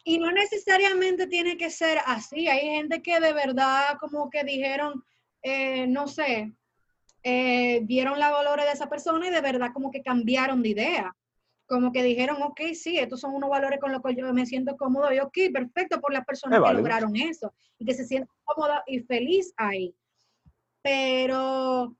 Y 0.03 0.17
no 0.17 0.31
necesariamente 0.31 1.27
tiene 1.27 1.57
que 1.57 1.69
ser 1.69 1.99
así. 2.05 2.47
Hay 2.47 2.61
gente 2.61 3.01
que 3.01 3.19
de 3.19 3.33
verdad 3.33 3.97
como 3.99 4.29
que 4.29 4.43
dijeron, 4.43 5.03
eh, 5.41 5.87
no 5.87 6.07
sé, 6.07 6.53
eh, 7.23 7.81
vieron 7.83 8.17
la 8.17 8.31
valores 8.31 8.65
de 8.65 8.71
esa 8.71 8.89
persona 8.89 9.27
y 9.27 9.31
de 9.31 9.41
verdad 9.41 9.71
como 9.73 9.91
que 9.91 10.01
cambiaron 10.01 10.61
de 10.61 10.69
idea. 10.69 11.15
Como 11.67 11.91
que 11.91 12.01
dijeron, 12.01 12.41
ok, 12.41 12.61
sí, 12.73 12.97
estos 12.97 13.19
son 13.19 13.35
unos 13.35 13.49
valores 13.49 13.79
con 13.79 13.91
los 13.91 14.01
que 14.01 14.15
yo 14.15 14.33
me 14.33 14.45
siento 14.45 14.75
cómodo 14.75 15.13
y 15.13 15.19
ok, 15.19 15.37
perfecto 15.53 16.01
por 16.01 16.11
las 16.11 16.25
personas 16.25 16.61
que 16.63 16.73
lograron 16.73 17.15
eso 17.15 17.53
y 17.77 17.85
que 17.85 17.93
se 17.93 18.05
sienten 18.05 18.29
cómoda 18.43 18.83
y 18.87 19.01
feliz 19.01 19.53
ahí. 19.57 19.93
Pero 20.81 21.95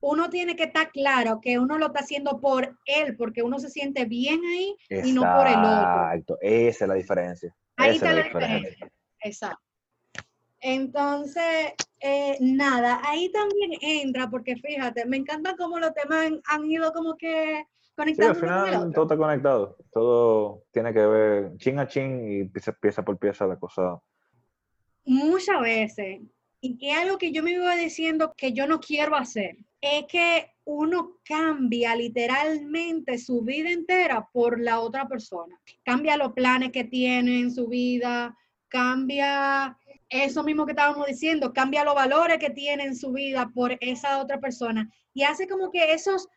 uno 0.00 0.30
tiene 0.30 0.54
que 0.56 0.64
estar 0.64 0.90
claro 0.90 1.40
que 1.40 1.58
uno 1.58 1.78
lo 1.78 1.86
está 1.86 2.00
haciendo 2.00 2.40
por 2.40 2.76
él, 2.84 3.16
porque 3.16 3.42
uno 3.42 3.58
se 3.58 3.70
siente 3.70 4.04
bien 4.04 4.40
ahí 4.44 4.76
y 4.88 5.12
no 5.12 5.22
por 5.22 5.46
el 5.46 5.58
otro. 5.58 6.02
Exacto, 6.02 6.38
esa 6.40 6.84
es 6.84 6.88
la 6.88 6.94
diferencia. 6.94 7.56
Ahí 7.76 7.96
está 7.96 8.12
la 8.12 8.22
diferencia. 8.22 8.92
Exacto. 9.20 9.62
Entonces, 10.60 11.72
eh, 12.00 12.36
nada, 12.40 13.00
ahí 13.04 13.30
también 13.30 13.72
entra, 13.80 14.28
porque 14.28 14.56
fíjate, 14.56 15.06
me 15.06 15.16
encanta 15.16 15.56
cómo 15.56 15.78
los 15.78 15.94
temas 15.94 16.32
han, 16.46 16.70
ido 16.70 16.92
como 16.92 17.16
que 17.16 17.64
conectando. 17.94 18.34
Sí, 18.34 18.40
al 18.40 18.66
final 18.66 18.92
todo 18.92 19.04
está 19.04 19.16
conectado, 19.16 19.76
todo 19.92 20.64
tiene 20.72 20.92
que 20.92 21.06
ver 21.06 21.56
chin 21.58 21.78
a 21.78 21.86
chin 21.86 22.28
y 22.28 22.44
pieza, 22.48 22.72
pieza 22.72 23.04
por 23.04 23.18
pieza 23.18 23.46
la 23.46 23.56
cosa. 23.56 24.00
Muchas 25.04 25.60
veces, 25.60 26.22
y 26.60 26.76
que 26.76 26.92
algo 26.92 27.18
que 27.18 27.30
yo 27.30 27.42
me 27.42 27.52
iba 27.52 27.76
diciendo 27.76 28.34
que 28.36 28.52
yo 28.52 28.66
no 28.66 28.80
quiero 28.80 29.14
hacer, 29.16 29.56
es 29.80 30.04
que 30.06 30.52
uno 30.64 31.18
cambia 31.24 31.94
literalmente 31.94 33.18
su 33.18 33.42
vida 33.42 33.70
entera 33.70 34.28
por 34.32 34.60
la 34.60 34.80
otra 34.80 35.08
persona. 35.08 35.58
Cambia 35.84 36.16
los 36.16 36.32
planes 36.32 36.72
que 36.72 36.84
tiene 36.84 37.40
en 37.40 37.50
su 37.50 37.68
vida, 37.68 38.36
cambia 38.68 39.76
eso 40.08 40.42
mismo 40.42 40.66
que 40.66 40.72
estábamos 40.72 41.06
diciendo, 41.06 41.52
cambia 41.52 41.84
los 41.84 41.94
valores 41.94 42.38
que 42.38 42.50
tiene 42.50 42.84
en 42.84 42.96
su 42.96 43.12
vida 43.12 43.50
por 43.54 43.76
esa 43.80 44.20
otra 44.20 44.40
persona 44.40 44.90
y 45.14 45.22
hace 45.22 45.46
como 45.46 45.70
que 45.70 45.92
esos 45.92 46.28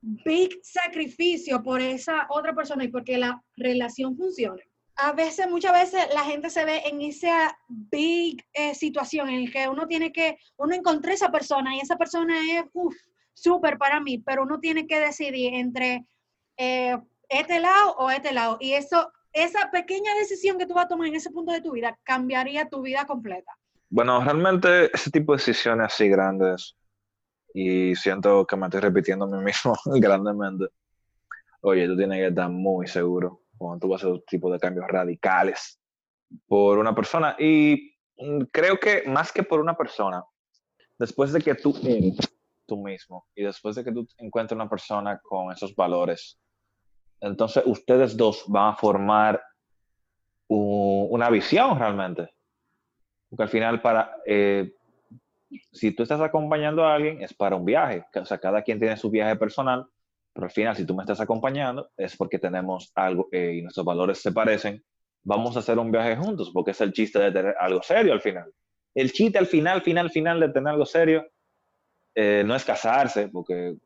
big 0.00 0.58
sacrificios 0.62 1.60
por 1.62 1.80
esa 1.80 2.26
otra 2.30 2.54
persona 2.54 2.84
y 2.84 2.88
porque 2.88 3.18
la 3.18 3.42
relación 3.56 4.16
funcione 4.16 4.69
a 5.02 5.12
veces, 5.12 5.48
muchas 5.48 5.72
veces 5.72 6.06
la 6.14 6.24
gente 6.24 6.50
se 6.50 6.64
ve 6.64 6.82
en 6.84 7.00
esa 7.00 7.56
big 7.68 8.44
eh, 8.52 8.74
situación 8.74 9.28
en 9.28 9.46
la 9.46 9.50
que 9.50 9.68
uno 9.68 9.86
tiene 9.86 10.12
que, 10.12 10.38
uno 10.56 10.74
encontré 10.74 11.14
esa 11.14 11.30
persona 11.30 11.74
y 11.74 11.80
esa 11.80 11.96
persona 11.96 12.34
es, 12.52 12.64
uff, 12.72 12.94
súper 13.32 13.78
para 13.78 14.00
mí, 14.00 14.18
pero 14.18 14.42
uno 14.42 14.60
tiene 14.60 14.86
que 14.86 15.00
decidir 15.00 15.54
entre 15.54 16.06
eh, 16.56 16.98
este 17.28 17.60
lado 17.60 17.94
o 17.96 18.10
este 18.10 18.32
lado. 18.32 18.58
Y 18.60 18.72
eso, 18.72 19.10
esa 19.32 19.70
pequeña 19.70 20.14
decisión 20.16 20.58
que 20.58 20.66
tú 20.66 20.74
vas 20.74 20.84
a 20.84 20.88
tomar 20.88 21.08
en 21.08 21.14
ese 21.14 21.30
punto 21.30 21.52
de 21.52 21.62
tu 21.62 21.72
vida 21.72 21.98
cambiaría 22.02 22.68
tu 22.68 22.82
vida 22.82 23.06
completa. 23.06 23.52
Bueno, 23.88 24.22
realmente 24.22 24.94
ese 24.94 25.10
tipo 25.10 25.32
de 25.32 25.38
decisiones 25.38 25.86
así 25.86 26.08
grandes, 26.08 26.76
y 27.54 27.96
siento 27.96 28.46
que 28.46 28.56
me 28.56 28.66
estoy 28.66 28.80
repitiendo 28.80 29.24
a 29.24 29.28
mí 29.28 29.42
mismo 29.42 29.74
grandemente, 29.86 30.66
oye, 31.62 31.86
tú 31.86 31.96
tienes 31.96 32.18
que 32.18 32.26
estar 32.26 32.50
muy 32.50 32.86
seguro 32.86 33.39
cuando 33.60 33.86
tú 33.86 33.88
vas 33.88 34.02
a 34.02 34.06
hacer 34.06 34.14
un 34.14 34.24
tipo 34.24 34.50
de 34.50 34.58
cambios 34.58 34.86
radicales 34.88 35.78
por 36.46 36.78
una 36.78 36.94
persona. 36.94 37.36
Y 37.38 37.94
mm, 38.16 38.44
creo 38.50 38.80
que 38.80 39.02
más 39.06 39.30
que 39.32 39.42
por 39.42 39.60
una 39.60 39.76
persona, 39.76 40.24
después 40.98 41.32
de 41.32 41.40
que 41.40 41.54
tú 41.54 41.76
eres 41.84 42.16
tú 42.66 42.78
mismo 42.78 43.26
y 43.34 43.42
después 43.42 43.76
de 43.76 43.84
que 43.84 43.92
tú 43.92 44.06
encuentres 44.16 44.56
una 44.56 44.68
persona 44.68 45.20
con 45.22 45.52
esos 45.52 45.74
valores, 45.74 46.40
entonces 47.20 47.62
ustedes 47.66 48.16
dos 48.16 48.44
van 48.48 48.72
a 48.72 48.76
formar 48.76 49.42
una 50.48 51.28
visión 51.28 51.78
realmente. 51.78 52.30
Porque 53.28 53.42
al 53.44 53.48
final, 53.48 53.82
para, 53.82 54.16
eh, 54.26 54.74
si 55.70 55.92
tú 55.92 56.02
estás 56.02 56.20
acompañando 56.20 56.84
a 56.84 56.94
alguien, 56.94 57.22
es 57.22 57.34
para 57.34 57.56
un 57.56 57.64
viaje. 57.64 58.04
O 58.14 58.24
sea, 58.24 58.38
cada 58.38 58.62
quien 58.62 58.80
tiene 58.80 58.96
su 58.96 59.10
viaje 59.10 59.36
personal 59.36 59.86
pero 60.32 60.46
al 60.46 60.52
final, 60.52 60.76
si 60.76 60.86
tú 60.86 60.94
me 60.94 61.02
estás 61.02 61.20
acompañando, 61.20 61.90
es 61.96 62.16
porque 62.16 62.38
tenemos 62.38 62.92
algo 62.94 63.28
eh, 63.32 63.54
y 63.56 63.62
nuestros 63.62 63.84
valores 63.84 64.18
se 64.22 64.32
parecen. 64.32 64.82
Vamos 65.22 65.56
a 65.56 65.58
hacer 65.58 65.78
un 65.78 65.90
viaje 65.90 66.16
juntos, 66.16 66.50
porque 66.52 66.70
es 66.70 66.80
el 66.80 66.92
chiste 66.92 67.18
de 67.18 67.32
tener 67.32 67.54
algo 67.58 67.82
serio 67.82 68.12
al 68.12 68.20
final. 68.20 68.50
El 68.94 69.12
chiste 69.12 69.38
al 69.38 69.46
final, 69.46 69.82
final, 69.82 70.10
final 70.10 70.40
de 70.40 70.48
tener 70.48 70.68
algo 70.68 70.86
serio 70.86 71.26
eh, 72.14 72.42
no 72.46 72.54
es 72.54 72.64
casarse, 72.64 73.28
porque 73.28 73.76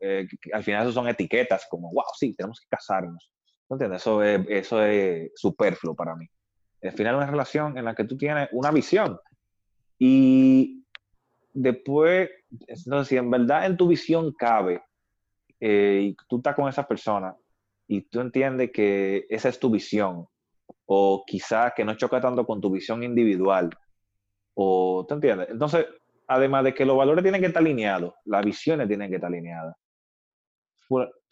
eh, 0.00 0.26
al 0.52 0.64
final 0.64 0.82
eso 0.82 0.92
son 0.92 1.08
etiquetas 1.08 1.66
como, 1.70 1.92
wow, 1.92 2.04
sí, 2.18 2.34
tenemos 2.34 2.60
que 2.60 2.68
casarnos. 2.68 3.30
¿No 3.68 3.76
entiendes? 3.76 4.02
Eso 4.02 4.22
es, 4.22 4.40
eso 4.48 4.84
es 4.84 5.30
superfluo 5.34 5.94
para 5.94 6.16
mí. 6.16 6.26
Al 6.82 6.92
final 6.92 7.16
una 7.16 7.26
relación 7.26 7.76
en 7.76 7.84
la 7.84 7.94
que 7.94 8.04
tú 8.04 8.16
tienes 8.16 8.48
una 8.52 8.70
visión 8.70 9.18
y 9.98 10.82
después, 11.52 12.30
no 12.86 13.04
sé 13.04 13.10
si 13.10 13.16
en 13.18 13.30
verdad 13.30 13.66
en 13.66 13.76
tu 13.76 13.86
visión 13.86 14.32
cabe 14.32 14.82
eh, 15.60 16.00
y 16.02 16.16
tú 16.28 16.38
estás 16.38 16.56
con 16.56 16.68
esa 16.68 16.86
persona 16.86 17.36
y 17.86 18.02
tú 18.02 18.20
entiendes 18.20 18.70
que 18.72 19.26
esa 19.28 19.48
es 19.48 19.58
tu 19.58 19.70
visión, 19.70 20.26
o 20.86 21.24
quizás 21.26 21.72
que 21.74 21.84
no 21.84 21.94
choca 21.94 22.20
tanto 22.20 22.46
con 22.46 22.60
tu 22.60 22.70
visión 22.70 23.02
individual, 23.02 23.70
o 24.54 25.04
¿tú 25.08 25.14
entiendes? 25.14 25.50
Entonces, 25.50 25.86
además 26.26 26.64
de 26.64 26.74
que 26.74 26.84
los 26.84 26.96
valores 26.96 27.22
tienen 27.22 27.40
que 27.40 27.48
estar 27.48 27.62
alineados, 27.62 28.14
las 28.24 28.44
visiones 28.44 28.88
tienen 28.88 29.10
que 29.10 29.16
estar 29.16 29.28
alineadas, 29.28 29.74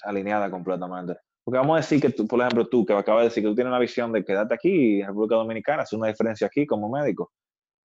alineadas 0.02 0.50
completamente. 0.50 1.16
Porque 1.44 1.58
vamos 1.58 1.74
a 1.74 1.80
decir 1.80 2.00
que 2.00 2.10
tú, 2.10 2.26
por 2.26 2.40
ejemplo, 2.40 2.68
tú 2.68 2.84
que 2.84 2.92
acabas 2.92 3.22
de 3.22 3.28
decir 3.28 3.42
que 3.42 3.48
tú 3.48 3.54
tienes 3.54 3.70
una 3.70 3.78
visión 3.78 4.12
de 4.12 4.24
quedarte 4.24 4.54
aquí 4.54 5.00
en 5.00 5.06
República 5.06 5.36
Dominicana, 5.36 5.82
hacer 5.82 5.98
una 5.98 6.08
diferencia 6.08 6.46
aquí 6.46 6.66
como 6.66 6.90
médico, 6.90 7.32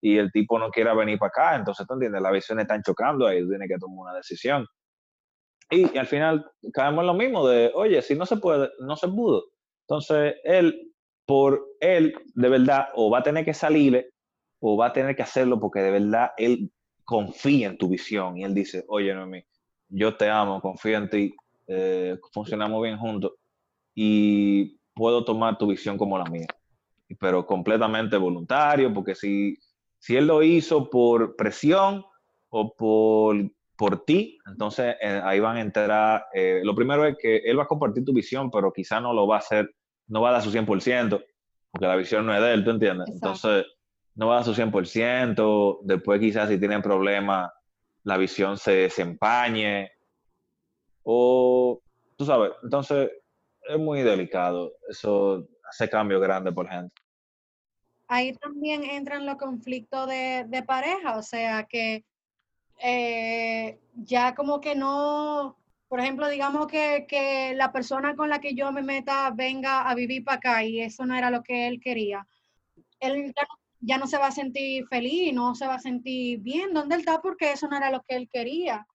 y 0.01 0.17
el 0.17 0.31
tipo 0.31 0.59
no 0.59 0.69
quiera 0.69 0.93
venir 0.93 1.17
para 1.19 1.29
acá, 1.29 1.55
entonces 1.55 1.85
tú 1.87 1.93
entiendes, 1.93 2.21
las 2.21 2.31
visiones 2.33 2.63
están 2.63 2.81
chocando 2.81 3.27
ahí, 3.27 3.41
tú 3.41 3.49
tienes 3.49 3.69
que 3.69 3.77
tomar 3.77 4.07
una 4.07 4.15
decisión. 4.15 4.65
Y, 5.69 5.97
al 5.97 6.07
final 6.07 6.45
caemos 6.73 7.01
en 7.01 7.07
lo 7.07 7.13
mismo 7.13 7.47
de, 7.47 7.71
oye, 7.73 8.01
si 8.01 8.15
no 8.15 8.25
se 8.25 8.37
puede, 8.37 8.69
no 8.79 8.95
se 8.95 9.07
pudo. 9.07 9.45
Entonces, 9.87 10.35
él 10.43 10.93
por 11.25 11.65
él, 11.79 12.13
de 12.35 12.49
verdad, 12.49 12.89
o 12.95 13.09
va 13.09 13.19
a 13.19 13.23
tener 13.23 13.45
que 13.45 13.53
salir 13.53 14.11
o 14.59 14.77
va 14.77 14.87
a 14.87 14.93
tener 14.93 15.15
que 15.15 15.23
hacerlo 15.23 15.59
porque 15.59 15.81
de 15.81 15.91
verdad 15.91 16.31
él 16.37 16.71
confía 17.03 17.67
en 17.67 17.77
tu 17.77 17.89
visión 17.89 18.37
y 18.37 18.43
él 18.43 18.53
dice, 18.53 18.85
oye, 18.87 19.13
Noemí, 19.13 19.43
yo 19.89 20.15
te 20.15 20.29
amo, 20.29 20.61
confío 20.61 20.97
en 20.97 21.09
ti, 21.09 21.35
eh, 21.67 22.17
funcionamos 22.31 22.81
bien 22.81 22.97
juntos 22.97 23.33
y 23.93 24.77
puedo 24.93 25.25
tomar 25.25 25.57
tu 25.57 25.67
visión 25.67 25.97
como 25.97 26.17
la 26.17 26.25
mía, 26.25 26.47
pero 27.19 27.45
completamente 27.45 28.15
voluntario, 28.15 28.93
porque 28.93 29.15
si, 29.15 29.57
si 29.99 30.15
él 30.15 30.27
lo 30.27 30.41
hizo 30.41 30.89
por 30.89 31.35
presión 31.35 32.05
o 32.49 32.73
por, 32.73 33.35
por 33.75 34.05
ti, 34.05 34.39
entonces 34.45 34.95
eh, 35.01 35.21
ahí 35.23 35.39
van 35.39 35.57
a 35.57 35.61
entrar, 35.61 36.25
eh, 36.33 36.61
lo 36.63 36.75
primero 36.75 37.05
es 37.05 37.15
que 37.19 37.37
él 37.37 37.57
va 37.57 37.63
a 37.63 37.67
compartir 37.67 38.05
tu 38.05 38.13
visión, 38.13 38.51
pero 38.51 38.71
quizá 38.71 39.01
no 39.01 39.13
lo 39.13 39.27
va 39.27 39.37
a 39.37 39.39
hacer, 39.39 39.73
no 40.07 40.21
va 40.21 40.29
a 40.29 40.31
dar 40.33 40.41
su 40.41 40.51
100%, 40.51 41.23
porque 41.71 41.87
la 41.87 41.95
visión 41.95 42.25
no 42.25 42.35
es 42.35 42.41
de 42.41 42.53
él, 42.53 42.63
¿tú 42.63 42.69
entiendes? 42.69 43.09
Entonces 43.09 43.65
no 44.15 44.27
va 44.27 44.33
a 44.33 44.35
dar 44.37 44.45
su 44.45 44.53
100%, 44.53 45.79
después 45.83 46.19
quizás 46.19 46.49
si 46.49 46.59
tienen 46.59 46.81
problemas, 46.81 47.51
la 48.03 48.17
visión 48.17 48.57
se 48.57 48.73
desempañe, 48.73 49.91
o 51.03 51.81
tú 52.15 52.25
sabes, 52.25 52.51
entonces 52.63 53.09
es 53.67 53.79
muy 53.79 54.03
delicado, 54.03 54.73
eso 54.87 55.47
hace 55.67 55.89
cambio 55.89 56.19
grande 56.19 56.51
por 56.51 56.69
gente. 56.69 56.93
Ahí 58.07 58.33
también 58.33 58.83
entran 58.83 59.25
los 59.25 59.37
conflictos 59.37 60.07
de, 60.07 60.45
de 60.47 60.61
pareja, 60.61 61.17
o 61.17 61.23
sea 61.23 61.63
que 61.63 62.05
eh, 62.79 63.79
ya 63.95 64.35
como 64.35 64.59
que 64.61 64.75
no, 64.75 65.57
por 65.87 65.99
ejemplo, 65.99 66.27
digamos 66.27 66.67
que, 66.67 67.05
que, 67.07 67.53
la 67.55 67.71
persona 67.71 68.15
con 68.15 68.29
la 68.29 68.39
que 68.39 68.55
yo 68.55 68.71
me 68.71 68.81
meta 68.81 69.31
venga 69.31 69.89
a 69.89 69.95
vivir 69.95 70.23
para 70.23 70.37
acá 70.37 70.63
y 70.63 70.81
eso 70.81 71.05
no 71.05 71.15
era 71.15 71.29
lo 71.31 71.43
que 71.43 71.67
él 71.67 71.79
quería. 71.79 72.27
Él 72.99 73.33
ya 73.79 73.97
no 73.97 74.07
se 74.07 74.17
va 74.17 74.27
a 74.27 74.31
sentir 74.31 74.87
feliz, 74.87 75.33
no 75.33 75.55
se 75.55 75.67
va 75.67 75.75
a 75.75 75.79
sentir 75.79 76.39
bien 76.39 76.73
donde 76.73 76.95
él 76.95 77.01
está 77.01 77.21
porque 77.21 77.51
eso 77.51 77.67
no 77.67 77.77
era 77.77 77.91
lo 77.91 78.01
que 78.03 78.15
él 78.15 78.29
quería. 78.31 78.87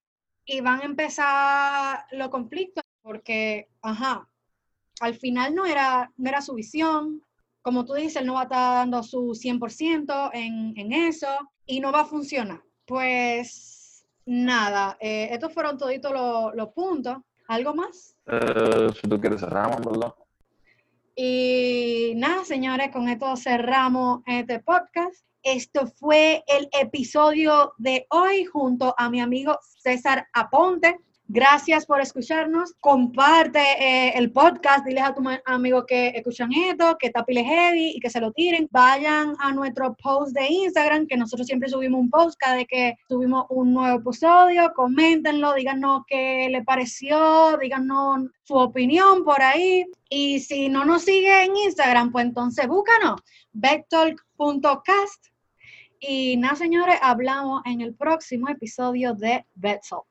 Y 0.45 0.61
van 0.61 0.81
a 0.81 0.85
empezar 0.85 2.07
los 2.12 2.31
conflictos 2.31 2.85
porque, 3.03 3.68
ajá, 3.83 4.29
al 5.01 5.14
final 5.14 5.55
no 5.55 5.66
era, 5.66 6.11
no 6.16 6.29
era 6.29 6.41
su 6.41 6.55
visión. 6.55 7.22
Como 7.62 7.85
tú 7.85 7.95
dices, 7.95 8.16
él 8.16 8.26
no 8.26 8.35
va 8.35 8.41
a 8.41 8.45
estar 8.45 8.74
dando 8.74 9.03
su 9.03 9.35
100% 9.35 10.31
en, 10.33 10.72
en 10.76 10.93
eso 10.93 11.29
y 11.66 11.81
no 11.81 11.93
va 11.93 12.01
a 12.01 12.07
funcionar. 12.07 12.62
Pues 12.89 14.07
nada, 14.24 14.97
eh, 14.99 15.28
estos 15.30 15.53
fueron 15.53 15.76
toditos 15.76 16.11
los 16.55 16.68
puntos. 16.70 17.18
¿Algo 17.47 17.74
más? 17.74 18.16
Eh, 18.26 18.89
si 18.99 19.09
tú 19.09 19.20
quieres 19.20 19.41
cerramos, 19.41 19.80
¿verdad? 19.80 20.14
Y 21.14 22.14
nada, 22.16 22.45
señores, 22.45 22.91
con 22.91 23.09
esto 23.09 23.36
cerramos 23.36 24.20
este 24.26 24.61
podcast. 24.61 25.24
Esto 25.43 25.86
fue 25.86 26.43
el 26.47 26.68
episodio 26.72 27.74
de 27.76 28.07
hoy 28.11 28.45
junto 28.47 28.95
a 28.97 29.11
mi 29.11 29.20
amigo 29.20 29.59
César 29.78 30.26
Aponte. 30.32 30.99
Gracias 31.31 31.85
por 31.85 32.01
escucharnos. 32.01 32.72
Comparte 32.81 33.61
eh, 33.61 34.12
el 34.16 34.33
podcast. 34.33 34.87
Diles 34.87 35.05
a 35.05 35.14
tu 35.14 35.22
amigo 35.45 35.85
que 35.85 36.09
escuchan 36.09 36.51
esto, 36.55 36.97
que 36.99 37.09
está 37.09 37.22
pile 37.22 37.45
heavy 37.45 37.93
y 37.95 38.01
que 38.01 38.09
se 38.09 38.18
lo 38.18 38.33
tiren. 38.33 38.66
Vayan 38.70 39.35
a 39.39 39.53
nuestro 39.53 39.95
post 40.03 40.35
de 40.35 40.49
Instagram, 40.49 41.07
que 41.07 41.18
nosotros 41.18 41.47
siempre 41.47 41.68
subimos 41.68 42.01
un 42.01 42.09
post 42.09 42.39
cada 42.39 42.57
vez 42.57 42.66
que 42.66 42.95
subimos 43.11 43.45
un 43.51 43.74
nuevo 43.74 43.99
episodio. 43.99 44.72
Coméntenlo, 44.74 45.53
díganos 45.53 46.05
qué 46.07 46.49
le 46.51 46.64
pareció, 46.64 47.59
díganos 47.59 48.31
su 48.45 48.55
opinión 48.55 49.22
por 49.22 49.43
ahí. 49.43 49.85
Y 50.09 50.41
si 50.41 50.70
no 50.70 50.87
nos 50.87 51.03
sigue 51.03 51.45
en 51.45 51.55
Instagram, 51.59 52.11
pues 52.11 52.24
entonces 52.24 52.66
búscanos, 52.66 53.20
bettalk.cast. 53.53 55.26
Y 56.01 56.39
nada, 56.39 56.57
señores, 56.57 56.97
hablamos 57.03 57.61
en 57.66 57.83
el 57.83 57.95
próximo 57.95 58.49
episodio 58.49 59.12
de 59.12 59.45
Bettalk. 59.55 60.07